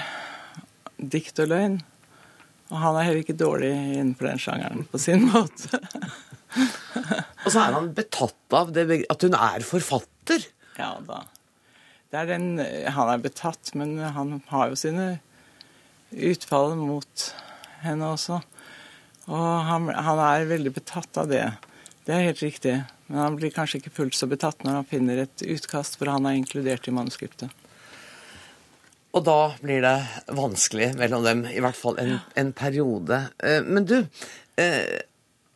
dikt 0.97 1.41
og 1.45 1.53
løgn. 1.53 1.79
Og 2.73 2.81
han 2.83 2.97
er 2.99 3.07
heller 3.07 3.23
ikke 3.23 3.39
dårlig 3.39 3.71
innenfor 3.71 4.31
den 4.31 4.43
sjangeren 4.43 4.87
på 4.91 4.99
sin 4.99 5.29
måte. 5.31 5.79
og 7.45 7.49
så 7.53 7.63
er 7.63 7.77
han 7.77 7.93
betatt 7.95 8.57
av 8.59 8.73
det, 8.75 9.05
at 9.13 9.27
hun 9.27 9.37
er 9.39 9.67
forfatter. 9.67 10.49
Ja 10.79 10.97
da. 11.07 11.23
Det 12.11 12.19
er 12.23 12.29
den, 12.31 12.51
han 12.95 13.13
er 13.13 13.23
betatt, 13.23 13.73
men 13.79 13.99
han 13.99 14.41
har 14.51 14.71
jo 14.71 14.79
sine 14.79 15.07
utfall 16.11 16.77
mot 16.79 17.31
henne 17.83 18.13
også. 18.15 18.41
Og 19.27 19.47
han, 19.67 19.89
han 19.91 20.23
er 20.23 20.51
veldig 20.51 20.73
betatt 20.77 21.19
av 21.19 21.31
det. 21.31 21.45
Det 22.07 22.15
er 22.15 22.29
helt 22.29 22.43
riktig. 22.45 22.77
Men 23.07 23.23
han 23.23 23.39
blir 23.39 23.55
kanskje 23.55 23.81
ikke 23.81 23.95
fullt 24.01 24.19
så 24.19 24.29
betatt 24.31 24.63
når 24.67 24.81
han 24.81 24.89
finner 24.91 25.23
et 25.23 25.43
utkast 25.47 25.99
hvor 25.99 26.11
han 26.15 26.27
er 26.27 26.39
inkludert 26.39 26.87
i 26.87 26.95
manuskriptet. 26.95 27.51
Og 29.17 29.25
da 29.25 29.41
blir 29.63 29.81
det 29.85 29.97
vanskelig 30.37 30.91
mellom 30.99 31.25
dem, 31.25 31.45
i 31.49 31.61
hvert 31.65 31.79
fall 31.79 31.97
en, 32.03 32.19
en 32.37 32.51
periode. 32.57 33.23
Eh, 33.41 33.63
men 33.65 33.87
du, 33.89 33.97
eh, 34.61 34.99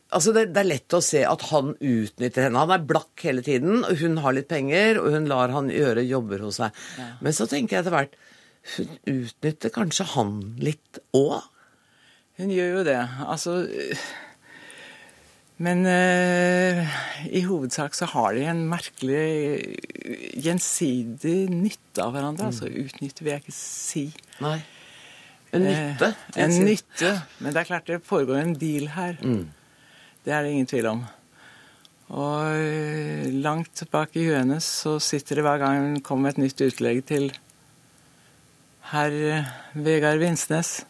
altså 0.08 0.32
det, 0.32 0.46
det, 0.54 0.62
er 0.62 0.70
lett 0.70 0.96
å 0.96 1.02
se 1.04 1.20
at 1.28 1.44
han 1.50 1.74
utnytter 1.76 2.46
henne. 2.46 2.62
Han 2.62 2.72
er 2.72 2.86
blakk 2.88 3.26
hele 3.26 3.44
tiden, 3.44 3.82
og 3.84 4.00
hun 4.00 4.16
har 4.24 4.36
litt 4.36 4.48
penger, 4.48 5.02
og 5.02 5.12
hun 5.12 5.28
lar 5.28 5.52
han 5.52 5.68
gjøre 5.74 6.06
jobber 6.08 6.46
hos 6.46 6.62
seg. 6.62 6.80
Ja. 6.96 7.10
Men 7.20 7.36
så 7.36 7.48
tenker 7.50 7.76
jeg 7.76 7.84
etter 7.84 7.98
hvert 7.98 8.18
Hun 8.76 8.90
utnytter 9.08 9.72
kanskje 9.72 10.04
han 10.12 10.34
litt 10.60 10.98
òg? 11.16 11.46
Hun 12.40 12.50
gjør 12.52 12.74
jo 12.74 12.82
det. 12.84 12.98
Altså 13.24 13.54
men 15.60 15.84
uh, 15.84 16.80
i 17.28 17.42
hovedsak 17.44 17.96
så 17.96 18.08
har 18.14 18.32
de 18.32 18.46
en 18.48 18.62
merkelig 18.70 19.60
gjensidig 20.40 21.50
nytte 21.52 22.00
av 22.00 22.14
hverandre. 22.14 22.48
Mm. 22.48 22.52
Altså 22.54 22.70
utnytte 22.70 23.26
vil 23.26 23.34
jeg 23.34 23.44
ikke 23.44 23.56
si. 23.56 24.04
Nei. 24.40 24.56
En 25.52 25.66
nytte? 25.66 26.12
Uh, 26.14 26.40
en 26.46 26.56
nytte. 26.64 27.14
Men 27.44 27.52
det 27.52 27.60
er 27.60 27.68
klart 27.68 27.92
det 27.92 28.00
foregår 28.08 28.40
en 28.40 28.56
deal 28.56 28.88
her. 28.94 29.20
Mm. 29.20 29.50
Det 30.24 30.32
er 30.32 30.46
det 30.46 30.54
ingen 30.54 30.70
tvil 30.72 30.88
om. 30.94 31.04
Og 32.16 32.56
uh, 32.56 33.28
langt 33.44 33.84
bak 33.92 34.16
i 34.16 34.24
huene 34.30 34.62
så 34.64 34.96
sitter 34.96 35.42
det 35.42 35.44
hver 35.44 35.60
gang 35.60 35.84
hun 35.84 36.00
kommer 36.00 36.30
med 36.30 36.38
et 36.38 36.44
nytt 36.46 36.64
utlegg 36.70 37.04
til 37.12 37.28
herr 38.94 39.12
Vegard 39.76 40.24
Vinsnes. 40.24 40.80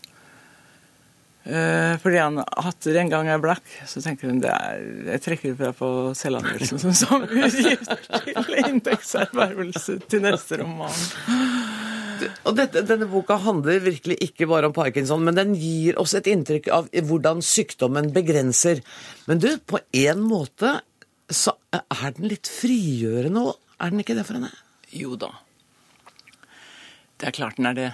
Uh, 1.41 1.97
fordi 2.03 2.19
han 2.21 2.37
hatter 2.45 2.99
en 3.01 3.11
gang 3.13 3.31
er 3.33 3.41
blakk, 3.41 3.65
så 3.89 4.03
tenker 4.05 4.29
hun 4.29 4.43
det 4.43 4.51
er, 4.53 4.83
jeg 5.15 5.23
trekker 5.25 5.55
fra 5.57 5.71
på 5.73 5.89
selvangivelsen 6.19 6.83
som, 6.83 6.93
som 6.93 7.25
utgift 7.25 7.89
til 8.27 8.59
inntektservervelse 8.61 9.97
til 10.05 10.27
neste 10.27 10.61
roman. 10.61 11.01
Og 12.45 12.53
dette, 12.59 12.83
Denne 12.85 13.09
boka 13.09 13.39
handler 13.41 13.81
virkelig 13.81 14.19
ikke 14.27 14.49
bare 14.51 14.69
om 14.69 14.77
parkinson, 14.77 15.25
men 15.25 15.39
den 15.39 15.55
gir 15.57 15.97
oss 16.01 16.13
et 16.19 16.29
inntrykk 16.29 16.69
av 16.77 16.93
hvordan 17.09 17.41
sykdommen 17.45 18.13
begrenser. 18.13 18.85
Men 19.25 19.41
du, 19.41 19.55
på 19.57 19.81
en 19.97 20.21
måte 20.21 20.77
så 21.31 21.55
er 21.73 22.13
den 22.17 22.29
litt 22.29 22.51
frigjørende 22.51 23.47
òg, 23.49 23.57
er 23.81 23.95
den 23.95 24.03
ikke 24.03 24.19
det 24.19 24.27
for 24.29 24.37
henne? 24.37 24.53
Jo 24.93 25.17
da. 25.17 25.31
Det 27.21 27.31
er 27.31 27.37
klart 27.37 27.57
den 27.61 27.71
er 27.71 27.77
det 27.79 27.91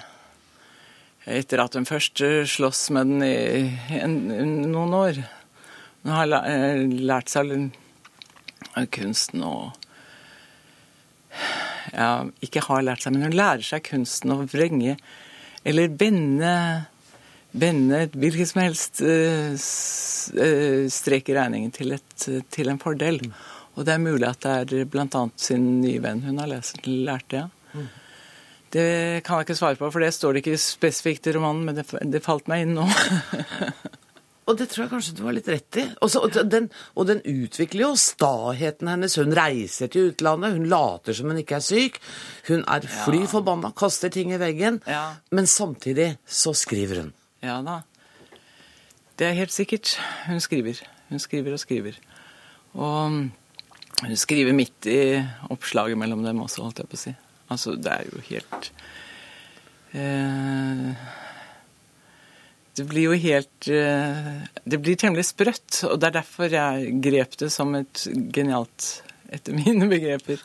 etter 1.26 1.62
at 1.62 1.74
hun 1.74 1.88
først 1.88 2.22
sloss 2.22 2.56
slåss 2.56 2.82
med 2.94 3.10
den 3.10 3.22
i 3.26 3.98
en, 3.98 4.14
noen 4.70 4.94
år. 4.94 5.20
Hun 6.04 6.14
har 6.14 6.34
eh, 6.46 6.84
lært 6.86 7.32
seg 7.32 7.72
kunsten 8.94 9.44
og 9.46 9.74
Ja, 11.92 12.26
ikke 12.42 12.62
har 12.64 12.82
lært 12.82 13.04
seg, 13.04 13.12
men 13.14 13.28
hun 13.28 13.36
lærer 13.36 13.64
seg 13.64 13.84
kunsten 13.86 14.32
å 14.32 14.42
vrenge 14.48 14.96
eller 15.66 15.92
bende 15.92 16.52
Bende 17.56 18.02
hvilket 18.12 18.50
som 18.50 18.60
helst 18.60 19.00
strek 20.92 21.30
i 21.30 21.36
regningen 21.38 21.70
til, 21.72 21.94
et, 21.96 22.26
til, 22.52 22.68
en 22.68 22.80
fordel. 22.82 23.16
Og 23.76 23.86
det 23.86 23.94
er 23.94 24.02
mulig 24.02 24.28
at 24.28 24.42
det 24.44 24.82
er 24.82 24.90
bl.a. 24.92 25.22
sin 25.40 25.64
nye 25.80 26.02
venn 26.04 26.20
hun 26.26 26.42
har 26.42 26.52
lært 26.52 27.30
det. 27.32 27.46
Ja. 27.72 27.86
Det 28.74 29.22
kan 29.26 29.38
jeg 29.38 29.46
ikke 29.46 29.58
svare 29.58 29.78
på, 29.78 29.90
for 29.94 30.02
det 30.02 30.14
står 30.14 30.34
det 30.34 30.42
ikke 30.42 30.58
spesifikt 30.58 31.28
i 31.30 31.36
romanen, 31.36 31.62
men 31.68 31.78
det, 31.78 31.86
det 32.10 32.24
falt 32.24 32.48
meg 32.50 32.64
inn 32.64 32.74
nå. 32.76 32.86
og 34.48 34.58
det 34.58 34.66
tror 34.72 34.84
jeg 34.84 34.90
kanskje 34.90 35.14
du 35.18 35.22
har 35.28 35.36
litt 35.36 35.50
rett 35.52 35.78
i. 35.80 35.84
Også, 36.02 36.24
og, 36.26 36.38
den, 36.50 36.66
og, 36.94 37.06
den, 37.08 37.22
utvikler 37.22 37.86
jo 37.86 37.92
staheten 38.00 38.90
hennes. 38.90 39.16
Hun 39.20 39.36
reiser 39.38 39.92
til 39.92 40.10
utlandet, 40.10 40.56
hun 40.58 40.66
later 40.72 41.16
som 41.16 41.30
hun 41.30 41.40
ikke 41.42 41.60
er 41.60 41.66
syk. 41.66 42.00
Hun 42.50 42.66
er 42.66 42.88
fly 42.90 43.22
ja. 43.22 43.30
forbanna, 43.36 43.70
kaster 43.78 44.12
ting 44.12 44.34
i 44.34 44.40
veggen. 44.42 44.82
Ja. 44.90 45.04
Men 45.30 45.48
samtidig 45.50 46.16
så 46.26 46.54
skriver 46.56 47.04
hun. 47.04 47.14
Ja 47.46 47.60
da. 47.62 47.80
Det 49.16 49.30
er 49.30 49.38
helt 49.38 49.54
sikkert. 49.54 49.94
Hun 50.26 50.42
skriver. 50.44 50.82
Hun 51.08 51.22
skriver 51.22 51.54
og 51.54 51.62
skriver. 51.62 52.00
Og 52.76 53.14
hun 54.02 54.18
skriver 54.20 54.52
midt 54.52 54.90
i 54.90 54.98
oppslaget 55.48 55.96
mellom 55.96 56.26
dem 56.26 56.42
også, 56.44 56.66
holdt 56.66 56.82
jeg 56.82 56.90
på 56.90 56.98
å 56.98 57.00
si. 57.06 57.14
Altså, 57.52 57.76
det 57.78 57.92
er 57.92 58.08
jo 58.10 58.22
helt 58.26 58.70
eh, 59.94 60.88
Det 62.76 62.86
blir 62.90 63.06
jo 63.06 63.18
helt 63.22 63.68
eh, 63.70 64.30
Det 64.64 64.80
blir 64.82 64.98
temmelig 64.98 65.28
sprøtt, 65.30 65.84
og 65.86 66.00
det 66.00 66.10
er 66.10 66.16
derfor 66.18 66.56
jeg 66.58 66.96
grep 67.04 67.38
det 67.38 67.52
som 67.54 67.74
et 67.78 68.06
genialt 68.34 68.88
etter 69.32 69.56
mine 69.58 69.88
begreper, 69.90 70.38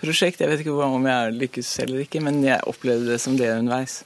prosjekt. 0.00 0.40
Jeg 0.42 0.50
vet 0.50 0.62
ikke 0.64 0.74
om 0.82 1.04
jeg 1.06 1.34
lykkes 1.36 1.68
eller 1.84 2.02
ikke, 2.02 2.22
men 2.24 2.40
jeg 2.42 2.66
opplevde 2.66 3.12
det 3.12 3.20
som 3.22 3.36
det 3.38 3.52
underveis. 3.54 4.00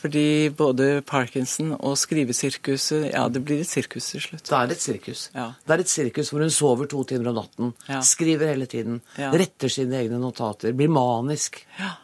Fordi 0.00 0.48
både 0.56 1.02
Parkinson 1.04 1.74
og 1.76 1.96
skrivesirkuset 2.00 3.10
Ja, 3.10 3.26
det 3.28 3.42
blir 3.44 3.60
et 3.60 3.68
sirkus 3.68 4.06
til 4.14 4.22
slutt. 4.24 4.46
Det 4.48 4.56
er 4.56 4.72
et 4.72 4.80
sirkus. 4.80 5.26
Ja. 5.34 5.50
Det 5.66 5.74
er 5.74 5.82
et 5.84 5.92
sirkus 5.92 6.30
hvor 6.32 6.44
hun 6.44 6.54
sover 6.54 6.88
to 6.88 7.02
timer 7.04 7.32
om 7.32 7.40
natten, 7.42 7.74
ja. 7.88 8.00
skriver 8.00 8.54
hele 8.54 8.68
tiden, 8.70 9.02
ja. 9.20 9.28
retter 9.36 9.72
sine 9.72 9.98
egne 10.00 10.20
notater, 10.22 10.72
blir 10.76 10.88
manisk. 10.92 11.60
Ja. 11.78 11.98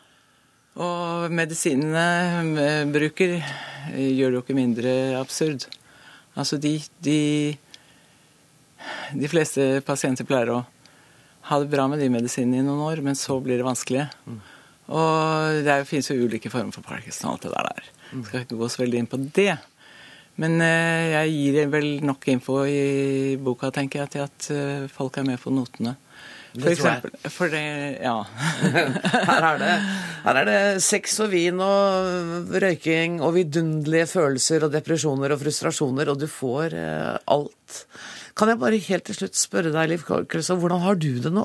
Og 0.76 1.32
medisinene 1.32 2.04
eh, 2.60 2.82
bruker, 2.92 3.38
eh, 3.40 4.10
gjør 4.12 4.34
det 4.34 4.36
jo 4.36 4.44
ikke 4.44 4.58
mindre 4.58 4.92
absurd. 5.16 5.64
Altså, 6.36 6.58
de, 6.60 6.76
de 7.00 7.20
De 9.16 9.28
fleste 9.30 9.80
pasienter 9.86 10.26
pleier 10.28 10.52
å 10.52 10.58
ha 11.48 11.58
det 11.62 11.70
bra 11.72 11.86
med 11.88 11.98
de 12.02 12.10
medisinene 12.12 12.60
i 12.60 12.66
noen 12.66 12.82
år, 12.84 13.00
men 13.02 13.16
så 13.16 13.38
blir 13.40 13.56
det 13.56 13.66
vanskelig. 13.66 14.04
Mm. 14.26 14.38
Og 14.86 15.64
det 15.66 15.80
finnes 15.88 16.10
jo 16.12 16.26
ulike 16.26 16.50
former 16.52 16.74
for 16.74 16.86
parkinson 16.86 17.32
og 17.32 17.36
alt 17.36 17.46
det 17.46 17.54
der. 17.56 17.88
Jeg 18.12 18.26
skal 18.28 18.44
ikke 18.44 18.60
gå 18.60 18.68
så 18.70 18.82
veldig 18.84 19.02
inn 19.02 19.10
på 19.10 19.20
det. 19.38 19.54
Men 20.42 20.58
eh, 20.60 21.12
jeg 21.14 21.32
gir 21.32 21.70
vel 21.72 21.86
nok 22.04 22.26
info 22.28 22.60
i 22.68 23.36
boka, 23.40 23.70
tenker 23.72 24.04
jeg, 24.04 24.12
til 24.12 24.26
at 24.26 24.48
eh, 24.52 24.90
folk 24.92 25.16
er 25.16 25.26
med 25.28 25.40
på 25.40 25.52
notene. 25.54 25.96
For 26.56 26.72
eksempel, 26.72 27.12
for 27.32 27.52
det, 27.52 27.62
ja. 28.00 28.14
her, 29.28 29.46
er 29.50 29.58
det, 29.60 29.72
her 30.24 30.38
er 30.40 30.48
det 30.48 30.60
sex 30.84 31.18
og 31.24 31.32
vin 31.34 31.60
og 31.60 32.52
røyking 32.64 33.18
og 33.20 33.34
vidunderlige 33.36 34.08
følelser 34.14 34.64
og 34.64 34.72
depresjoner 34.72 35.34
og 35.34 35.42
frustrasjoner, 35.42 36.12
og 36.12 36.20
du 36.20 36.28
får 36.30 36.76
eh, 36.80 37.12
alt. 37.32 37.80
Kan 38.36 38.52
jeg 38.52 38.60
bare 38.60 38.80
helt 38.88 39.08
til 39.08 39.18
slutt 39.20 39.40
spørre 39.40 39.72
deg, 39.72 39.92
Liv 39.92 40.04
Krøsa, 40.04 40.56
hvordan 40.56 40.84
har 40.84 41.00
du 41.00 41.10
det 41.24 41.32
nå? 41.32 41.44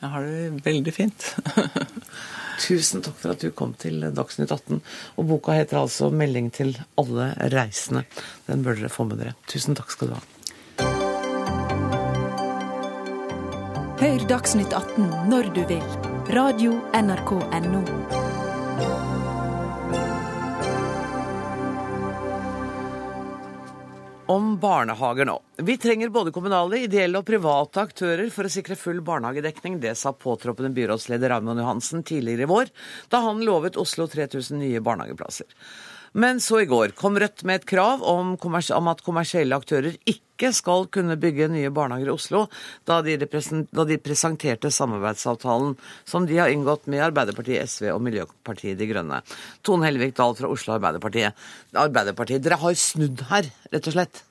Jeg 0.00 0.12
har 0.14 0.28
det 0.28 0.64
veldig 0.64 0.96
fint. 0.96 1.32
Tusen 2.60 3.00
takk 3.04 3.16
for 3.16 3.32
at 3.32 3.40
du 3.40 3.50
kom 3.56 3.72
til 3.80 4.02
Dagsnytt 4.14 4.52
18. 4.52 4.82
Og 5.16 5.28
boka 5.30 5.56
heter 5.56 5.80
altså 5.80 6.10
'Melding 6.10 6.50
til 6.52 6.76
alle 7.00 7.32
reisende'. 7.54 8.04
Den 8.46 8.62
bør 8.62 8.76
dere 8.76 8.92
få 8.92 9.04
med 9.08 9.18
dere. 9.18 9.34
Tusen 9.48 9.74
takk 9.74 9.90
skal 9.90 10.08
du 10.08 10.14
ha. 10.14 10.22
Hør 14.00 14.26
Dagsnytt 14.28 14.72
18 14.72 15.28
når 15.28 15.54
du 15.54 15.64
vil. 15.68 15.84
Radio 16.32 16.72
NRK 16.94 17.32
Radio.nrk.no. 17.32 18.29
om 24.30 24.58
barnehager 24.60 25.26
nå. 25.26 25.42
Vi 25.56 25.74
trenger 25.76 26.08
både 26.14 26.30
kommunale, 26.30 26.84
ideelle 26.84 27.18
og 27.18 27.26
private 27.26 27.82
aktører 27.82 28.28
for 28.30 28.46
å 28.46 28.52
sikre 28.52 28.76
full 28.78 29.00
barnehagedekning. 29.02 29.80
Det 29.82 29.96
sa 29.98 30.12
påtroppende 30.14 30.70
byrådsleder 30.76 31.32
Raymond 31.34 31.58
Johansen 31.58 32.04
tidligere 32.06 32.46
i 32.46 32.50
vår, 32.52 32.70
da 33.10 33.24
han 33.26 33.42
lovet 33.42 33.78
Oslo 33.80 34.06
3000 34.06 34.62
nye 34.62 34.82
barnehageplasser. 34.86 35.50
Men 36.12 36.40
så 36.42 36.60
i 36.62 36.66
går 36.66 36.96
kom 36.98 37.18
Rødt 37.20 37.44
med 37.46 37.60
et 37.60 37.66
krav 37.70 38.02
om, 38.02 38.34
om, 38.34 38.88
at 38.90 39.02
kommersielle 39.06 39.54
aktører 39.54 39.94
ikke 40.08 40.50
skal 40.56 40.88
kunne 40.90 41.18
bygge 41.20 41.50
nye 41.52 41.70
barnehager 41.70 42.10
i 42.10 42.14
Oslo, 42.14 42.46
da 42.88 42.98
de, 43.06 43.14
da 43.20 43.84
de, 43.86 43.98
presenterte 44.00 44.72
samarbeidsavtalen 44.74 45.76
som 46.08 46.26
de 46.26 46.40
har 46.40 46.50
inngått 46.50 46.88
med 46.90 47.04
Arbeiderpartiet, 47.10 47.68
SV 47.68 47.92
og 47.94 48.00
Miljøpartiet 48.06 48.80
De 48.80 48.88
Grønne. 48.90 49.20
Tone 49.62 49.86
Helvik 49.86 50.16
Dahl 50.18 50.34
fra 50.38 50.50
Oslo 50.50 50.74
Arbeiderpartiet. 50.78 51.46
Arbeiderpartiet, 51.76 52.42
dere 52.42 52.58
har 52.64 52.80
snudd 52.80 53.28
her, 53.30 53.52
rett 53.70 53.92
og 53.92 53.98
slett? 53.98 54.24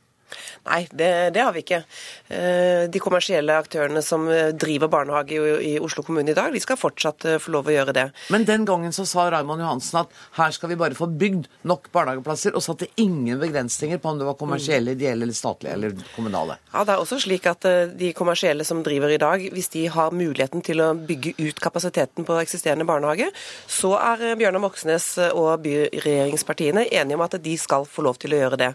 Nei, 0.68 0.88
det, 0.92 1.10
det, 1.34 1.42
har 1.42 1.54
vi 1.56 1.64
ikke. 1.64 1.82
Eh, 2.28 2.86
de 2.92 3.02
kommersielle 3.02 3.56
aktørene 3.58 4.02
som 4.06 4.28
eh, 4.32 4.52
driver 4.54 4.92
barnehage 4.92 5.40
i 5.66 5.74
Oslo 5.82 6.04
kommune 6.06 6.34
i 6.34 6.38
dag, 6.38 6.54
de 6.54 6.62
skal 6.62 6.80
fortsatt 6.80 7.26
eh, 7.26 7.40
få 7.42 7.54
lov 7.56 7.70
å 7.70 7.76
gjøre 7.76 7.96
det. 7.96 8.06
Men 8.34 8.46
den 8.48 8.68
gangen 8.70 8.94
så 8.96 9.06
sa 9.10 9.30
Raymond 9.32 9.64
Johansen 9.64 10.02
at 10.04 10.14
her 10.38 10.54
skal 10.56 10.74
vi 10.74 10.80
bare 10.80 10.98
få 10.98 11.10
bygd 11.10 11.50
nok 11.70 11.90
barnehageplasser, 11.96 12.56
og 12.58 12.66
satte 12.66 12.90
ingen 13.02 13.40
begrensninger 13.42 14.02
på 14.02 14.12
om 14.14 14.22
det 14.22 14.28
var 14.28 14.38
kommersielle, 14.40 14.96
ideelle, 14.98 15.26
eller 15.26 15.38
statlige 15.38 15.78
eller 15.78 15.96
kommunale. 16.16 16.60
Ja, 16.74 16.86
det 16.86 16.96
er 16.96 17.04
også 17.04 17.20
slik 17.24 17.48
at 17.50 17.66
de 17.98 18.12
kommersielle 18.18 18.66
som 18.68 18.84
driver 18.86 19.14
i 19.14 19.22
dag, 19.22 19.44
hvis 19.54 19.72
de 19.74 19.86
har 19.92 20.16
muligheten 20.16 20.64
til 20.66 20.84
å 20.84 20.92
bygge 20.94 21.36
ut 21.40 21.62
kapasiteten 21.64 22.28
på 22.28 22.38
eksisterende 22.42 22.88
barnehage, 22.90 23.30
så 23.70 23.96
er 23.98 24.38
Bjørnar 24.40 24.64
Moxnes 24.64 25.12
og 25.30 25.64
byregjeringspartiene 25.66 26.86
enige 26.92 27.18
om 27.18 27.26
at 27.26 27.40
de 27.44 27.56
skal 27.60 27.88
få 27.90 28.06
lov 28.06 28.20
til 28.22 28.36
å 28.36 28.42
gjøre 28.44 28.60
det. 28.60 28.72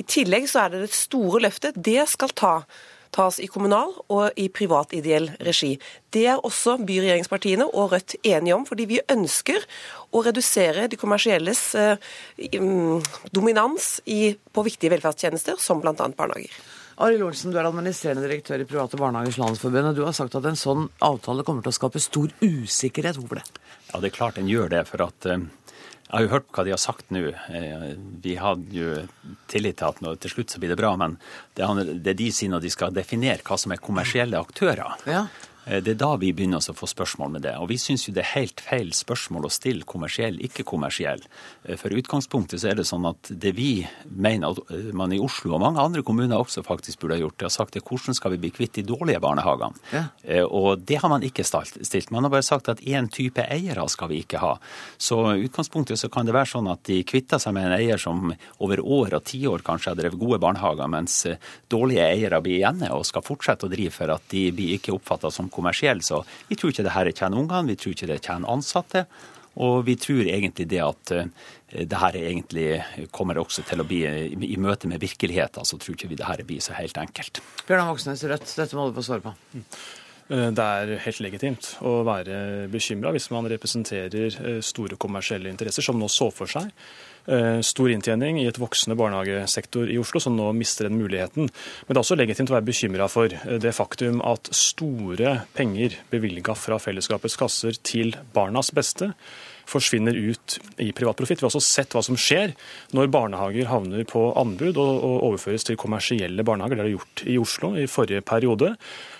I 0.00 0.06
tillegg 0.06 0.48
så 0.50 0.64
er 0.64 0.74
det 0.74 0.84
det 0.84 0.89
store 0.96 1.44
løftet, 1.46 1.76
det 1.76 2.06
skal 2.10 2.34
ta 2.36 2.54
tas 3.14 3.40
i 3.42 3.48
kommunal 3.50 3.92
og 4.12 4.38
i 4.38 4.46
privat 4.54 4.92
ideell 4.96 5.30
regi. 5.42 5.74
Det 6.14 6.24
er 6.30 6.42
også 6.46 6.76
byregjeringspartiene 6.86 7.66
og 7.66 7.94
Rødt 7.94 8.16
enige 8.22 8.54
om, 8.56 8.66
fordi 8.68 8.86
vi 8.90 9.00
ønsker 9.10 9.66
å 10.14 10.22
redusere 10.26 10.86
de 10.90 10.98
kommersielles 11.00 11.62
eh, 11.78 12.10
mm, 12.54 13.00
dominans 13.34 13.96
i, 14.06 14.36
på 14.52 14.66
viktige 14.66 14.94
velferdstjenester, 14.94 15.58
som 15.58 15.82
bl.a. 15.82 15.94
barnehager. 15.94 16.54
Arild 17.00 17.24
Olsen, 17.24 17.52
du 17.52 17.56
er 17.56 17.64
administrerende 17.64 18.26
direktør 18.26 18.60
i 18.60 18.66
Private 18.68 18.98
Barnehagers 19.00 19.38
Landsforbund. 19.40 19.88
og 19.88 19.96
Du 19.96 20.02
har 20.04 20.12
sagt 20.16 20.34
at 20.36 20.44
en 20.44 20.58
sånn 20.58 20.90
avtale 21.00 21.46
kommer 21.48 21.64
til 21.64 21.72
å 21.72 21.78
skape 21.78 22.02
stor 22.02 22.28
usikkerhet. 22.44 23.16
Hvorfor 23.16 23.40
det? 23.40 23.62
Ja, 23.88 24.00
Det 24.02 24.10
er 24.10 24.16
klart 24.18 24.36
den 24.36 24.50
gjør 24.50 24.68
det. 24.68 24.82
for 24.86 25.06
at 25.06 25.26
uh, 25.26 25.40
jeg 26.10 26.16
har 26.16 26.24
jo 26.24 26.32
hørt 26.32 26.48
hva 26.50 26.64
de 26.66 26.72
har 26.74 26.80
sagt 26.82 27.12
nå. 27.14 27.20
Eh, 27.30 27.82
vi 28.22 28.32
hadde 28.34 28.74
jo 28.74 28.94
tillit 29.50 29.78
til 29.78 30.08
at 30.10 30.22
til 30.24 30.32
slutt 30.32 30.50
så 30.50 30.58
blir 30.58 30.72
det 30.72 30.78
bra, 30.80 30.90
men 30.98 31.14
det 31.54 31.68
det 32.02 32.16
de 32.18 32.32
sier 32.34 32.50
når 32.50 32.64
de 32.64 32.72
skal 32.74 32.96
definere 32.96 33.44
hva 33.46 33.58
som 33.60 33.70
er 33.70 33.82
kommersielle 33.84 34.40
aktører. 34.40 34.98
Ja. 35.06 35.28
Eh, 35.66 35.82
det 35.84 35.94
er 35.94 36.00
da 36.00 36.14
vi 36.20 36.32
begynner 36.32 36.64
å 36.64 36.76
få 36.76 36.88
spørsmål 36.88 37.36
med 37.36 37.44
det. 37.44 37.56
Og 37.60 37.68
vi 37.72 37.78
syns 37.80 38.06
jo 38.08 38.16
det 38.16 38.24
er 38.24 38.32
helt 38.38 38.64
feil 38.64 38.94
spørsmål 38.96 39.48
å 39.48 39.52
stille 39.52 39.88
kommersiell, 39.88 40.40
ikke 40.40 40.64
kommersiell. 40.68 41.22
For 41.76 41.90
for 41.90 41.98
utgangspunktet 41.98 42.62
så 42.62 42.70
er 42.70 42.78
det 42.78 42.86
sånn 42.86 43.06
at 43.08 43.32
det 43.42 43.50
vi 43.56 43.82
mener 44.14 44.52
at 44.52 44.70
eh, 44.70 44.90
man 44.94 45.10
i 45.12 45.18
Oslo 45.22 45.56
og 45.56 45.62
mange 45.64 45.82
andre 45.82 46.04
kommuner 46.06 46.38
også 46.38 46.62
faktisk 46.62 47.02
burde 47.02 47.16
ha 47.18 47.24
gjort, 47.24 47.38
det 47.40 47.48
har 47.48 47.54
sagt 47.54 47.78
er 47.78 47.84
hvordan 47.86 48.14
skal 48.14 48.34
vi 48.34 48.40
bli 48.44 48.52
kvitt 48.54 48.78
de 48.78 48.84
dårlige 48.86 49.20
barnehagene. 49.22 49.80
Ja. 49.90 50.04
Og 50.46 50.84
det 50.86 51.00
har 51.02 51.10
man 51.10 51.24
ikke 51.26 51.42
stilt. 51.42 52.12
Man 52.14 52.26
har 52.26 52.32
bare 52.32 52.46
sagt 52.46 52.70
at 52.70 52.82
én 52.86 53.08
type 53.10 53.42
eiere 53.42 53.86
skal 53.90 54.10
vi 54.12 54.20
ikke 54.22 54.40
ha. 54.42 54.52
Så 55.00 55.18
i 55.34 55.46
utgangspunktet 55.48 55.98
så 55.98 56.10
kan 56.12 56.28
det 56.28 56.36
være 56.36 56.52
sånn 56.52 56.70
at 56.70 56.84
de 56.86 57.00
kvitter 57.08 57.40
seg 57.42 57.56
med 57.56 57.68
en 57.68 57.76
eier 57.78 58.00
som 58.00 58.30
over 58.62 58.82
år 58.84 59.16
og 59.18 59.26
tiår 59.26 59.64
kanskje 59.66 59.92
har 59.92 59.98
drevet 59.98 60.20
gode 60.20 60.38
barnehager, 60.42 60.90
mens 60.90 61.24
dårlige 61.72 62.06
eiere 62.06 62.42
blir 62.44 62.60
igjen 62.60 62.84
og 62.90 63.06
skal 63.08 63.26
fortsette 63.26 63.66
å 63.66 63.72
drive 63.72 63.94
for 63.94 64.14
at 64.14 64.28
de 64.30 64.46
blir 64.54 64.76
ikke 64.76 64.94
oppfatta 64.94 65.32
som 65.34 65.49
kommersielle. 65.52 66.04
Så 66.04 66.22
vi 66.48 66.58
tror 66.58 66.72
ikke 66.72 66.86
det 66.86 66.96
her 66.96 67.12
tjener 67.12 67.42
ungene, 67.42 67.72
vi 67.72 67.78
tror 67.80 67.96
ikke 67.96 68.10
det 68.10 68.22
tjener 68.24 68.52
ansatte. 68.52 69.06
Og 69.60 69.82
vi 69.84 69.96
tror 69.98 70.28
egentlig 70.30 70.68
det 70.70 70.78
at 70.78 71.12
uh, 71.16 71.24
det 71.74 71.98
her 71.98 72.16
egentlig 72.20 72.68
kommer 73.14 73.40
også 73.42 73.64
til 73.66 73.82
å 73.82 73.86
bli 73.86 74.04
i, 74.06 74.52
i 74.54 74.58
møte 74.62 74.88
med 74.88 75.02
virkeligheten, 75.02 75.66
så 75.66 75.78
tror 75.78 75.98
ikke 75.98 76.12
vi 76.12 76.18
det 76.20 76.28
her 76.28 76.44
blir 76.46 76.62
så 76.62 76.76
helt 76.78 76.98
enkelt. 77.02 77.42
Bjørnar 77.66 77.90
Moxnes 77.90 78.22
Rødt, 78.30 78.46
dette 78.46 78.78
må 78.78 78.86
du 78.88 78.96
få 78.96 79.04
svare 79.08 79.26
på. 79.26 79.34
Mm. 79.54 79.66
Eh, 80.30 80.48
det 80.54 80.66
er 80.66 80.94
helt 81.04 81.22
legitimt 81.26 81.72
å 81.82 82.00
være 82.06 82.68
bekymra 82.70 83.12
hvis 83.16 83.30
man 83.34 83.50
representerer 83.50 84.38
eh, 84.38 84.60
store 84.64 84.98
kommersielle 85.02 85.50
interesser, 85.50 85.84
som 85.84 85.98
nå 85.98 86.08
så 86.10 86.30
for 86.34 86.50
seg 86.50 86.70
Eh, 86.70 87.09
stor 87.66 87.90
inntjening 87.92 88.40
i 88.40 88.46
et 88.50 88.58
voksende 88.60 88.96
barnehagesektor 88.98 89.90
i 89.90 89.98
Oslo, 90.00 90.22
som 90.22 90.36
nå 90.38 90.50
mister 90.56 90.88
den 90.88 90.98
muligheten. 90.98 91.50
Men 91.50 91.92
det 91.92 91.98
er 91.98 92.02
også 92.04 92.18
legitimt 92.18 92.52
å 92.52 92.56
være 92.56 92.68
bekymra 92.70 93.08
for 93.12 93.32
eh, 93.32 93.58
det 93.62 93.74
faktum 93.76 94.22
at 94.26 94.50
store 94.56 95.40
penger 95.56 95.98
bevilga 96.12 96.56
fra 96.58 96.80
fellesskapets 96.82 97.38
kasser 97.40 97.78
til 97.86 98.16
barnas 98.34 98.72
beste 98.76 99.12
forsvinner 99.70 100.16
ut 100.16 100.58
i 100.82 100.90
privat 100.96 101.18
profitt. 101.18 101.40
Vi 101.40 101.46
har 101.46 101.52
også 101.52 101.62
sett 101.64 101.94
hva 101.94 102.02
som 102.04 102.18
skjer 102.18 102.54
når 102.96 103.12
barnehager 103.12 103.70
havner 103.70 104.04
på 104.08 104.30
anbud 104.38 104.78
og, 104.80 105.06
overføres 105.30 105.66
til 105.66 105.78
kommersielle 105.80 106.44
barnehager. 106.46 106.78
Det 106.78 106.84
har 106.84 106.90
det 106.90 106.96
gjort 106.98 107.24
i 107.26 107.38
Oslo 107.40 107.72
i 107.78 107.88
forrige 107.90 108.24
periode. 108.26 108.74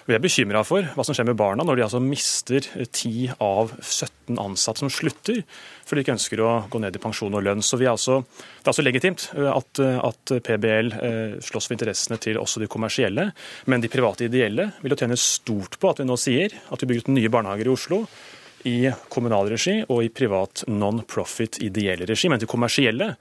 Vi 0.08 0.16
er 0.16 0.22
bekymra 0.22 0.62
for 0.66 0.86
hva 0.96 1.04
som 1.06 1.14
skjer 1.14 1.28
med 1.28 1.38
barna 1.38 1.62
når 1.66 1.78
de 1.78 1.84
altså 1.86 2.00
mister 2.02 2.64
10 2.66 3.36
av 3.44 3.76
17 3.78 4.40
ansatte 4.40 4.82
som 4.82 4.90
slutter 4.90 5.42
fordi 5.86 6.00
de 6.00 6.04
ikke 6.04 6.14
ønsker 6.16 6.42
å 6.42 6.50
gå 6.70 6.80
ned 6.82 6.96
i 6.96 7.02
pensjon 7.02 7.34
og 7.34 7.44
lønn. 7.46 7.62
Så 7.66 7.78
altså, 7.82 8.20
Det 8.22 8.66
er 8.66 8.72
altså 8.72 8.86
legitimt 8.86 9.28
eh, 9.34 9.50
at, 9.50 9.82
eh, 9.82 10.00
at, 10.06 10.34
PBL 10.46 10.92
eh, 10.94 11.38
slåss 11.42 11.70
for 11.70 11.76
interessene 11.76 12.18
til 12.22 12.38
også 12.38 12.62
de 12.62 12.70
kommersielle, 12.70 13.30
men 13.66 13.82
de 13.82 13.90
private 13.90 14.26
ideelle 14.26 14.70
vil 14.82 14.94
jo 14.94 15.00
tjene 15.02 15.18
stort 15.18 15.78
på 15.80 15.90
at 15.90 16.02
vi 16.02 16.06
nå 16.06 16.18
sier 16.20 16.54
at 16.70 16.82
vi 16.82 16.90
bygger 16.90 17.06
ut 17.06 17.14
nye 17.16 17.32
barnehager 17.32 17.70
i 17.70 17.74
Oslo 17.74 18.04
i 18.68 18.90
kommunal 19.08 19.48
regi 19.52 19.80
og 19.86 20.02
i 20.04 20.10
privat 20.12 20.64
non-profit 20.68 21.60
ideell 21.64 22.04
regi. 22.08 22.28
Men 22.28 22.42
de 22.42 22.48
kommersielle 22.50 23.14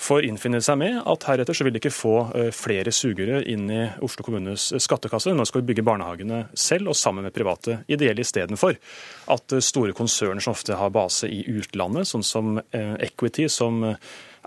får 0.00 0.24
innfinne 0.24 0.60
seg 0.64 0.78
med 0.80 1.00
at 1.08 1.26
heretter 1.28 1.56
så 1.56 1.66
vil 1.66 1.74
de 1.74 1.80
ikke 1.82 1.92
få 1.92 2.14
eh, 2.36 2.48
flere 2.56 2.92
sugere 2.94 3.42
inn 3.52 3.66
i 3.68 3.82
Oslo 4.04 4.24
kommunes 4.24 4.70
eh, 4.72 4.80
skattekasse. 4.80 5.34
Nå 5.36 5.44
skal 5.48 5.62
vi 5.62 5.70
bygge 5.70 5.84
barnehagene 5.86 6.46
selv 6.56 6.92
og 6.92 6.98
sammen 6.98 7.26
med 7.26 7.36
private 7.36 7.82
ideelle 7.90 8.24
istedenfor 8.24 8.78
at 9.34 9.56
eh, 9.56 9.64
store 9.64 9.96
konserner 9.96 10.40
som 10.44 10.56
ofte 10.56 10.78
har 10.80 10.94
base 10.94 11.28
i 11.28 11.42
utlandet, 11.52 12.08
sånn 12.08 12.24
som 12.26 12.56
Equity, 12.72 13.48
som 13.52 13.82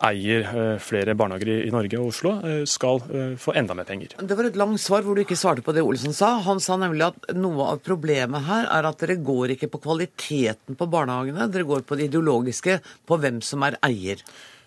eier 0.03 0.77
flere 0.83 1.15
barnehager 1.17 1.63
i 1.63 1.71
Norge 1.73 1.99
og 1.99 2.09
Oslo, 2.11 2.33
skal 2.69 3.01
få 3.39 3.53
enda 3.59 3.75
mer 3.77 3.87
penger. 3.87 4.15
Det 4.19 4.35
var 4.37 4.49
et 4.49 4.59
langt 4.59 4.81
svar 4.83 5.05
hvor 5.05 5.15
du 5.15 5.23
ikke 5.23 5.37
svarte 5.39 5.63
på 5.63 5.75
det 5.75 5.83
Olsen 5.85 6.15
sa. 6.15 6.33
Han 6.43 6.59
sa 6.63 6.75
nemlig 6.81 7.05
at 7.07 7.29
noe 7.37 7.69
av 7.73 7.83
problemet 7.85 8.43
her 8.47 8.67
er 8.67 8.89
at 8.89 8.99
dere 9.03 9.19
går 9.23 9.55
ikke 9.55 9.71
på 9.71 9.81
kvaliteten 9.85 10.79
på 10.79 10.89
barnehagene, 10.91 11.47
dere 11.53 11.67
går 11.69 11.85
på 11.87 11.99
det 11.99 12.09
ideologiske, 12.11 12.79
på 13.07 13.19
hvem 13.21 13.39
som 13.45 13.63
er 13.67 13.79
eier. 13.85 14.21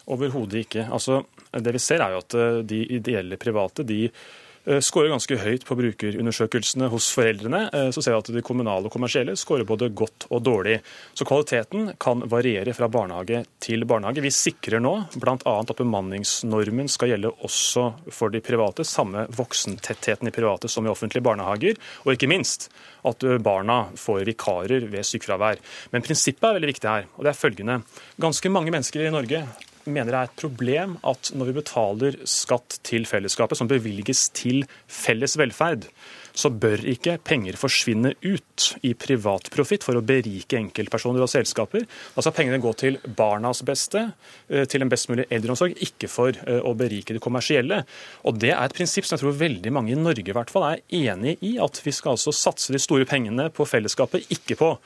Overhodet 0.07 0.67
ikke. 0.67 0.87
Altså, 0.87 1.25
det 1.51 1.73
vi 1.75 1.83
ser 1.83 2.03
er 2.05 2.15
jo 2.15 2.23
at 2.23 2.37
eh, 2.39 2.59
de 2.69 2.83
ideelle 2.99 3.39
private 3.43 3.87
de 3.87 4.05
eh, 4.07 4.27
skårer 4.67 5.13
ganske 5.13 5.37
høyt 5.39 5.65
på 5.67 5.77
brukerundersøkelsene 5.79 6.89
hos 6.91 7.07
foreldrene. 7.15 7.67
Eh, 7.71 7.91
så 7.95 8.03
ser 8.03 8.17
vi 8.17 8.19
at 8.19 8.31
de 8.35 8.43
kommunale 8.47 8.89
og 8.89 8.95
kommersielle 8.95 9.37
skårer 9.39 9.67
både 9.69 9.93
godt 9.95 10.27
og 10.31 10.43
dårlig. 10.43 10.81
Så 11.15 11.27
kvaliteten 11.29 11.93
kan 12.03 12.25
variere 12.31 12.75
fra 12.75 12.89
barnehage 12.91 13.45
til 13.63 13.87
barnehage. 13.87 14.25
Vi 14.25 14.33
sikrer 14.35 14.83
nå 14.83 14.95
bl.a. 15.15 15.37
at 15.37 15.75
bemanningsnormen 15.79 16.91
skal 16.91 17.15
gjelde 17.15 17.35
også 17.47 17.87
for 18.11 18.35
de 18.35 18.43
private. 18.45 18.87
Samme 18.87 19.27
voksentettheten 19.39 20.31
i 20.31 20.35
private 20.35 20.71
som 20.73 20.87
i 20.87 20.91
offentlige 20.91 21.25
barnehager. 21.27 21.79
Og 22.05 22.17
ikke 22.17 22.31
minst 22.31 22.69
at 23.07 23.23
barna 23.45 23.85
får 23.95 24.27
vikarer 24.27 24.91
ved 24.91 25.07
sykefravær. 25.07 25.63
Men 25.95 26.03
prinsippet 26.03 26.49
er 26.49 26.59
veldig 26.59 26.73
viktig 26.75 26.91
her, 26.91 27.09
og 27.15 27.23
det 27.23 27.33
er 27.33 27.39
følgende. 27.39 27.81
Ganske 28.19 28.51
mange 28.51 28.75
mennesker 28.75 29.07
i 29.07 29.15
Norge 29.15 29.45
mener 29.93 30.13
det 30.13 30.19
er 30.21 30.31
et 30.31 30.41
problem 30.41 30.97
at 31.07 31.31
når 31.37 31.51
vi 31.51 31.57
betaler 31.61 32.19
skatt 32.29 32.79
til 32.87 33.07
fellesskapet, 33.09 33.59
som 33.59 33.71
bevilges 33.71 34.29
til 34.37 34.65
felles 34.91 35.37
velferd, 35.39 35.89
så 36.37 36.51
bør 36.53 36.85
ikke 36.93 37.17
penger 37.25 37.57
forsvinne 37.59 38.13
ut 38.23 38.67
i 38.87 38.93
privat 38.99 39.49
profitt 39.55 39.87
for 39.87 39.97
å 39.97 40.05
berike 40.05 40.59
enkeltpersoner 40.59 41.25
og 41.25 41.31
selskaper. 41.33 41.87
Da 42.15 42.25
skal 42.25 42.35
pengene 42.37 42.61
gå 42.63 42.73
til 42.79 42.99
barnas 43.19 43.63
beste, 43.67 44.13
eh, 44.49 44.67
til 44.69 44.85
en 44.85 44.93
best 44.93 45.09
mulig 45.09 45.27
eldreomsorg, 45.33 45.77
ikke 45.81 46.11
for 46.13 46.37
eh, 46.37 46.61
å 46.61 46.75
berike 46.77 47.17
det 47.17 47.25
kommersielle. 47.25 47.83
Og 48.25 48.39
Det 48.39 48.53
er 48.53 48.63
et 48.63 48.77
prinsipp 48.77 49.09
som 49.09 49.17
jeg 49.17 49.25
tror 49.25 49.41
veldig 49.41 49.73
mange 49.73 49.93
i 49.93 49.99
Norge 49.99 50.29
i 50.29 50.37
hvert 50.37 50.53
fall 50.53 50.69
er 50.69 50.85
enig 50.93 51.39
i, 51.41 51.57
at 51.63 51.81
vi 51.85 51.95
skal 51.95 52.17
altså 52.17 52.35
satse 52.37 52.75
de 52.75 52.83
store 52.83 53.09
pengene 53.09 53.49
på 53.51 53.67
fellesskapet, 53.67 54.29
ikke 54.31 54.61
på 54.61 54.77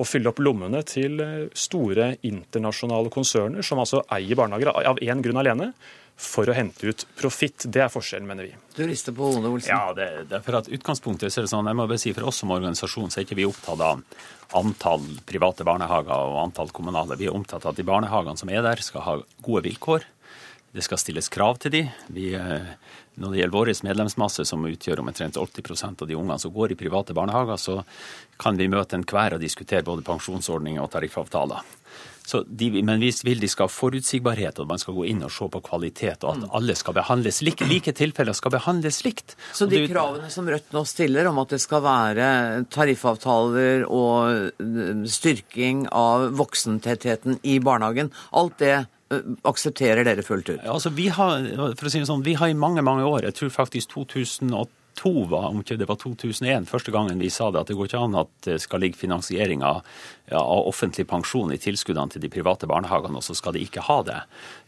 å 0.00 0.06
fylle 0.06 0.30
opp 0.30 0.38
lommene 0.42 0.82
til 0.86 1.20
eh, 1.20 1.48
store 1.54 2.14
internasjonale 2.26 3.10
konserner 3.12 3.66
som 3.66 3.82
altså 3.82 4.04
eier 4.14 4.38
barnehager 4.38 4.70
av 4.70 5.02
én 5.02 5.24
grunn 5.24 5.42
alene. 5.42 5.72
For 6.20 6.50
å 6.52 6.54
hente 6.54 6.90
ut 6.90 7.06
profitt. 7.16 7.64
Det 7.64 7.80
er 7.80 7.88
forskjellen, 7.88 8.26
mener 8.28 8.44
vi. 8.44 8.52
Du 8.76 8.82
rister 8.84 9.14
på 9.16 9.30
hodet, 9.30 9.48
Olsen. 9.48 9.72
Ja, 9.72 9.94
det, 9.96 10.08
det, 10.28 10.36
er 10.36 10.44
for 10.44 10.58
at 10.58 10.68
utgangspunktet 10.68 11.30
er 11.30 11.46
det 11.46 11.52
sånn, 11.52 11.70
jeg 11.70 11.78
må 11.78 11.86
bare 11.88 12.02
si 12.02 12.12
For 12.12 12.28
oss 12.28 12.42
som 12.42 12.52
organisasjon 12.52 13.08
så 13.08 13.22
er 13.22 13.26
ikke 13.26 13.38
vi 13.38 13.48
opptatt 13.48 13.80
av 13.80 14.02
antall 14.60 15.06
private 15.24 15.64
barnehager 15.64 16.12
og 16.12 16.40
antall 16.42 16.72
kommunale. 16.76 17.16
Vi 17.16 17.30
er 17.30 17.36
opptatt 17.36 17.64
av 17.64 17.72
at 17.72 17.80
de 17.80 17.86
barnehagene 17.88 18.36
som 18.36 18.52
er 18.52 18.60
der, 18.66 18.84
skal 18.84 19.06
ha 19.06 19.16
gode 19.46 19.64
vilkår. 19.70 20.04
Det 20.70 20.84
skal 20.86 21.00
stilles 21.02 21.32
krav 21.32 21.58
til 21.62 21.72
de. 21.74 21.82
Vi, 22.14 22.28
eh, 22.36 22.68
når 23.18 23.32
det 23.32 23.40
gjelder 23.40 23.56
vår 23.56 23.72
medlemsmasse, 23.88 24.44
som 24.46 24.68
utgjør 24.68 25.02
omtrent 25.02 25.40
80% 25.40 26.04
av 26.04 26.08
de 26.08 26.18
ungene 26.18 26.38
som 26.38 26.52
går 26.54 26.72
i 26.72 26.78
private 26.78 27.16
barnehager, 27.16 27.56
så 27.56 27.80
kan 28.38 28.60
vi 28.60 28.68
møte 28.70 28.94
enhver 28.98 29.34
og 29.34 29.42
diskutere 29.42 29.82
både 29.82 30.06
pensjonsordninger 30.06 30.82
og 30.84 30.92
tariffavtaler. 30.92 31.64
De, 32.46 32.70
men 32.86 33.02
vi 33.02 33.10
vil 33.26 33.40
de 33.42 33.48
skal 33.50 33.68
ha 33.68 33.72
forutsigbarhet, 33.72 34.60
og 34.62 34.68
man 34.70 34.80
skal 34.82 34.96
gå 34.96 35.06
inn 35.10 35.24
og 35.26 35.32
se 35.34 35.48
på 35.50 35.62
kvalitet, 35.66 36.24
og 36.24 36.34
at 36.34 36.44
mm. 36.44 36.52
alle 36.60 36.76
skal 36.78 36.96
behandles 36.96 37.40
like. 37.46 37.66
Like 37.70 37.94
tilfeller 37.98 38.36
skal 38.36 38.54
behandles 38.54 39.02
likt. 39.06 39.36
Så 39.56 39.68
de 39.70 39.82
kravene 39.90 40.30
som 40.32 40.48
Rødt 40.50 40.72
nå 40.74 40.84
stiller 40.88 41.28
om 41.30 41.42
at 41.42 41.52
det 41.54 41.60
skal 41.62 41.84
være 41.84 42.30
tariffavtaler 42.72 43.84
og 43.86 44.62
eh, 44.62 45.04
styrking 45.10 45.86
av 45.94 46.30
voksentettheten 46.38 47.42
i 47.46 47.60
barnehagen, 47.62 48.10
alt 48.36 48.58
det 48.62 48.78
Eh, 49.10 49.18
aksepterer 49.42 50.06
dere 50.06 50.22
fullt 50.22 50.52
ut? 50.52 50.60
Altså, 50.70 50.92
vi 50.94 51.08
har, 51.10 51.48
for 51.74 51.88
å 51.88 51.90
si 51.90 51.98
det 51.98 52.06
sånn, 52.06 52.22
vi 52.22 52.36
har 52.38 52.50
i 52.50 52.54
mange 52.54 52.84
mange 52.86 53.02
år, 53.08 53.26
jeg 53.26 53.38
tror 53.40 53.50
faktisk 53.56 53.96
2002 54.98 55.26
var, 55.30 55.48
om 55.48 55.60
ikke 55.62 55.78
det 55.80 55.88
var 55.88 55.98
2001, 56.00 56.68
første 56.68 56.92
gangen 56.94 57.20
vi 57.20 57.30
sa 57.32 57.50
det, 57.50 57.62
at 57.62 57.70
det 57.70 57.76
går 57.78 57.88
ikke 57.88 58.02
an 58.04 58.18
at 58.20 58.30
det 58.46 58.58
skal 58.62 58.82
ligge 58.82 58.98
finansiering 59.00 59.62
av, 59.66 59.82
av 60.32 60.68
offentlig 60.68 61.06
pensjon 61.10 61.52
i 61.54 61.60
tilskuddene 61.60 62.12
til 62.12 62.24
de 62.24 62.32
private 62.32 62.68
barnehagene, 62.70 63.18
og 63.20 63.24
så 63.24 63.36
skal 63.38 63.56
de 63.56 63.64
ikke 63.64 63.84
ha 63.88 64.00
det. 64.06 64.18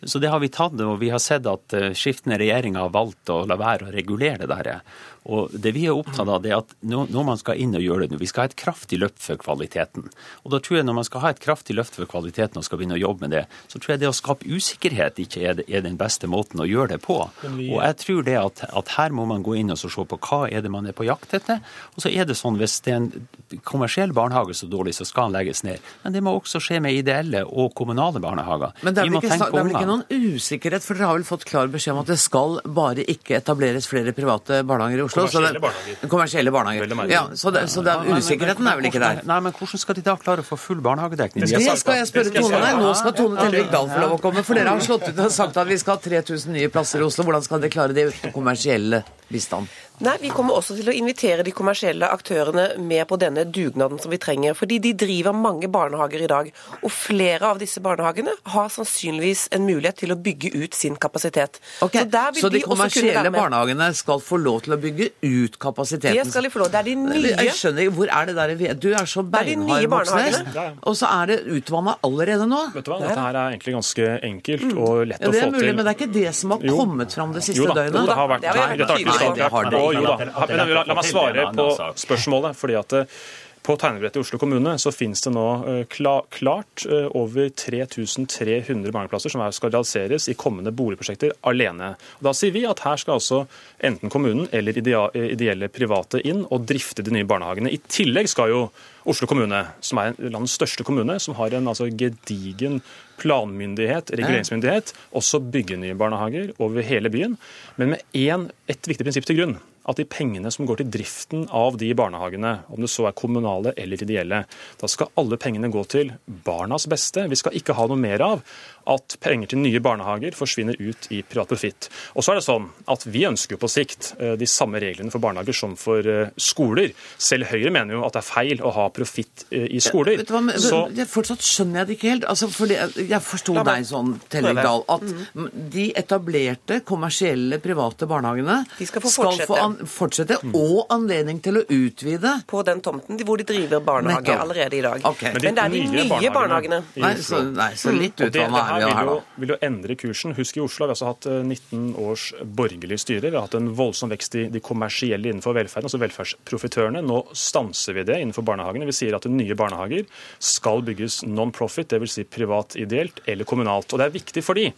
Så 0.05 0.23
det 0.23 0.33
har 0.33 0.43
vi 0.43 0.53
tatt, 0.53 0.79
og 0.81 1.01
vi 1.03 1.13
har 1.13 1.23
sett 1.23 1.49
at 1.51 1.77
eh, 1.77 1.93
skiftende 1.97 2.41
regjeringer 2.41 2.87
har 2.87 2.95
valgt 2.95 3.33
å 3.33 3.43
la 3.49 3.59
være 3.61 3.89
å 3.89 3.95
regulere 3.95 4.47
det 4.47 4.61
der. 4.63 4.83
Og 5.31 5.53
Det 5.55 5.71
vi 5.77 5.85
er 5.87 5.95
opptatt 5.95 6.27
av, 6.27 6.41
det 6.43 6.51
er 6.51 6.61
at 6.63 6.73
når 6.83 7.27
man 7.27 7.39
skal 7.39 7.61
inn 7.63 7.77
og 7.79 7.85
gjøre 7.85 8.07
det 8.07 8.17
nå, 8.17 8.21
vi 8.23 8.29
skal 8.31 8.47
ha 8.47 8.51
et 8.51 8.59
kraftig 8.59 8.99
løft 8.99 9.21
for 9.23 9.39
kvaliteten. 9.39 10.09
Og 10.43 10.55
da 10.55 10.59
tror 10.59 10.81
jeg 10.81 10.87
Når 10.89 10.97
man 10.99 11.07
skal 11.07 11.23
ha 11.23 11.31
et 11.31 11.43
kraftig 11.43 11.77
løft 11.77 11.95
for 11.95 12.11
kvaliteten 12.11 12.59
og 12.59 12.65
skal 12.67 12.81
begynne 12.81 12.97
å 12.99 13.03
jobbe 13.03 13.27
med 13.27 13.35
det, 13.37 13.45
så 13.71 13.79
tror 13.79 13.95
jeg 13.95 14.03
det 14.03 14.11
å 14.11 14.17
skape 14.17 14.49
usikkerhet 14.49 15.21
ikke 15.23 15.43
er, 15.53 15.83
den 15.83 15.99
beste 15.99 16.27
måten 16.27 16.61
å 16.63 16.67
gjøre 16.67 16.97
det 16.97 17.01
på. 17.05 17.19
Og 17.47 17.79
jeg 17.79 17.97
tror 18.03 18.23
det 18.27 18.37
at, 18.39 18.65
at, 18.67 18.91
her 18.99 19.15
må 19.15 19.25
man 19.27 19.45
gå 19.47 19.55
inn 19.59 19.71
og 19.73 19.79
se 19.79 19.89
på 19.89 20.19
hva 20.27 20.41
er 20.51 20.63
det 20.63 20.71
man 20.73 20.87
er 20.87 20.97
på 20.97 21.07
jakt 21.07 21.35
etter. 21.35 21.63
Og 21.95 22.05
så 22.05 22.11
er 22.11 22.27
det 22.27 22.37
sånn 22.39 22.59
hvis 22.59 22.81
det 22.85 22.93
er 22.93 22.99
en 23.01 23.61
kommersiell 23.67 24.13
barnehage 24.17 24.57
så 24.59 24.69
dårlig, 24.71 24.95
så 24.99 25.07
skal 25.09 25.31
den 25.31 25.39
legges 25.39 25.63
ned. 25.67 25.83
Men 26.03 26.17
det 26.17 26.23
må 26.25 26.35
også 26.39 26.61
skje 26.63 26.81
med 26.83 26.99
ideelle 26.99 27.45
og 27.47 27.73
kommunale 27.79 28.23
barnehager. 28.23 28.75
Men 28.83 28.95
det 28.95 29.05
er 29.05 29.11
vel 29.11 29.21
ikke, 29.21 29.39
det 29.39 29.49
er 29.49 29.69
vel 29.69 29.75
ikke 29.77 29.91
noen 29.91 30.35
usikkerhet, 30.35 30.87
for 30.87 30.99
dere 30.99 31.11
har 31.11 31.21
vel 31.21 31.29
fått 31.29 31.47
klar 31.49 31.71
beskjed 31.73 31.95
om 31.95 32.03
at 32.03 32.11
det 32.11 32.19
skal 32.23 32.59
bare 32.67 33.07
ikke 33.07 33.39
etableres 33.39 33.89
flere 33.91 34.15
private 34.17 34.63
barnehager 34.67 35.03
i 35.03 35.07
Oslo? 35.07 35.12
Oslo. 35.21 35.41
Kommersielle 35.43 35.61
barnehager. 35.61 36.09
Kommersielle 36.09 36.55
barnehager. 36.55 37.13
Ja, 37.13 37.23
så, 37.37 37.53
det, 37.55 37.67
så 37.71 37.85
det, 37.85 37.95
usikkerheten 38.17 38.67
er 38.67 38.81
vel 38.81 38.89
ikke 38.89 39.03
der? 39.03 39.21
Nei, 39.29 39.39
men 39.45 39.55
hvordan 39.59 39.83
skal 39.85 39.99
de 39.99 40.05
da 40.07 40.17
klare 40.21 40.45
å 40.45 40.47
få 40.47 40.59
full 40.61 40.81
barnehagedekning? 40.85 41.45
Det 41.45 41.77
skal 41.81 42.01
jeg 42.01 42.11
spørre 42.11 42.35
Tone 42.35 42.63
om. 42.73 42.83
Nå 42.83 42.93
skal 42.99 43.17
Tone 43.19 43.41
Tellevik 43.41 43.73
Dahl 43.75 43.91
få 43.93 44.03
lov 44.03 44.17
å 44.17 44.21
komme. 44.23 44.45
For 44.47 44.59
dere 44.59 44.75
har 44.75 44.85
slått 44.85 45.09
ut 45.11 45.23
og 45.27 45.33
sagt 45.35 45.61
at 45.61 45.69
vi 45.69 45.79
skal 45.83 45.99
ha 45.99 46.05
3000 46.09 46.57
nye 46.57 46.73
plasser 46.73 47.03
i 47.03 47.07
Oslo. 47.07 47.27
Hvordan 47.29 47.45
skal 47.47 47.63
dere 47.63 47.75
klare 47.75 47.97
det 47.97 48.09
uten 48.11 48.35
kommersielle 48.35 49.03
bistand? 49.33 49.71
Nei, 50.03 50.17
Vi 50.19 50.31
kommer 50.35 50.57
også 50.59 50.75
til 50.75 50.91
å 50.91 50.95
invitere 50.97 51.45
de 51.47 51.53
kommersielle 51.55 52.09
aktørene 52.11 52.65
med 52.83 53.05
på 53.07 53.19
denne 53.23 53.45
dugnaden 53.47 54.01
som 54.03 54.11
vi 54.11 54.19
trenger. 54.23 54.57
Fordi 54.59 54.81
de 54.83 54.91
driver 54.99 55.35
mange 55.37 55.69
barnehager 55.71 56.25
i 56.25 56.31
dag. 56.31 56.49
Og 56.83 56.91
flere 56.91 57.53
av 57.53 57.61
disse 57.63 57.79
barnehagene 57.85 58.35
har 58.55 58.73
sannsynligvis 58.75 59.45
en 59.55 59.63
mulighet 59.69 60.01
til 60.03 60.15
å 60.15 60.17
bygge 60.19 60.51
ut 60.59 60.75
sin 60.75 60.97
kapasitet. 60.99 61.61
Okay, 61.87 62.09
så, 62.11 62.25
så, 62.41 62.51
de, 62.51 62.65
kommersielle 62.67 63.31
barnehagene 63.35 63.93
skal 63.95 64.23
få 64.23 64.41
lov 64.43 64.65
til 64.67 64.75
å 64.75 64.81
bygge 64.83 65.09
ut 65.23 65.59
kapasiteten? 65.63 66.19
Det 66.19 66.35
skal 66.35 66.49
de 66.49 66.51
få 66.51 66.65
lov. 66.65 66.73
Det 66.75 66.83
er 66.83 66.89
de 66.91 66.97
nye 66.99 67.37
Jeg 67.37 67.55
skjønner 67.61 67.87
ikke, 67.87 67.95
Hvor 68.01 68.13
er 68.19 68.31
det 68.31 68.37
der 68.41 68.75
Du 68.83 68.89
er 68.91 69.07
så 69.07 69.23
beinhard, 69.23 69.89
Moxnes. 69.93 70.41
Og 70.83 70.99
så 70.99 71.13
er 71.21 71.31
det 71.31 71.39
utvanna 71.61 71.95
allerede 72.03 72.51
nå. 72.51 72.65
Vet 72.75 72.89
du 72.89 72.93
hva, 72.95 72.99
Dette 73.05 73.21
her 73.21 73.39
er 73.39 73.55
egentlig 73.55 73.77
ganske 73.79 74.11
enkelt 74.33 74.67
og 74.73 75.07
lett 75.13 75.23
ja, 75.23 75.31
å 75.31 75.39
få 75.39 75.47
mulig, 75.55 75.63
til. 75.63 75.73
Men 75.79 75.87
det 75.87 75.95
er 75.95 76.01
ikke 76.01 76.13
det 76.19 76.35
som 76.43 76.57
har 76.57 76.67
kommet 76.67 77.15
fram 77.15 77.39
det 77.39 77.47
siste 77.47 77.71
døgnet? 77.71 77.95
Jo 77.95 78.03
da, 78.03 78.11
det 78.11 78.19
har 78.19 78.31
vært, 78.35 78.51
nei, 78.51 79.33
det 79.39 79.51
har 79.55 79.71
det 79.71 79.92
jo 79.99 80.05
da. 80.07 80.47
Men 80.49 80.75
la, 80.75 80.85
la 80.89 80.99
meg 80.99 81.09
svare 81.09 81.49
på 81.57 81.69
spørsmålet. 82.03 82.59
fordi 82.59 82.79
at 82.79 82.97
eh, 82.99 83.23
på 83.63 83.77
tegnebrettet 83.79 84.17
i 84.17 84.21
Oslo 84.25 84.39
kommune 84.43 84.73
så 84.79 84.91
finnes 84.91 85.21
det 85.23 85.31
nå 85.35 85.45
eh, 85.71 85.83
klart 85.87 86.85
eh, 86.89 87.07
over 87.19 87.49
3300 87.49 88.91
barneplasser 88.91 89.31
som 89.31 89.45
skal 89.55 89.71
realiseres 89.71 90.27
i 90.29 90.35
kommende 90.39 90.73
boligprosjekter 90.75 91.37
alene. 91.47 91.93
Da 92.19 92.33
sier 92.35 92.55
vi 92.57 92.65
at 92.67 92.83
her 92.83 92.99
skal 92.99 93.21
altså 93.21 93.45
enten 93.79 94.11
kommunen 94.11 94.51
eller 94.51 94.81
ideelle 94.83 95.71
private 95.71 96.25
inn 96.27 96.43
og 96.49 96.67
drifte 96.67 97.07
de 97.07 97.15
nye 97.15 97.29
barnehagene. 97.29 97.71
I 97.71 97.79
tillegg 97.87 98.31
skal 98.33 98.51
jo 98.51 98.65
Oslo 99.07 99.27
kommune, 99.27 99.65
som 99.83 99.99
er 99.99 100.13
landets 100.19 100.55
største 100.59 100.85
kommune, 100.87 101.17
som 101.23 101.35
har 101.35 101.55
en 101.59 101.67
altså, 101.71 101.89
gedigen 101.91 102.79
planmyndighet, 103.19 104.13
reguleringsmyndighet, 104.15 104.93
også 105.19 105.43
bygge 105.43 105.79
nye 105.79 105.97
barnehager 105.99 106.53
over 106.63 106.87
hele 106.87 107.11
byen, 107.11 107.35
men 107.79 107.97
med 107.97 108.07
én, 108.15 108.47
et 108.71 108.91
viktig 108.91 109.07
prinsipp 109.07 109.27
til 109.27 109.41
grunn 109.41 109.61
at 109.89 109.99
de 109.99 110.07
pengene 110.07 110.51
som 110.55 110.67
går 110.69 110.83
til 110.83 110.91
driften 110.95 111.47
av 111.51 111.77
de 111.81 111.89
barnehagene, 111.99 112.53
om 112.71 112.83
det 112.83 112.91
så 112.93 113.09
er 113.09 113.17
kommunale 113.19 113.75
eller 113.77 114.05
ideelle, 114.05 114.43
da 114.79 114.91
skal 114.91 115.11
alle 115.19 115.39
pengene 115.41 115.73
gå 115.73 115.83
til 115.91 116.13
barnas 116.47 116.87
beste. 116.91 117.27
Vi 117.31 117.39
skal 117.41 117.57
ikke 117.59 117.77
ha 117.79 117.89
noe 117.91 118.01
mer 118.01 118.23
av 118.25 118.45
at 118.91 119.17
penger 119.23 119.53
til 119.53 119.63
nye 119.63 119.81
barnehager 119.83 120.35
forsvinner 120.37 120.79
ut 120.81 121.09
i 121.15 121.23
privat 121.23 121.51
profitt. 121.53 121.89
Og 122.17 122.25
så 122.25 122.33
er 122.33 122.41
det 122.41 122.47
sånn 122.47 122.69
at 122.91 123.05
Vi 123.13 123.25
ønsker 123.29 123.57
jo 123.57 123.61
på 123.63 123.71
sikt 123.71 124.13
eh, 124.19 124.35
de 124.39 124.49
samme 124.49 124.81
reglene 124.83 125.13
for 125.13 125.23
barnehager 125.23 125.57
som 125.57 125.75
for 125.79 126.07
eh, 126.09 126.31
skoler. 126.41 126.93
Selv 127.21 127.51
Høyre 127.51 127.73
mener 127.75 127.99
jo 127.99 128.05
at 128.07 128.17
det 128.17 128.23
er 128.23 128.29
feil 128.29 128.63
å 128.65 128.73
ha 128.75 128.87
profitt 128.95 129.47
eh, 129.51 129.69
i 129.77 129.81
skoler. 129.83 130.19
Vet 130.21 130.31
du 130.31 130.35
hva, 130.37 130.43
men, 130.49 130.59
så... 130.63 130.85
Fortsatt 131.13 131.45
skjønner 131.45 131.83
jeg 131.83 131.89
det 131.89 131.97
ikke 131.99 132.11
helt. 132.13 132.27
Altså, 132.31 132.49
fordi 132.53 132.79
jeg 132.79 133.21
forsto 133.27 133.57
deg 133.59 133.87
sånn, 133.89 134.15
Tellegdal, 134.33 134.85
at 134.95 135.05
mm. 135.05 135.49
de 135.75 135.87
etablerte 135.99 136.81
kommersielle 136.89 137.59
private 137.63 138.09
barnehagene 138.09 138.63
de 138.79 138.89
skal 138.89 139.05
få 139.05 139.11
fortsette, 139.13 139.47
skal 139.47 139.51
få 139.51 139.59
an 139.61 139.93
fortsette 139.93 140.39
mm. 140.41 140.55
og 140.59 140.95
anledning 140.95 141.43
til 141.45 141.61
å 141.61 141.65
utvide. 141.67 142.39
På 142.49 142.63
den 142.67 142.81
tomten 142.85 143.21
hvor 143.27 143.41
de 143.41 143.47
driver 143.47 143.83
barnehage 143.85 144.35
allerede 144.35 144.79
i 144.79 144.83
dag. 144.85 145.05
Okay. 145.13 145.35
Men, 145.37 145.43
det 145.43 145.53
er 145.53 145.75
de 145.75 145.83
nye, 145.85 146.07
nye 146.09 146.33
barnehagene. 146.35 146.81
Nei, 147.03 147.13
så, 147.23 147.43
nei, 147.53 147.73
så 147.79 147.93
litt 147.95 148.21
utvanna 148.23 148.65
her 148.73 148.87
vil 148.87 149.11
jo, 149.11 149.17
vil 149.43 149.53
jo 149.55 149.59
endre 149.67 149.97
kursen. 149.99 150.35
Husk 150.37 150.57
i 150.59 150.63
Oslo 150.65 150.85
har 150.87 150.93
vi 150.93 150.97
altså 150.97 151.11
hatt 151.11 151.29
19 151.29 151.83
eh, 151.91 152.01
års 152.03 152.29
borgerlig 152.43 153.01
styre. 153.03 153.29
Vi 153.29 153.37
har 153.37 153.47
hatt 153.47 153.59
en 153.59 153.73
voldsom 153.79 154.13
vekst 154.13 154.39
i 154.41 154.47
de 154.53 154.63
kommersielle 154.65 155.31
innenfor 155.31 155.57
velferden, 155.59 155.91
altså 155.91 156.01
velferdsprofitørene. 156.03 157.05
Nå 157.05 157.21
stanser 157.37 157.99
vi 157.99 158.07
det 158.09 158.21
innenfor 158.23 158.47
barnehagene. 158.49 158.89
Vi 158.89 158.97
sier 158.97 159.19
at 159.19 159.29
nye 159.31 159.59
barnehager 159.59 160.09
skal 160.43 160.85
bygges 160.87 161.23
non-profit, 161.29 161.93
dvs. 161.93 162.19
Si 162.19 162.27
privat 162.29 162.77
ideelt 162.81 163.23
eller 163.27 163.49
kommunalt. 163.49 163.93
Og 163.93 164.01
det 164.01 164.09
er 164.09 164.19
viktig 164.19 164.45
fordi 164.45 164.69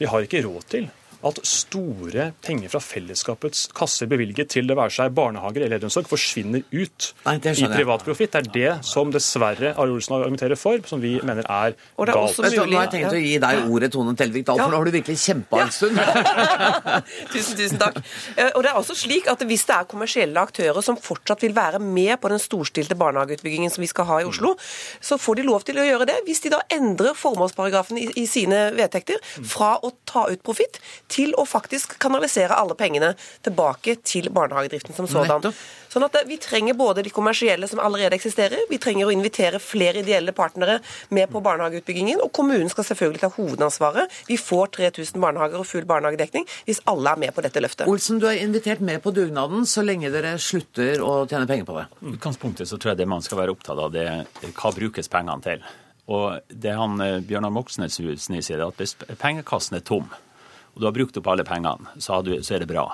vi 0.00 0.08
har 0.10 0.26
ikke 0.26 0.44
råd 0.46 0.70
til 0.70 0.90
at 1.26 1.40
store 1.46 2.30
penger 2.44 2.72
fra 2.72 2.80
fellesskapets 2.82 3.66
kasser 3.76 4.08
bevilget 4.10 4.52
til 4.54 4.68
det 4.68 4.76
være 4.78 4.94
seg 4.94 5.14
barnehager 5.16 5.66
eller 5.66 5.78
eldreomsorg, 5.78 6.08
forsvinner 6.08 6.64
ut 6.72 7.10
Nei, 7.26 7.36
i 7.52 7.68
privat 7.70 8.04
profitt. 8.06 8.32
Det 8.32 8.40
er 8.40 8.50
det 8.54 8.86
som 8.88 9.12
dessverre 9.12 9.74
Are 9.74 9.92
Olsen 9.92 10.16
argumenterer 10.16 10.58
for, 10.58 10.80
som 10.88 11.02
vi 11.02 11.16
mener 11.26 11.44
er, 11.44 11.76
og 11.96 12.08
det 12.08 12.14
er 12.14 12.20
galt. 12.20 12.40
Mulig, 12.40 12.60
nå 12.60 12.78
har 12.78 12.86
jeg 12.86 12.92
tenkt 12.94 13.16
å 13.16 13.20
gi 13.20 13.34
deg 13.42 13.60
ordet, 13.66 13.90
Tone 13.92 14.14
Telvik 14.16 14.46
Dahl, 14.48 14.62
for 14.62 14.72
nå 14.72 14.80
har 14.80 14.88
du 14.88 14.94
virkelig 14.96 15.18
kjempa 15.20 15.60
en 15.64 15.74
stund. 15.74 16.00
tusen, 17.34 17.58
tusen 17.58 17.82
takk. 17.82 18.00
Eh, 18.36 18.52
og 18.54 18.64
det 18.64 18.72
er 18.72 18.80
også 18.80 18.96
slik 18.96 19.28
at 19.30 19.42
Hvis 19.50 19.64
det 19.66 19.74
er 19.74 19.88
kommersielle 19.88 20.40
aktører 20.40 20.84
som 20.84 20.98
fortsatt 21.00 21.42
vil 21.42 21.54
være 21.56 21.80
med 21.82 22.14
på 22.22 22.30
den 22.30 22.40
storstilte 22.42 22.96
barnehageutbyggingen 22.98 23.72
som 23.72 23.82
vi 23.82 23.90
skal 23.90 24.06
ha 24.08 24.20
i 24.22 24.28
Oslo, 24.28 24.54
så 25.02 25.18
får 25.20 25.40
de 25.40 25.46
lov 25.48 25.64
til 25.66 25.80
å 25.80 25.86
gjøre 25.86 26.06
det. 26.10 26.18
Hvis 26.28 26.44
de 26.44 26.52
da 26.54 26.60
endrer 26.72 27.16
formålsparagrafen 27.18 27.98
i, 28.00 28.06
i 28.20 28.26
sine 28.30 28.68
vedtekter 28.76 29.20
fra 29.24 29.74
å 29.82 29.92
ta 30.08 30.26
ut 30.30 30.44
profitt 30.46 30.80
til 31.10 31.34
å 31.38 31.44
faktisk 31.48 31.96
kanalisere 32.02 32.56
alle 32.56 32.76
pengene 32.78 33.12
tilbake 33.44 33.96
til 34.06 34.30
barnehagedriften 34.34 34.96
som 34.96 35.08
sådan. 35.10 35.50
Sånn 35.90 36.06
at 36.06 36.16
eh, 36.20 36.26
Vi 36.28 36.38
trenger 36.42 36.76
både 36.78 37.04
de 37.06 37.12
kommersielle 37.14 37.68
som 37.70 37.82
allerede 37.82 38.16
eksisterer, 38.16 38.62
vi 38.70 38.78
trenger 38.82 39.08
å 39.08 39.14
invitere 39.14 39.60
flere 39.62 40.04
ideelle 40.04 40.32
partnere 40.36 40.78
med 41.10 41.30
på 41.32 41.42
barnehageutbyggingen, 41.44 42.22
og 42.24 42.32
kommunen 42.36 42.70
skal 42.70 42.86
selvfølgelig 42.86 43.24
ta 43.24 43.32
hovedansvaret. 43.34 44.20
Vi 44.28 44.38
får 44.40 44.74
3000 44.78 45.20
barnehager 45.22 45.60
og 45.60 45.68
full 45.68 45.88
barnehagedekning 45.90 46.46
hvis 46.68 46.82
alle 46.90 47.14
er 47.14 47.22
med 47.24 47.34
på 47.34 47.44
dette 47.44 47.62
løftet. 47.62 47.90
Olsen, 47.90 48.22
du 48.22 48.28
er 48.30 48.40
invitert 48.44 48.82
med 48.84 49.02
på 49.02 49.14
dugnaden 49.16 49.66
så 49.68 49.84
lenge 49.86 50.12
dere 50.14 50.36
slutter 50.40 51.02
å 51.04 51.24
tjene 51.26 51.48
penger 51.50 51.68
på 51.68 51.78
det. 51.80 51.86
I 52.00 52.14
utgangspunktet 52.14 52.70
så 52.70 52.78
tror 52.78 52.94
jeg 52.94 53.02
det 53.02 53.10
man 53.10 53.24
skal 53.26 53.42
være 53.42 53.56
opptatt 53.56 53.78
av, 53.78 53.92
det 53.94 54.06
er 54.06 54.52
hva 54.54 54.74
brukes 54.76 55.10
pengene 55.10 55.42
til. 55.44 55.64
Og 56.10 56.40
det 56.48 56.74
han 56.74 56.98
eh, 57.04 57.20
Bjørnar 57.22 57.52
Moxnes 57.54 57.98
sier, 58.00 58.64
at 58.64 58.80
hvis 58.80 58.96
pengekassen 59.20 59.78
er 59.78 59.86
tom, 59.86 60.08
og 60.74 60.80
du 60.80 60.86
har 60.86 60.96
brukt 60.96 61.16
opp 61.20 61.28
alle 61.32 61.44
pengene, 61.46 61.92
så, 61.98 62.20
du, 62.24 62.36
så 62.44 62.56
er 62.56 62.64
det 62.64 62.70
bra. 62.70 62.86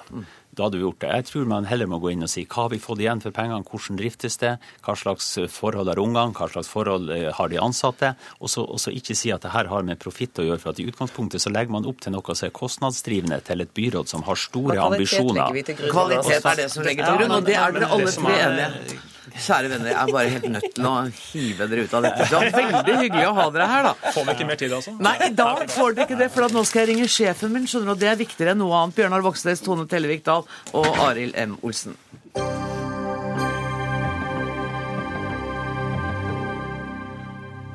Da 0.56 0.64
hadde 0.64 0.78
vi 0.78 0.86
gjort 0.86 1.02
det. 1.02 1.08
Jeg 1.12 1.26
tror 1.28 1.48
man 1.50 1.66
heller 1.68 1.88
må 1.90 1.98
gå 2.00 2.14
inn 2.14 2.24
og 2.24 2.30
si 2.32 2.46
hva 2.46 2.64
har 2.64 2.70
vi 2.72 2.78
fått 2.80 3.02
igjen 3.04 3.20
for 3.20 3.34
pengene, 3.36 3.60
hvordan 3.68 3.98
driftes 4.00 4.38
det, 4.40 4.54
hva 4.86 4.94
slags 4.96 5.28
forhold 5.52 5.90
har 5.92 6.00
ungene, 6.00 6.32
hva 6.36 6.48
slags 6.48 6.70
forhold 6.72 7.12
eh, 7.12 7.28
har 7.36 7.50
de 7.52 7.60
ansatte, 7.60 8.14
og 8.40 8.52
så, 8.52 8.64
og 8.64 8.80
så 8.80 8.94
ikke 8.96 9.16
si 9.18 9.32
at 9.34 9.44
det 9.44 9.52
her 9.52 9.68
har 9.68 9.84
med 9.84 10.00
profitt 10.00 10.40
å 10.40 10.46
gjøre. 10.46 10.62
for 10.62 10.72
at 10.72 10.80
I 10.80 10.88
utgangspunktet 10.88 11.44
så 11.44 11.52
legger 11.52 11.76
man 11.76 11.88
opp 11.90 12.00
til 12.00 12.16
noe 12.16 12.38
som 12.38 12.48
er 12.48 12.54
kostnadsdrivende 12.56 13.42
til 13.44 13.66
et 13.66 13.74
byråd 13.76 14.08
som 14.08 14.24
har 14.24 14.40
store 14.40 14.78
ambisjoner. 14.86 15.60
Kvalitet 15.84 16.40
er 16.40 16.62
det 16.62 16.70
som 16.72 16.88
legger 16.88 17.04
til 17.04 17.20
grunn, 17.20 17.36
og 17.36 17.44
det 17.44 17.60
er 17.60 17.76
dere 17.76 17.92
alle 17.92 18.16
tre 18.16 18.40
enige 18.46 19.12
Kjære 19.36 19.68
venner, 19.68 19.90
jeg 19.90 19.96
er 20.00 20.12
bare 20.14 20.30
helt 20.32 20.46
nødt 20.54 20.68
til 20.76 20.86
å 20.88 20.94
hive 21.12 21.66
dere 21.68 21.84
ut 21.84 21.94
av 21.98 22.06
dette. 22.06 22.28
Det 22.30 22.38
var 22.38 22.48
veldig 22.56 22.94
hyggelig 23.02 23.26
å 23.28 23.34
ha 23.36 23.46
dere 23.52 23.66
her, 23.70 23.88
da. 23.88 24.12
Får 24.14 24.24
vi 24.24 24.36
ikke 24.36 24.48
mer 24.48 24.60
tid, 24.62 24.76
altså? 24.78 24.94
Nei, 25.06 25.14
i 25.26 25.32
dag 25.36 25.62
får 25.74 25.96
dere 25.96 26.06
ikke 26.08 26.20
det, 26.22 26.30
for 26.32 26.56
nå 26.56 26.62
skal 26.68 26.82
jeg 26.82 26.90
ringe 26.94 27.10
sjefen 27.12 27.52
min, 27.52 27.66
skjønner 27.68 27.90
du, 27.90 27.94
og 27.96 28.00
det 28.00 28.12
er 28.12 28.20
viktigere 28.22 28.56
enn 28.56 28.62
noe 28.64 28.80
annet. 28.80 28.96
Bjørnar 28.96 29.26
Voksnes, 29.26 29.64
Tone 29.66 29.84
Tellevik 29.90 30.24
Dahl 30.26 30.46
og 30.72 30.88
Arild 31.10 31.36
M. 31.36 31.58
Olsen. 31.66 31.98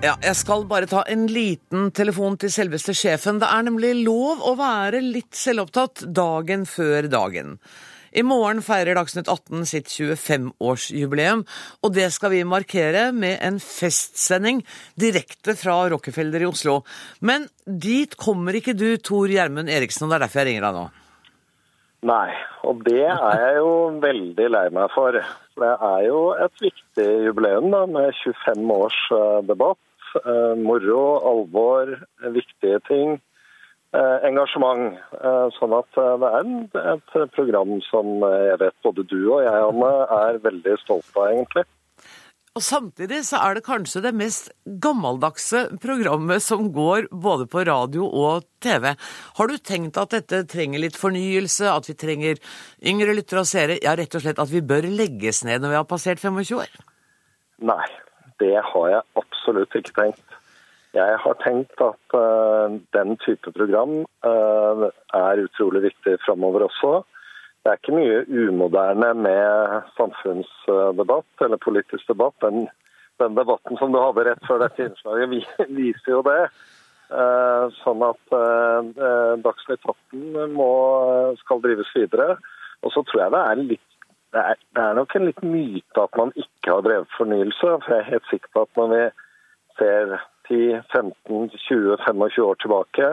Ja, 0.01 0.15
jeg 0.17 0.33
skal 0.39 0.63
bare 0.65 0.89
ta 0.89 1.03
en 1.13 1.27
liten 1.29 1.91
telefon 1.93 2.33
til 2.41 2.49
selveste 2.49 2.95
sjefen. 2.97 3.37
Det 3.37 3.45
er 3.53 3.67
nemlig 3.67 3.93
lov 4.01 4.41
å 4.49 4.55
være 4.57 4.97
litt 5.05 5.37
selvopptatt 5.37 6.07
dagen 6.09 6.65
før 6.65 7.05
dagen. 7.11 7.59
I 8.11 8.23
morgen 8.27 8.59
feirer 8.65 8.97
Dagsnytt 8.97 9.29
18 9.31 9.67
sitt 9.69 9.91
25-årsjubileum, 9.93 11.45
og 11.79 11.93
det 11.95 12.09
skal 12.11 12.33
vi 12.33 12.41
markere 12.43 13.05
med 13.15 13.37
en 13.39 13.59
festsending 13.63 14.59
direkte 14.99 15.55
fra 15.55 15.77
Rockefeller 15.93 16.43
i 16.43 16.49
Oslo. 16.49 16.81
Men 17.23 17.47
dit 17.65 18.17
kommer 18.19 18.57
ikke 18.59 18.75
du, 18.75 18.89
Tor 18.99 19.31
Gjermund 19.31 19.71
Eriksen, 19.71 20.05
og 20.05 20.11
det 20.11 20.19
er 20.19 20.25
derfor 20.25 20.43
jeg 20.43 20.51
ringer 20.51 20.67
deg 20.67 20.79
nå. 20.79 20.89
Nei, 22.11 22.33
og 22.65 22.81
det 22.87 23.05
er 23.05 23.41
jeg 23.45 23.57
jo 23.61 23.73
veldig 24.01 24.47
lei 24.57 24.67
meg 24.73 24.91
for. 24.91 25.15
Det 25.61 25.71
er 25.71 26.05
jo 26.07 26.21
et 26.33 26.63
viktig 26.63 27.09
jubileum 27.27 27.69
da, 27.71 27.85
med 27.85 28.11
25 28.25 28.75
års 28.75 29.01
eh, 29.15 29.41
debatt. 29.47 29.79
Eh, 30.19 30.55
moro, 30.59 31.03
alvor, 31.31 31.93
viktige 32.35 32.81
ting. 32.89 33.19
Eh, 33.91 34.17
engasjement. 34.23 34.95
Sånn 35.57 35.73
at 35.75 35.97
det 35.99 36.29
er 36.31 36.93
et 36.95 37.35
program 37.35 37.75
som 37.89 38.23
jeg 38.23 38.59
vet 38.61 38.77
både 38.87 39.03
du 39.09 39.19
og 39.25 39.43
jeg, 39.43 39.67
Anne, 39.67 39.91
er 40.15 40.39
veldig 40.45 40.77
stolte 40.79 41.11
av, 41.17 41.27
egentlig. 41.33 41.65
Og 42.51 42.63
samtidig 42.63 43.21
så 43.23 43.39
er 43.39 43.55
det 43.55 43.63
kanskje 43.63 44.01
det 44.03 44.11
mest 44.19 44.49
gammeldagse 44.83 45.61
programmet 45.79 46.43
som 46.43 46.65
går 46.75 47.07
både 47.11 47.45
på 47.51 47.63
radio 47.67 48.07
og 48.07 48.43
TV. 48.63 48.89
Har 49.37 49.47
du 49.47 49.55
tenkt 49.55 49.99
at 49.99 50.11
dette 50.11 50.41
trenger 50.51 50.83
litt 50.83 50.99
fornyelse, 50.99 51.69
at 51.71 51.87
vi 51.87 51.95
trenger 51.95 52.41
yngre 52.83 53.15
lyttere 53.15 53.45
og 53.45 53.47
seere, 53.47 53.79
ja 53.79 53.95
rett 53.95 54.19
og 54.19 54.25
slett 54.25 54.41
at 54.43 54.51
vi 54.51 54.63
bør 54.67 54.89
legges 54.91 55.45
ned 55.47 55.63
når 55.63 55.71
vi 55.71 55.79
har 55.79 55.87
passert 55.87 56.19
25 56.19 56.59
år? 56.59 56.75
Nei, 57.71 57.87
det 58.43 58.57
har 58.73 58.91
jeg 58.97 59.07
absolutt 59.23 59.79
ikke 59.79 59.95
tenkt. 59.95 60.30
Jeg 60.91 61.19
har 61.23 61.37
tenkt 61.39 61.79
at 61.79 62.15
uh, 62.19 62.73
den 62.91 63.15
type 63.23 63.53
program 63.55 64.01
uh, 64.27 64.89
er 65.15 65.43
utrolig 65.45 65.85
viktig 65.85 66.17
framover 66.25 66.65
også. 66.67 67.01
Det 67.63 67.71
er 67.71 67.79
ikke 67.79 67.95
mye 67.95 68.23
umoderne 68.27 69.13
med 69.15 69.77
samfunnsdebatt 69.95 71.45
eller 71.45 71.61
politisk 71.63 72.09
debatt. 72.11 72.35
Den, 72.43 72.65
den 73.23 73.37
debatten 73.37 73.79
som 73.79 73.93
du 73.93 74.01
hadde 74.01 74.25
rett 74.27 74.43
før 74.49 74.65
dette 74.65 74.89
innslaget, 74.89 75.37
viser 75.79 76.11
jo 76.17 76.23
det. 76.27 76.41
Uh, 77.11 77.71
sånn 77.83 78.03
at 78.07 78.35
Dagsnytt 79.45 79.87
18 80.11 81.39
skal 81.43 81.63
drives 81.63 81.95
videre. 81.95 82.35
Og 82.81 82.91
så 82.91 83.05
tror 83.07 83.23
jeg 83.23 83.35
det 83.35 83.45
er 83.45 83.63
litt 83.63 83.87
det 84.31 84.39
er, 84.39 84.59
det 84.75 84.83
er, 84.83 84.93
nok 84.95 85.11
en 85.15 85.25
litt 85.27 85.41
myte 85.43 86.03
at 86.03 86.13
man 86.15 86.29
ikke 86.39 86.71
har 86.71 86.83
drevet 86.85 87.17
fornyelse. 87.17 87.71
For 87.83 87.91
jeg 87.91 87.99
er 87.99 88.13
helt 88.13 88.29
sikker 88.31 88.51
på 88.55 88.63
at 88.63 88.79
når 88.79 88.93
vi 88.93 89.01
ser 89.79 90.13
10-15-20-25 90.51 92.41
år 92.45 92.57
tilbake, 92.61 93.11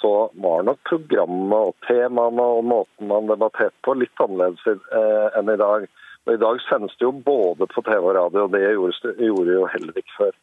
så 0.00 0.12
var 0.42 0.66
nok 0.66 0.80
programmet 0.86 1.70
og 1.70 1.74
temaene 1.88 2.44
og 2.58 2.66
måten 2.70 3.10
man 3.10 3.30
debatterte 3.30 3.74
på 3.84 3.96
litt 3.98 4.22
annerledes 4.22 4.62
eh, 4.70 5.38
enn 5.38 5.50
i 5.50 5.58
dag. 5.58 5.88
Og 6.28 6.34
I 6.34 6.42
dag 6.42 6.60
sendes 6.66 6.94
det 6.98 7.06
jo 7.06 7.14
både 7.24 7.66
på 7.72 7.82
TV 7.86 8.04
og 8.04 8.14
radio, 8.14 8.44
og 8.44 8.52
det 8.54 8.62
gjorde, 8.66 9.14
gjorde 9.16 9.56
jo 9.56 9.64
heller 9.72 9.98
ikke 9.98 10.16
før. 10.18 10.36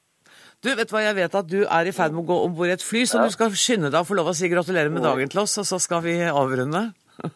Du, 0.66 0.72
vet 0.74 0.90
hva, 0.90 1.04
Jeg 1.06 1.16
vet 1.20 1.36
at 1.38 1.48
du 1.48 1.60
er 1.62 1.88
i 1.88 1.94
ferd 1.94 2.16
med 2.16 2.24
å 2.24 2.30
gå 2.32 2.38
om 2.48 2.54
bord 2.58 2.72
i 2.72 2.76
et 2.76 2.84
fly, 2.84 3.04
så 3.06 3.20
ja. 3.20 3.28
du 3.28 3.36
skal 3.36 3.54
skynde 3.54 3.92
deg 3.94 4.02
å 4.02 4.08
få 4.08 4.18
lov 4.18 4.32
å 4.32 4.36
si 4.36 4.50
gratulerer 4.50 4.90
med 4.92 5.06
dagen 5.06 5.30
til 5.30 5.44
oss, 5.44 5.54
og 5.62 5.68
så 5.70 5.80
skal 5.84 6.02
vi 6.06 6.18
avrunde. 6.26 6.88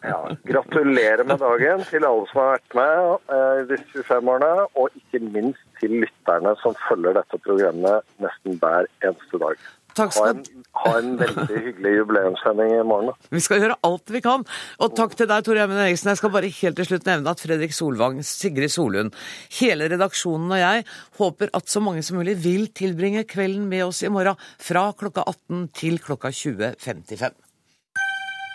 Ja, 0.04 0.20
Gratulerer 0.46 1.24
med 1.24 1.40
dagen 1.40 1.84
til 1.88 2.06
alle 2.06 2.28
som 2.30 2.42
har 2.42 2.54
vært 2.56 2.78
med 2.78 3.34
eh, 3.36 3.60
disse 3.72 4.04
25 4.04 4.32
årene, 4.34 4.68
og 4.76 5.00
ikke 5.00 5.22
minst 5.24 5.66
til 5.80 6.00
lytterne 6.04 6.54
som 6.62 6.76
følger 6.86 7.16
dette 7.16 7.40
programmet 7.44 8.06
nesten 8.22 8.58
hver 8.60 8.88
eneste 9.00 9.40
dag. 9.40 9.68
Takk 9.98 10.14
skal... 10.14 10.28
Ha 10.28 10.34
en, 10.36 10.64
ha 10.84 10.92
en 11.00 11.10
veldig 11.18 11.62
hyggelig 11.66 11.92
jubileumssending 11.96 12.74
i 12.76 12.84
morgen. 12.86 13.10
Da. 13.10 13.30
Vi 13.34 13.42
skal 13.42 13.62
gjøre 13.62 13.78
alt 13.86 14.14
vi 14.14 14.22
kan. 14.24 14.44
Og 14.78 14.94
takk 14.98 15.16
til 15.18 15.28
deg, 15.30 15.44
Tor 15.46 15.58
Gjermund 15.58 15.82
Eriksen. 15.82 16.12
Jeg 16.12 16.20
skal 16.20 16.34
bare 16.36 16.52
helt 16.60 16.78
til 16.78 16.88
slutt 16.92 17.10
nevne 17.10 17.34
at 17.34 17.42
Fredrik 17.42 17.74
Solvang, 17.76 18.22
Sigrid 18.26 18.72
Solund, 18.72 19.16
hele 19.58 19.90
redaksjonen 19.90 20.54
og 20.54 20.62
jeg 20.62 20.86
håper 21.18 21.54
at 21.56 21.70
så 21.70 21.82
mange 21.84 22.04
som 22.06 22.20
mulig 22.20 22.36
vil 22.44 22.68
tilbringe 22.76 23.26
kvelden 23.28 23.66
med 23.70 23.88
oss 23.88 24.04
i 24.06 24.12
morgen 24.12 24.38
fra 24.62 24.90
klokka 24.96 25.26
18 25.26 25.70
til 25.80 26.02
klokka 26.04 26.32
20.55. 26.34 27.49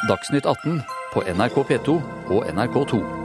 Dagsnytt 0.07 0.45
18 0.45 0.83
på 1.13 1.21
NRK 1.21 1.57
P2 1.69 1.89
og 2.29 2.45
NRK2. 2.45 3.24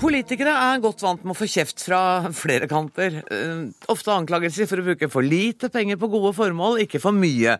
Politikere 0.00 0.52
er 0.56 0.78
godt 0.80 1.02
vant 1.04 1.24
med 1.26 1.34
å 1.34 1.36
få 1.36 1.44
kjeft 1.50 1.82
fra 1.84 2.30
flere 2.32 2.64
kanter. 2.70 3.18
Eh, 3.20 3.66
ofte 3.92 4.14
anklagelser 4.14 4.64
for 4.70 4.80
å 4.80 4.84
bruke 4.86 5.10
for 5.12 5.26
lite 5.26 5.68
penger 5.68 5.98
på 6.00 6.08
gode 6.08 6.30
formål, 6.38 6.78
ikke 6.86 7.02
for 7.02 7.12
mye. 7.12 7.58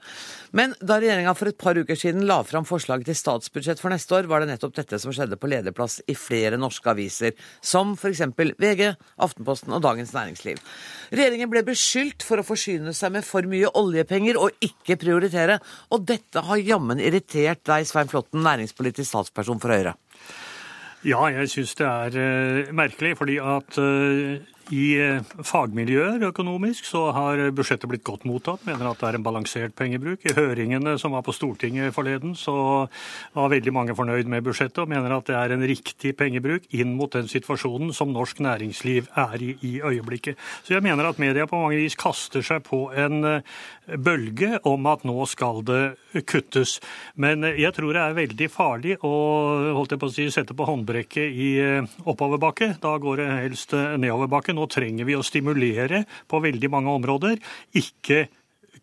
Men 0.57 0.73
da 0.81 0.97
regjeringa 1.03 1.35
for 1.37 1.51
et 1.51 1.59
par 1.61 1.77
uker 1.77 1.99
siden 2.01 2.25
la 2.31 2.39
fram 2.49 2.65
forslag 2.65 3.05
til 3.05 3.19
statsbudsjett 3.19 3.83
for 3.83 3.93
neste 3.93 4.17
år, 4.17 4.31
var 4.31 4.41
det 4.41 4.55
nettopp 4.55 4.73
dette 4.79 5.03
som 5.03 5.13
skjedde 5.13 5.37
på 5.37 5.51
lederplass 5.53 5.99
i 6.09 6.17
flere 6.17 6.57
norske 6.57 6.89
aviser, 6.89 7.37
som 7.61 7.93
f.eks. 7.93 8.25
VG, 8.33 8.87
Aftenposten 9.21 9.77
og 9.77 9.85
Dagens 9.85 10.15
Næringsliv. 10.17 10.63
Regjeringen 11.13 11.53
ble 11.53 11.67
beskyldt 11.69 12.25
for 12.25 12.41
å 12.41 12.47
forsyne 12.47 12.97
seg 12.97 13.19
med 13.19 13.27
for 13.29 13.45
mye 13.53 13.69
oljepenger 13.77 14.41
og 14.41 14.57
ikke 14.65 14.97
prioritere, 15.03 15.61
og 15.93 16.09
dette 16.09 16.49
har 16.49 16.65
jammen 16.65 17.05
irritert 17.05 17.67
deg, 17.69 17.85
Svein 17.85 18.09
Flåtten, 18.09 18.41
næringspolitisk 18.49 19.13
statsperson 19.13 19.61
for 19.61 19.77
Høyre. 19.77 19.99
Ja, 21.05 21.25
jeg 21.33 21.49
syns 21.49 21.75
det 21.79 21.87
er 21.87 22.17
uh, 22.69 22.75
merkelig, 22.75 23.17
fordi 23.17 23.39
at 23.41 23.79
uh, 23.79 24.37
i 24.75 24.85
eh, 25.01 25.31
fagmiljøer 25.47 26.23
økonomisk 26.31 26.87
så 26.87 27.09
har 27.15 27.43
budsjettet 27.55 27.91
blitt 27.91 28.05
godt 28.07 28.27
mottatt. 28.29 28.63
Mener 28.69 28.91
at 28.91 29.01
det 29.01 29.09
er 29.09 29.19
en 29.19 29.27
balansert 29.27 29.75
pengebruk. 29.79 30.23
I 30.27 30.35
høringene 30.37 30.97
som 31.01 31.15
var 31.17 31.25
på 31.27 31.35
Stortinget 31.35 31.95
forleden, 31.97 32.37
så 32.39 32.87
var 33.35 33.53
veldig 33.53 33.75
mange 33.75 33.97
fornøyd 33.99 34.31
med 34.31 34.45
budsjettet 34.47 34.83
og 34.85 34.91
mener 34.93 35.15
at 35.17 35.27
det 35.31 35.39
er 35.39 35.55
en 35.55 35.67
riktig 35.67 36.15
pengebruk 36.19 36.69
inn 36.77 36.95
mot 36.99 37.13
den 37.13 37.31
situasjonen 37.31 37.95
som 37.97 38.15
norsk 38.15 38.43
næringsliv 38.45 39.11
er 39.19 39.37
i 39.43 39.51
i 39.67 39.81
øyeblikket. 39.85 40.39
Så 40.65 40.75
jeg 40.75 40.83
mener 40.83 41.09
at 41.09 41.19
media 41.19 41.47
på 41.47 41.59
mange 41.59 41.81
vis 41.81 41.97
kaster 41.99 42.45
seg 42.45 42.63
på 42.67 42.87
en 42.97 43.43
bølge 43.99 44.59
om 44.69 44.87
at 44.91 45.05
nå 45.09 45.27
skal 45.29 45.63
det 45.67 46.23
kuttes. 46.31 46.79
Men 47.21 47.45
jeg 47.45 47.73
tror 47.77 47.95
det 47.95 48.03
er 48.03 48.19
veldig 48.19 48.49
farlig 48.53 48.97
å 49.07 49.13
holdt 49.77 49.95
jeg 49.95 50.03
på 50.03 50.11
å 50.11 50.15
si, 50.15 50.29
sette 50.33 50.57
på 50.57 50.67
håndbrekket 50.69 51.41
i 51.47 51.51
oppoverbakke. 52.05 52.75
Da 52.83 52.97
går 53.03 53.23
det 53.23 53.29
helst 53.47 53.75
nedoverbakke 53.75 54.55
nå 54.61 54.69
trenger 54.71 55.09
vi 55.09 55.17
å 55.17 55.25
stimulere 55.27 56.05
på 56.31 56.43
veldig 56.45 56.71
mange 56.73 56.93
områder, 57.01 57.41
ikke 57.77 58.27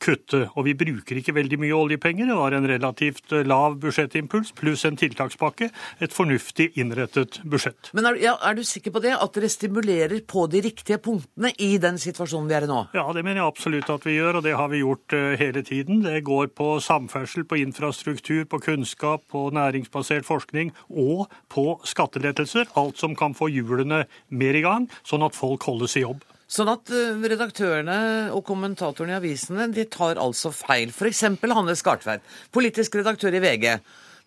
kutte. 0.03 0.45
Og 0.55 0.67
vi 0.67 0.75
bruker 0.77 1.19
ikke 1.19 1.35
veldig 1.37 1.59
mye 1.61 1.75
oljepenger. 1.75 2.29
Det 2.29 2.37
var 2.37 2.55
en 2.57 2.67
relativt 2.69 3.33
lav 3.47 3.77
budsjettimpuls 3.81 4.53
pluss 4.57 4.85
en 4.87 4.97
tiltakspakke. 4.99 5.69
Et 6.03 6.13
fornuftig 6.13 6.71
innrettet 6.79 7.39
budsjett. 7.47 7.91
Men 7.97 8.09
er, 8.11 8.19
ja, 8.23 8.35
er, 8.43 8.57
du 8.57 8.63
sikker 8.67 8.93
på 8.95 9.03
det? 9.03 9.15
At 9.17 9.35
dere 9.35 9.49
stimulerer 9.51 10.21
på 10.27 10.45
de 10.51 10.61
riktige 10.65 10.99
punktene 11.03 11.53
i 11.63 11.75
den 11.81 11.99
situasjonen 12.01 12.49
vi 12.49 12.57
er 12.57 12.67
i 12.67 12.71
nå? 12.71 12.83
Ja, 12.97 13.05
det 13.15 13.23
mener 13.25 13.41
jeg 13.41 13.51
absolutt 13.51 13.91
at 13.93 14.07
vi 14.07 14.17
gjør, 14.17 14.39
og 14.39 14.47
det 14.47 14.55
har 14.59 14.71
vi 14.71 14.83
gjort 14.83 15.17
uh, 15.17 15.33
hele 15.39 15.63
tiden. 15.67 16.03
Det 16.05 16.23
går 16.27 16.51
på 16.57 16.69
samferdsel, 16.83 17.47
på 17.47 17.59
infrastruktur, 17.63 18.45
på 18.49 18.61
kunnskap, 18.63 19.25
på 19.31 19.47
næringsbasert 19.55 20.27
forskning 20.27 20.73
og 20.89 21.27
på 21.53 21.69
skattelettelser. 21.87 22.73
Alt 22.79 23.01
som 23.01 23.15
kan 23.17 23.37
få 23.37 23.51
hjulene 23.51 24.05
mer 24.29 24.57
i 24.57 24.65
gang, 24.65 24.89
sånn 25.07 25.25
at 25.25 25.37
folk 25.37 25.67
holdes 25.69 25.97
i 25.97 26.05
jobb. 26.05 26.25
Sånn 26.47 26.69
at 26.71 26.87
uh, 26.95 27.19
redaktørene 27.27 27.97
og 28.31 28.45
kommentatorene 28.47 29.17
i 29.17 29.19
avisene 29.19 29.67
de 29.75 29.83
tar 29.91 30.19
altså 30.21 30.53
feil. 30.55 30.93
F.eks. 30.95 31.25
Hanne 31.43 31.75
Skartveit, 31.75 32.23
politisk 32.55 32.95
redaktør 32.95 33.35
i 33.35 33.43
VG. 33.43 33.73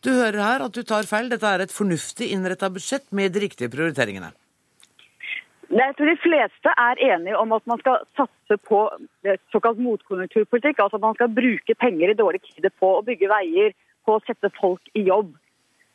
Du 0.05 0.12
hører 0.12 0.41
her 0.41 0.66
at 0.66 0.77
du 0.77 0.83
tar 0.85 1.09
feil. 1.09 1.31
Dette 1.33 1.49
er 1.49 1.64
et 1.64 1.73
fornuftig 1.73 2.31
innretta 2.35 2.68
budsjett 2.73 3.09
med 3.16 3.33
de 3.33 3.45
riktige 3.47 3.73
prioriteringene. 3.73 4.33
Jeg 5.71 5.95
tror 5.97 6.09
de 6.11 6.18
fleste 6.18 6.73
er 6.83 7.01
enige 7.14 7.39
om 7.39 7.53
at 7.55 7.66
man 7.71 7.79
skal 7.79 8.01
satse 8.18 8.57
på 8.66 8.81
såkalt 9.55 9.79
motkonjunkturpolitikk. 9.79 10.81
Altså 10.83 10.99
at 10.99 11.05
man 11.05 11.16
skal 11.16 11.31
bruke 11.33 11.77
penger 11.79 12.11
i 12.11 12.18
dårlige 12.18 12.49
tider 12.49 12.73
på 12.81 12.97
å 12.97 13.05
bygge 13.07 13.31
veier, 13.31 13.77
på 14.05 14.16
å 14.16 14.23
sette 14.27 14.51
folk 14.61 14.93
i 14.99 15.05
jobb. 15.07 15.31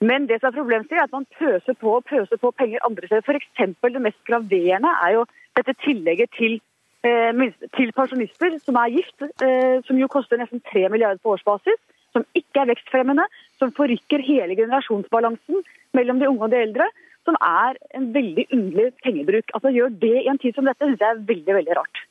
Men 0.09 0.27
det 0.29 0.39
som 0.39 0.49
er 0.49 0.57
problemstillingen 0.59 1.03
er 1.03 1.09
at 1.09 1.15
man 1.15 1.27
pøser 1.39 1.77
på 1.81 1.97
og 1.97 2.05
pøser 2.09 2.39
på 2.41 2.51
penger 2.59 2.83
andre 2.87 3.07
steder. 3.07 3.25
F.eks. 3.25 3.75
det 3.95 4.05
mest 4.07 4.21
graverende 4.29 4.91
er 5.05 5.11
jo 5.17 5.25
dette 5.57 5.75
tillegget 5.85 6.33
til, 6.37 6.59
eh, 7.07 7.41
til 7.77 7.93
pensjonister 7.99 8.59
som 8.65 8.77
er 8.81 8.93
gift, 8.97 9.19
eh, 9.45 9.77
som 9.87 9.97
jo 10.01 10.11
koster 10.11 10.41
nesten 10.41 10.61
3 10.71 10.89
milliarder 10.93 11.21
på 11.23 11.33
årsbasis, 11.37 11.79
som 12.13 12.27
ikke 12.35 12.61
er 12.61 12.71
vekstfremmende, 12.73 13.25
som 13.59 13.73
forrykker 13.79 14.23
hele 14.23 14.57
generasjonsbalansen 14.59 15.63
mellom 15.97 16.19
de 16.19 16.29
unge 16.29 16.43
og 16.43 16.51
de 16.51 16.61
eldre, 16.67 16.89
som 17.25 17.37
er 17.41 17.79
en 17.97 18.11
veldig 18.13 18.45
underlig 18.53 18.91
pengebruk. 19.03 19.49
Altså 19.53 19.73
Gjør 19.73 19.95
det 20.03 20.17
i 20.21 20.27
en 20.29 20.37
tid 20.37 20.53
som 20.53 20.67
dette, 20.69 20.91
jeg 20.91 21.09
er 21.09 21.25
veldig, 21.31 21.55
veldig 21.59 21.79
rart. 21.79 22.03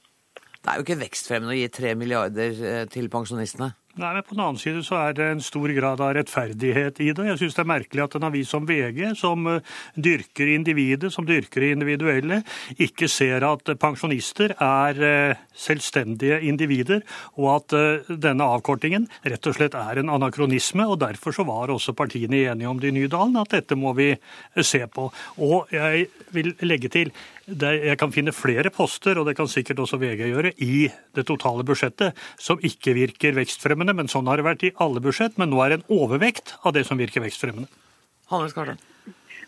Det 0.65 0.73
er 0.73 0.81
jo 0.81 0.85
ikke 0.87 1.03
vekstfremmende 1.05 1.55
å 1.55 1.61
gi 1.61 1.71
3 1.79 1.95
milliarder 2.01 2.61
eh, 2.73 2.85
til 2.91 3.11
pensjonistene. 3.13 3.75
Nei, 3.95 4.09
men 4.11 4.25
På 4.27 4.35
den 4.35 4.43
annen 4.43 4.59
side 4.59 4.81
så 4.83 4.97
er 4.99 5.13
det 5.15 5.27
en 5.31 5.43
stor 5.45 5.71
grad 5.71 6.01
av 6.03 6.17
rettferdighet 6.17 6.97
i 7.05 7.13
det. 7.15 7.27
Jeg 7.29 7.39
syns 7.39 7.55
det 7.55 7.63
er 7.63 7.69
merkelig 7.71 8.03
at 8.03 8.17
en 8.19 8.27
avis 8.27 8.51
som 8.51 8.65
VG, 8.67 9.13
som 9.21 9.47
eh, 9.47 9.75
dyrker 9.95 10.51
individet, 10.51 11.13
som 11.15 11.27
dyrker 11.29 11.69
individuelle, 11.69 12.41
ikke 12.75 13.07
ser 13.07 13.47
at 13.47 13.71
pensjonister 13.79 14.57
er 14.59 14.99
eh, 14.99 15.45
selvstendige 15.55 16.41
individer, 16.49 17.05
og 17.39 17.51
at 17.53 17.77
eh, 17.79 18.11
denne 18.27 18.49
avkortingen 18.57 19.07
rett 19.23 19.47
og 19.47 19.55
slett 19.61 19.79
er 19.79 20.03
en 20.03 20.11
anakronisme. 20.17 20.89
og 20.91 20.99
Derfor 21.05 21.39
så 21.39 21.47
var 21.47 21.71
også 21.71 21.95
partiene 21.95 22.43
enige 22.49 22.73
om 22.73 22.83
det 22.83 22.91
i 22.91 22.97
Nydalen, 22.99 23.39
at 23.39 23.55
dette 23.55 23.79
må 23.79 23.95
vi 23.95 24.11
se 24.59 24.83
på. 24.91 25.07
Og 25.39 25.71
jeg 25.71 26.09
vil 26.35 26.51
legge 26.67 26.91
til 26.91 27.15
jeg 27.45 27.99
kan 28.01 28.13
finne 28.13 28.33
flere 28.33 28.71
poster, 28.73 29.19
og 29.21 29.27
det 29.29 29.37
kan 29.37 29.49
sikkert 29.51 29.83
også 29.85 29.99
VG 30.01 30.31
gjøre, 30.31 30.53
i 30.65 30.89
det 31.15 31.27
totale 31.29 31.65
budsjettet 31.65 32.17
som 32.41 32.59
ikke 32.65 32.95
virker 32.97 33.37
vekstfremmende. 33.37 33.95
Men 33.95 34.09
sånn 34.09 34.27
har 34.31 34.41
det 34.41 34.47
vært 34.47 34.65
i 34.65 34.73
alle 34.81 35.03
budsjett. 35.05 35.37
Men 35.37 35.53
nå 35.53 35.61
er 35.61 35.75
det 35.75 35.81
en 35.83 36.01
overvekt 36.01 36.57
av 36.65 36.73
det 36.77 36.87
som 36.89 36.99
virker 36.99 37.25
vekstfremmende. 37.25 37.69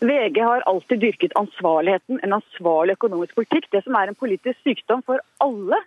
VG 0.04 0.42
har 0.44 0.64
alltid 0.68 1.00
dyrket 1.00 1.36
ansvarligheten, 1.40 2.20
en 2.22 2.36
ansvarlig 2.36 2.98
økonomisk 2.98 3.38
politikk. 3.38 3.70
Det 3.72 3.80
som 3.86 3.96
er 3.96 4.12
en 4.12 4.18
politisk 4.18 4.60
sykdom 4.60 5.00
for 5.06 5.22
alle 5.40 5.80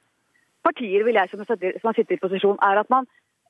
partier, 0.65 1.05
vil 1.05 1.19
jeg 1.19 1.29
som 1.29 1.45
har 1.45 1.93
sittet 1.93 2.17
i 2.17 2.21
posisjon, 2.21 2.57
er 2.65 2.81
at 2.81 2.89
man 2.89 3.05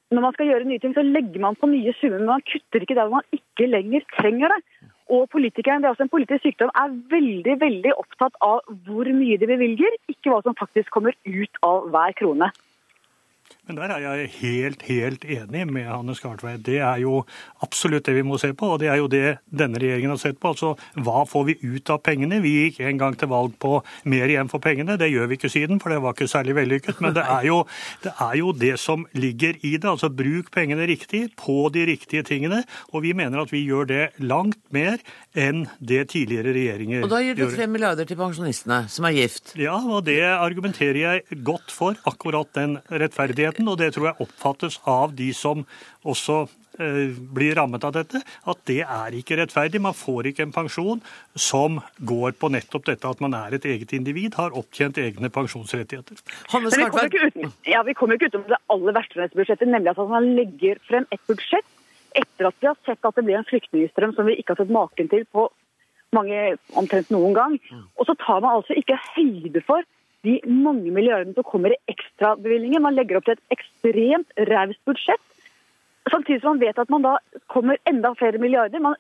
når 0.10 0.24
man 0.26 0.34
skal 0.34 0.48
gjøre 0.50 0.66
nye 0.66 0.82
ting, 0.82 0.94
så 0.98 1.04
legger 1.06 1.42
man 1.44 1.58
på 1.60 1.68
nye 1.70 1.92
summer, 2.00 2.18
men 2.18 2.32
man 2.32 2.46
kutter 2.50 2.82
ikke 2.82 2.96
der 2.98 3.06
hvor 3.06 3.20
man 3.22 3.36
ikke 3.36 3.68
lenger 3.70 4.02
trenger 4.16 4.56
det 4.56 4.58
og 5.10 5.30
politikeren, 5.34 5.82
det 5.82 5.90
er 5.90 5.96
også 5.96 6.06
en 6.06 6.14
politisk 6.14 6.46
sykdom, 6.46 6.72
er 6.78 6.96
veldig 7.12 7.56
veldig 7.62 7.94
opptatt 7.98 8.36
av 8.46 8.62
hvor 8.86 9.10
mye 9.16 9.40
de 9.42 9.50
bevilger, 9.50 9.96
ikke 10.12 10.32
hva 10.32 10.42
som 10.46 10.58
faktisk 10.60 10.94
kommer 10.94 11.18
ut 11.26 11.62
av 11.66 11.90
hver 11.94 12.14
krone. 12.20 12.52
Men 13.70 13.78
der 13.78 13.92
er 13.94 14.02
jeg 14.02 14.30
helt, 14.40 14.84
helt 14.88 15.26
enig 15.30 15.68
med 15.70 15.86
Hanne 15.86 16.16
Skartveit. 16.18 16.64
Det 16.66 16.80
er 16.82 17.04
jo 17.04 17.20
absolutt 17.62 18.08
det 18.08 18.16
vi 18.18 18.24
må 18.26 18.40
se 18.42 18.50
på, 18.58 18.66
og 18.74 18.80
det 18.82 18.88
er 18.90 18.98
jo 18.98 19.10
det 19.12 19.36
denne 19.46 19.78
regjeringen 19.78 20.16
har 20.16 20.18
sett 20.18 20.40
på. 20.42 20.56
Altså 20.56 20.72
hva 21.06 21.22
får 21.30 21.44
vi 21.52 21.56
ut 21.62 21.92
av 21.94 22.00
pengene? 22.02 22.40
Vi 22.42 22.56
gikk 22.56 22.80
en 22.90 22.98
gang 22.98 23.18
til 23.20 23.30
valg 23.30 23.54
på 23.62 23.76
mer 24.10 24.26
igjen 24.26 24.50
for 24.50 24.64
pengene. 24.64 24.96
Det 24.98 25.12
gjør 25.12 25.30
vi 25.30 25.38
ikke 25.38 25.52
siden, 25.54 25.78
for 25.84 25.94
det 25.94 26.00
var 26.02 26.18
ikke 26.18 26.32
særlig 26.32 26.56
vellykket. 26.58 26.98
Men 27.06 27.14
det 27.14 27.28
er 27.30 27.46
jo 27.46 27.60
det, 28.02 28.16
er 28.26 28.40
jo 28.40 28.56
det 28.64 28.72
som 28.82 29.06
ligger 29.14 29.62
i 29.62 29.76
det. 29.76 29.86
Altså 29.86 30.10
bruk 30.10 30.50
pengene 30.56 30.90
riktig 30.90 31.28
på 31.38 31.60
de 31.76 31.86
riktige 31.92 32.26
tingene. 32.26 32.64
Og 32.90 33.06
vi 33.06 33.14
mener 33.14 33.44
at 33.44 33.54
vi 33.54 33.62
gjør 33.68 33.86
det 33.94 34.02
langt 34.18 34.58
mer 34.74 34.98
enn 35.38 35.68
det 35.78 36.08
tidligere 36.16 36.56
regjeringer 36.58 37.04
gjorde. 37.04 37.12
Og 37.12 37.14
da 37.14 37.22
gir 37.22 37.38
du 37.38 37.46
tre 37.54 37.70
milliarder 37.70 38.10
til 38.10 38.18
pensjonistene 38.18 38.82
som 38.90 39.06
er 39.06 39.18
gift? 39.20 39.54
Ja, 39.62 39.78
og 39.78 40.08
det 40.10 40.24
argumenterer 40.26 41.02
jeg 41.04 41.42
godt 41.46 41.70
for. 41.70 42.02
Akkurat 42.10 42.50
den 42.58 42.80
rettferdigheten 42.90 43.59
og 43.68 43.78
det 43.82 43.94
tror 43.96 44.10
jeg 44.10 44.26
oppfattes 44.26 44.80
av 44.88 45.14
de 45.18 45.30
som 45.36 45.66
også 46.08 46.38
eh, 46.80 47.16
blir 47.36 47.58
rammet 47.60 47.84
av 47.84 47.96
dette, 47.98 48.22
at 48.22 48.62
det 48.70 48.82
er 48.86 49.18
ikke 49.18 49.40
rettferdig. 49.42 49.82
Man 49.84 49.98
får 49.98 50.32
ikke 50.32 50.46
en 50.48 50.56
pensjon 50.56 51.02
som 51.36 51.82
går 52.00 52.38
på 52.40 52.52
nettopp 52.54 52.88
dette 52.92 53.10
at 53.10 53.24
man 53.24 53.36
er 53.38 53.58
et 53.58 53.68
eget 53.68 53.96
individ, 53.98 54.38
har 54.40 54.56
opptjent 54.58 55.02
egne 55.02 55.32
pensjonsrettigheter. 55.34 56.22
Men 56.54 56.70
vi 56.70 56.88
kommer 56.88 57.12
ikke 57.12 57.32
uten, 57.32 57.54
ja, 57.68 57.84
vi 57.88 57.98
kommer 57.98 58.20
ikke 58.20 58.32
utenom 58.32 58.48
det 58.54 58.62
aller 58.76 58.98
verste 59.02 59.18
med 59.18 59.28
dette 59.28 59.42
budsjettet, 59.42 59.74
nemlig 59.74 59.94
at 59.96 60.04
man 60.16 60.32
legger 60.40 60.82
frem 60.88 61.10
et 61.12 61.24
budsjett 61.28 61.76
etter 62.18 62.48
at 62.50 62.56
vi 62.60 62.68
har 62.70 62.78
sett 62.88 63.06
at 63.06 63.18
det 63.18 63.26
blir 63.26 63.38
en 63.38 63.48
flyktningstrøm 63.48 64.16
som 64.18 64.26
vi 64.26 64.40
ikke 64.40 64.56
har 64.56 64.64
sett 64.64 64.74
maken 64.74 65.10
til 65.12 65.28
på 65.30 65.50
mange, 66.16 66.56
omtrent 66.80 67.12
noen 67.14 67.36
gang. 67.38 67.56
Og 68.00 68.08
så 68.08 68.16
tar 68.18 68.42
man 68.42 68.60
altså 68.60 68.74
ikke 68.78 68.98
høyde 69.14 69.62
for 69.68 69.86
de 70.28 70.40
mange 70.46 70.92
milliardene 70.92 71.36
som 71.38 71.48
kommer 71.48 71.74
i 71.74 71.82
ekstrabevilgninger. 71.92 72.84
Man 72.84 72.98
legger 72.98 73.20
opp 73.20 73.28
til 73.30 73.38
et 73.38 73.58
ekstremt 73.58 74.46
raust 74.50 74.82
budsjett. 74.90 75.24
Samtidig 76.12 76.42
som 76.42 76.56
man 76.56 76.64
vet 76.64 76.80
at 76.82 76.90
man 76.90 77.06
da 77.06 77.18
kommer 77.52 77.78
enda 77.90 78.14
flere 78.18 78.42
milliarder. 78.42 78.82
Man 78.82 78.96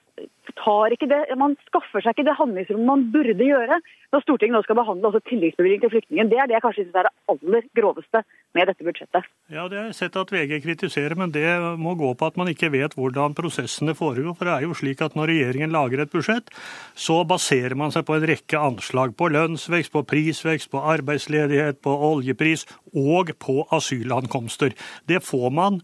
tar 0.58 0.94
ikke 0.94 1.08
det, 1.10 1.22
man 1.40 1.56
skaffer 1.70 2.04
seg 2.04 2.16
ikke 2.16 2.28
det 2.28 2.36
handlingsrommet 2.40 2.88
man 2.90 3.06
burde 3.14 3.46
gjøre 3.46 3.80
når 4.10 4.24
Stortinget 4.24 4.56
nå 4.58 4.62
skal 4.66 4.78
behandle 4.80 5.10
også 5.10 5.22
tilleggsbevilgning 5.30 5.84
til 5.84 5.92
flyktningen. 5.94 6.30
Det 6.32 6.40
er 6.42 6.50
det 6.50 6.56
jeg 6.58 6.64
kanskje 6.64 6.86
synes 6.86 6.98
er 6.98 7.08
det 7.08 7.14
aller 7.30 7.68
groveste 7.78 8.22
med 8.58 8.70
dette 8.72 8.88
budsjettet. 8.88 9.30
Ja, 9.54 9.68
Det 9.70 9.78
har 9.78 9.86
jeg 9.92 9.98
sett 10.00 10.18
at 10.18 10.34
VG 10.34 10.56
kritiserer, 10.66 11.16
men 11.20 11.34
det 11.36 11.46
må 11.78 11.94
gå 12.00 12.10
på 12.18 12.30
at 12.32 12.40
man 12.42 12.50
ikke 12.50 12.72
vet 12.74 12.98
hvordan 12.98 13.38
prosessene 13.38 13.94
foregår. 13.98 14.34
For 14.34 14.50
det 14.50 14.56
er 14.56 14.66
jo 14.66 14.78
slik 14.78 15.06
at 15.06 15.16
når 15.20 15.30
regjeringen 15.30 15.76
lager 15.76 16.02
et 16.02 16.12
budsjett, 16.14 16.50
så 16.98 17.22
baserer 17.30 17.78
man 17.78 17.94
seg 17.94 18.08
på 18.10 18.18
en 18.18 18.28
rekke 18.34 18.66
anslag. 18.72 19.14
På 19.14 19.30
lønnsvekst, 19.30 19.94
på 19.94 20.06
prisvekst, 20.10 20.72
på 20.74 20.82
arbeidsledighet, 20.98 21.82
på 21.86 21.94
oljepris 22.10 22.66
og 22.98 23.36
på 23.38 23.62
asylankomster. 23.78 24.74
Det 25.06 25.22
får 25.22 25.50
man 25.54 25.84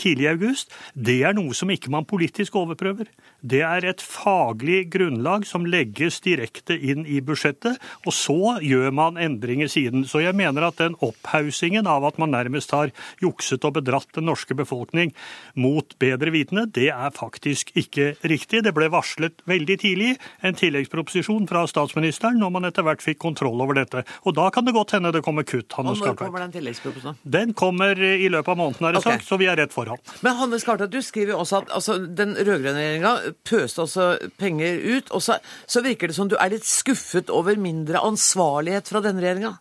tidlig 0.00 0.26
i 0.26 0.32
august, 0.32 0.72
det 0.94 1.20
er 1.26 1.36
noe 1.36 1.54
som 1.56 1.70
ikke 1.72 1.92
man 1.92 2.08
politisk 2.08 2.56
overprøver. 2.60 3.08
Det 3.40 3.62
er 3.64 3.86
et 3.88 4.02
faglig 4.04 4.82
grunnlag 4.92 5.46
som 5.48 5.66
legges 5.68 6.20
direkte 6.24 6.76
inn 6.76 7.06
i 7.08 7.20
budsjettet, 7.24 7.80
og 8.04 8.14
så 8.16 8.56
gjør 8.64 8.92
man 8.96 9.20
endringer 9.20 9.70
siden. 9.70 10.04
Så 10.08 10.22
jeg 10.24 10.36
mener 10.36 10.66
at 10.66 10.80
den 10.80 10.96
opphaussingen 11.04 11.88
av 11.88 12.04
at 12.08 12.20
man 12.20 12.34
nærmest 12.34 12.74
har 12.76 12.92
jukset 13.22 13.64
og 13.64 13.78
bedratt 13.78 14.12
den 14.16 14.28
norske 14.28 14.56
befolkning 14.56 15.14
mot 15.54 15.96
bedre 16.00 16.32
vitende, 16.34 16.66
det 16.66 16.90
er 16.92 17.14
faktisk 17.16 17.72
ikke 17.78 18.14
riktig. 18.24 18.64
Det 18.66 18.74
ble 18.76 18.90
varslet 18.92 19.40
veldig 19.50 19.78
tidlig 19.80 20.14
en 20.46 20.56
tilleggsproposisjon 20.56 21.48
fra 21.50 21.64
statsministeren 21.70 22.40
når 22.40 22.54
man 22.56 22.68
etter 22.68 22.86
hvert 22.86 23.04
fikk 23.04 23.20
kontroll 23.22 23.60
over 23.60 23.78
dette. 23.80 24.04
Og 24.24 24.36
da 24.36 24.48
kan 24.54 24.66
det 24.66 24.76
godt 24.76 24.96
hende 24.96 25.12
det 25.14 25.24
kommer 25.26 25.46
kutt. 25.48 25.72
Hanne 25.78 25.94
og 25.94 26.04
når 26.04 26.18
kommer 26.18 26.44
den 26.44 26.54
tilleggsproposisjonen? 26.58 27.20
Den 27.24 27.54
kommer 27.56 27.96
i 28.00 28.28
løpet 28.28 28.54
av 28.54 28.60
måneden, 28.60 28.86
er 28.86 28.96
det 28.96 29.02
okay. 29.02 29.18
sagt, 29.18 29.28
så 29.28 29.40
vi 29.40 29.48
er 29.50 29.58
rett 29.60 29.74
foran. 29.90 30.20
Men 30.26 30.38
Hanne 30.38 30.60
Skarta, 30.62 30.88
du 30.90 31.00
skriver 31.04 31.34
jo 31.34 31.40
også 31.44 31.62
at 31.62 31.72
altså, 31.78 31.98
den 32.20 32.36
rød-grønne 32.38 32.78
regjeringa 32.78 33.14
pøste 33.48 33.84
også 33.84 34.06
penger 34.40 34.78
ut. 34.96 35.10
Og 35.10 35.24
så, 35.24 35.40
så, 35.66 35.82
virker 35.84 36.10
det 36.10 36.18
som 36.18 36.30
du 36.30 36.36
er 36.38 36.52
litt 36.54 36.68
skuffet 36.68 37.30
over 37.30 37.58
mindre 37.60 38.02
ansvarlighet 38.06 38.90
fra 38.92 39.02
denne 39.04 39.22
regjeringa? 39.24 39.56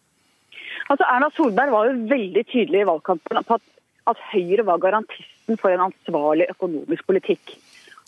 Altså, 0.90 1.06
Erna 1.06 1.30
Solberg 1.36 1.74
var 1.74 1.90
jo 1.90 1.98
veldig 2.10 2.46
tydelig 2.50 2.84
i 2.84 2.90
valgkampen 2.90 3.44
på 3.46 3.60
at, 3.60 3.66
at 4.10 4.30
Høyre 4.32 4.66
var 4.68 4.82
garantisten 4.82 5.60
for 5.62 5.74
en 5.74 5.90
ansvarlig 5.90 6.50
økonomisk 6.54 7.06
politikk. 7.10 7.58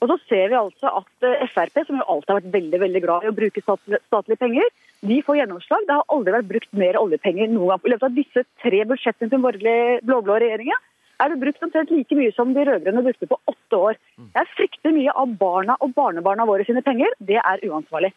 Og 0.01 0.09
så 0.09 0.17
ser 0.25 0.47
vi 0.49 0.57
altså 0.57 0.89
at 0.97 1.25
eh, 1.29 1.49
Frp, 1.53 1.83
som 1.85 1.99
jo 1.99 2.07
alltid 2.09 2.31
har 2.31 2.39
vært 2.39 2.55
veldig 2.55 2.79
veldig 2.81 3.01
glad 3.03 3.25
i 3.25 3.29
å 3.29 3.35
bruke 3.37 3.61
statlige 3.61 4.39
penger, 4.41 4.71
de 5.05 5.17
får 5.25 5.37
gjennomslag. 5.37 5.85
Det 5.85 5.97
har 5.97 6.15
aldri 6.15 6.33
vært 6.33 6.49
brukt 6.49 6.71
mer 6.77 6.97
oljepenger 6.97 7.51
noen 7.51 7.69
gang. 7.69 7.83
I 7.85 7.93
løpet 7.93 8.07
av 8.07 8.17
disse 8.17 8.43
tre 8.63 8.81
budsjettene 8.89 9.29
til 9.29 9.45
den 9.45 10.01
blå-blå 10.07 10.39
regjeringa 10.41 10.77
er 11.21 11.31
det 11.31 11.41
brukt 11.41 11.63
omtrent 11.65 11.91
like 11.93 12.17
mye 12.17 12.33
som 12.35 12.55
de 12.55 12.65
rød-grønne 12.67 13.03
brukte 13.05 13.29
på 13.29 13.39
åtte 13.51 13.81
år. 13.89 13.99
Jeg 14.35 14.51
frykter 14.55 14.95
mye 14.95 15.13
av 15.23 15.37
barna 15.41 15.77
og 15.79 15.93
barnebarna 15.97 16.47
våre 16.49 16.65
sine 16.67 16.83
penger. 16.85 17.13
Det 17.19 17.39
er 17.39 17.63
uansvarlig. 17.69 18.11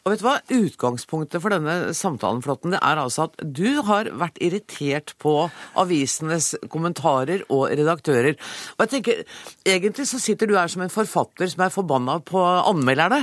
Og 0.00 0.14
vet 0.14 0.22
du 0.22 0.24
hva? 0.24 0.36
Utgangspunktet 0.48 1.42
for 1.44 1.52
denne 1.52 1.92
samtalen 1.96 2.40
Flotten, 2.44 2.72
det 2.72 2.80
er 2.80 3.00
altså 3.02 3.26
at 3.28 3.34
du 3.44 3.82
har 3.84 4.08
vært 4.16 4.38
irritert 4.40 5.12
på 5.20 5.34
avisenes 5.80 6.54
kommentarer 6.72 7.42
og 7.52 7.66
redaktører. 7.68 8.38
Og 8.78 8.86
jeg 8.86 8.92
tenker, 8.94 9.24
Egentlig 9.68 10.06
så 10.08 10.18
sitter 10.22 10.48
du 10.48 10.54
her 10.56 10.70
som 10.72 10.82
en 10.82 10.92
forfatter 10.92 11.50
som 11.52 11.62
er 11.64 11.72
forbanna 11.72 12.16
på 12.24 12.40
anmelderne. 12.40 13.20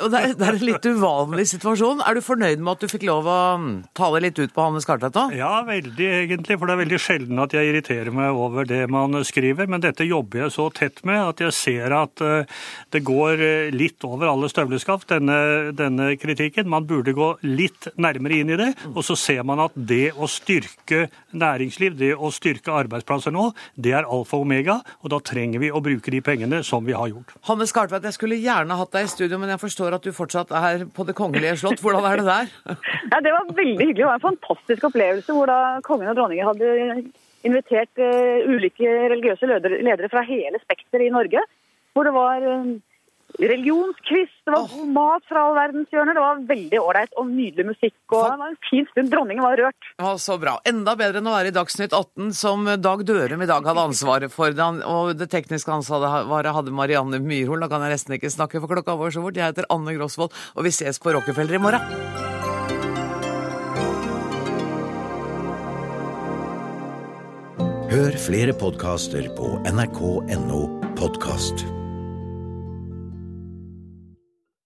Og 0.00 0.08
det 0.10 0.18
er, 0.18 0.32
det 0.34 0.46
er, 0.46 0.58
en 0.58 0.66
litt 0.66 0.88
uvanlig 0.90 1.46
situasjon. 1.52 2.02
Er 2.04 2.18
du 2.18 2.24
fornøyd 2.24 2.58
med 2.58 2.72
at 2.74 2.82
du 2.82 2.90
fikk 2.90 3.06
lov 3.08 3.28
å 3.30 3.38
mm, 3.60 3.70
tale 3.96 4.22
litt 4.24 4.40
ut 4.40 4.52
på 4.54 4.64
Hanne 4.66 4.82
Skartvedt 4.82 5.16
nå? 5.16 5.24
Ja, 5.38 5.52
veldig 5.68 6.08
egentlig. 6.24 6.58
For 6.58 6.66
det 6.66 6.74
er 6.74 6.82
veldig 6.82 7.00
sjelden 7.00 7.42
at 7.44 7.54
jeg 7.54 7.70
irriterer 7.70 8.10
meg 8.14 8.34
over 8.34 8.66
det 8.68 8.82
man 8.92 9.14
skriver. 9.26 9.70
Men 9.70 9.84
dette 9.84 10.08
jobber 10.08 10.44
jeg 10.44 10.56
så 10.56 10.66
tett 10.74 11.04
med 11.08 11.22
at 11.22 11.44
jeg 11.46 11.56
ser 11.56 11.94
at 11.96 12.24
eh, 12.24 12.60
det 12.90 13.04
går 13.06 13.46
eh, 13.46 13.70
litt 13.74 14.02
over 14.08 14.32
alle 14.32 14.50
støvleskaft, 14.50 15.08
denne, 15.14 15.38
denne 15.78 15.99
denne 16.00 16.18
kritikken. 16.20 16.68
Man 16.70 16.86
burde 16.88 17.14
gå 17.16 17.30
litt 17.46 17.90
nærmere 18.00 18.40
inn 18.40 18.52
i 18.54 18.58
det. 18.60 18.70
Og 18.94 19.02
så 19.06 19.16
ser 19.18 19.44
man 19.46 19.62
at 19.62 19.76
det 19.76 20.12
å 20.16 20.28
styrke 20.30 21.06
næringsliv, 21.36 21.96
det 22.00 22.12
å 22.16 22.32
styrke 22.34 22.74
arbeidsplasser 22.74 23.34
nå, 23.34 23.50
det 23.76 23.94
er 23.96 24.08
alfa 24.08 24.38
og 24.38 24.46
omega. 24.46 24.80
Og 25.04 25.12
da 25.14 25.20
trenger 25.24 25.62
vi 25.62 25.72
å 25.72 25.82
bruke 25.84 26.12
de 26.12 26.22
pengene 26.24 26.62
som 26.66 26.84
vi 26.86 26.96
har 26.96 27.10
gjort. 27.12 27.34
Hanne 27.48 27.68
Skartveit, 27.70 28.06
jeg 28.08 28.16
skulle 28.16 28.40
gjerne 28.40 28.78
hatt 28.80 28.92
deg 28.96 29.06
i 29.06 29.12
studio, 29.12 29.40
men 29.40 29.54
jeg 29.54 29.62
forstår 29.62 29.96
at 29.98 30.06
du 30.06 30.12
fortsatt 30.16 30.54
er 30.56 30.86
på 30.90 31.06
Det 31.08 31.16
kongelige 31.18 31.56
slott. 31.62 31.80
Hvordan 31.82 32.06
er 32.06 32.20
det 32.20 32.28
der? 32.28 32.52
Ja, 33.10 33.18
det 33.24 33.32
var 33.34 33.48
veldig 33.56 33.86
hyggelig. 33.86 34.02
Det 34.02 34.06
var 34.08 34.20
en 34.20 34.28
fantastisk 34.28 34.86
opplevelse 34.90 35.34
hvor 35.34 35.50
da 35.50 35.80
kongen 35.86 36.10
og 36.12 36.18
dronningen 36.18 36.46
hadde 36.46 37.02
invitert 37.46 38.02
uh, 38.02 38.44
ulike 38.46 38.86
religiøse 39.12 39.48
ledere 39.48 40.10
fra 40.12 40.22
hele 40.28 40.60
spekteret 40.62 41.08
i 41.08 41.14
Norge. 41.14 41.42
Hvor 41.96 42.06
det 42.06 42.14
var 42.14 42.44
uh, 42.44 42.74
religionsquiz, 43.48 44.32
det 44.44 44.52
var 44.52 44.66
god 44.68 44.88
mat 44.94 45.26
fra 45.28 45.44
all 45.46 45.56
verdens 45.56 45.92
hjørner. 45.92 46.16
Det 46.16 46.24
var 46.24 46.42
veldig 46.50 46.80
ålreit 46.80 47.16
og 47.20 47.28
nydelig 47.30 47.66
musikk. 47.70 47.96
Og 48.12 48.24
det 48.26 48.40
var 48.42 48.52
en 48.52 48.58
fin 48.68 48.88
stund. 48.90 49.10
Dronningen 49.12 49.44
var 49.44 49.60
rørt. 49.60 49.90
Ja, 50.00 50.14
så 50.20 50.36
bra. 50.42 50.58
Enda 50.68 50.96
bedre 50.98 51.22
enn 51.22 51.30
å 51.30 51.34
være 51.36 51.52
i 51.52 51.56
Dagsnytt 51.56 51.96
18, 51.96 52.32
som 52.36 52.68
Dag 52.82 53.04
Dørum 53.08 53.44
i 53.44 53.50
dag 53.50 53.66
hadde 53.70 53.86
ansvaret 53.92 54.34
for. 54.34 54.52
Den, 54.56 54.82
og 54.84 55.14
det 55.20 55.30
tekniske 55.32 55.72
ansvaret 55.72 56.52
hadde 56.56 56.74
Marianne 56.74 57.22
Myrhol. 57.22 57.62
Da 57.64 57.70
kan 57.72 57.84
jeg 57.86 57.96
nesten 57.96 58.18
ikke 58.18 58.32
snakke 58.32 58.60
for 58.60 58.72
klokka 58.74 58.98
vår 59.00 59.16
så 59.16 59.24
fort. 59.24 59.38
Jeg 59.38 59.54
heter 59.54 59.70
Anne 59.72 59.96
Grosvold, 59.96 60.34
og 60.56 60.66
vi 60.66 60.74
ses 60.74 61.00
på 61.00 61.14
Rockefeller 61.16 61.56
i 61.56 61.64
morgen. 61.64 62.28
Hør 67.90 68.14
flere 68.22 68.54
podkaster 68.54 69.26
på 69.34 69.56
nrk.no 69.66 70.62
podkast. 70.94 71.79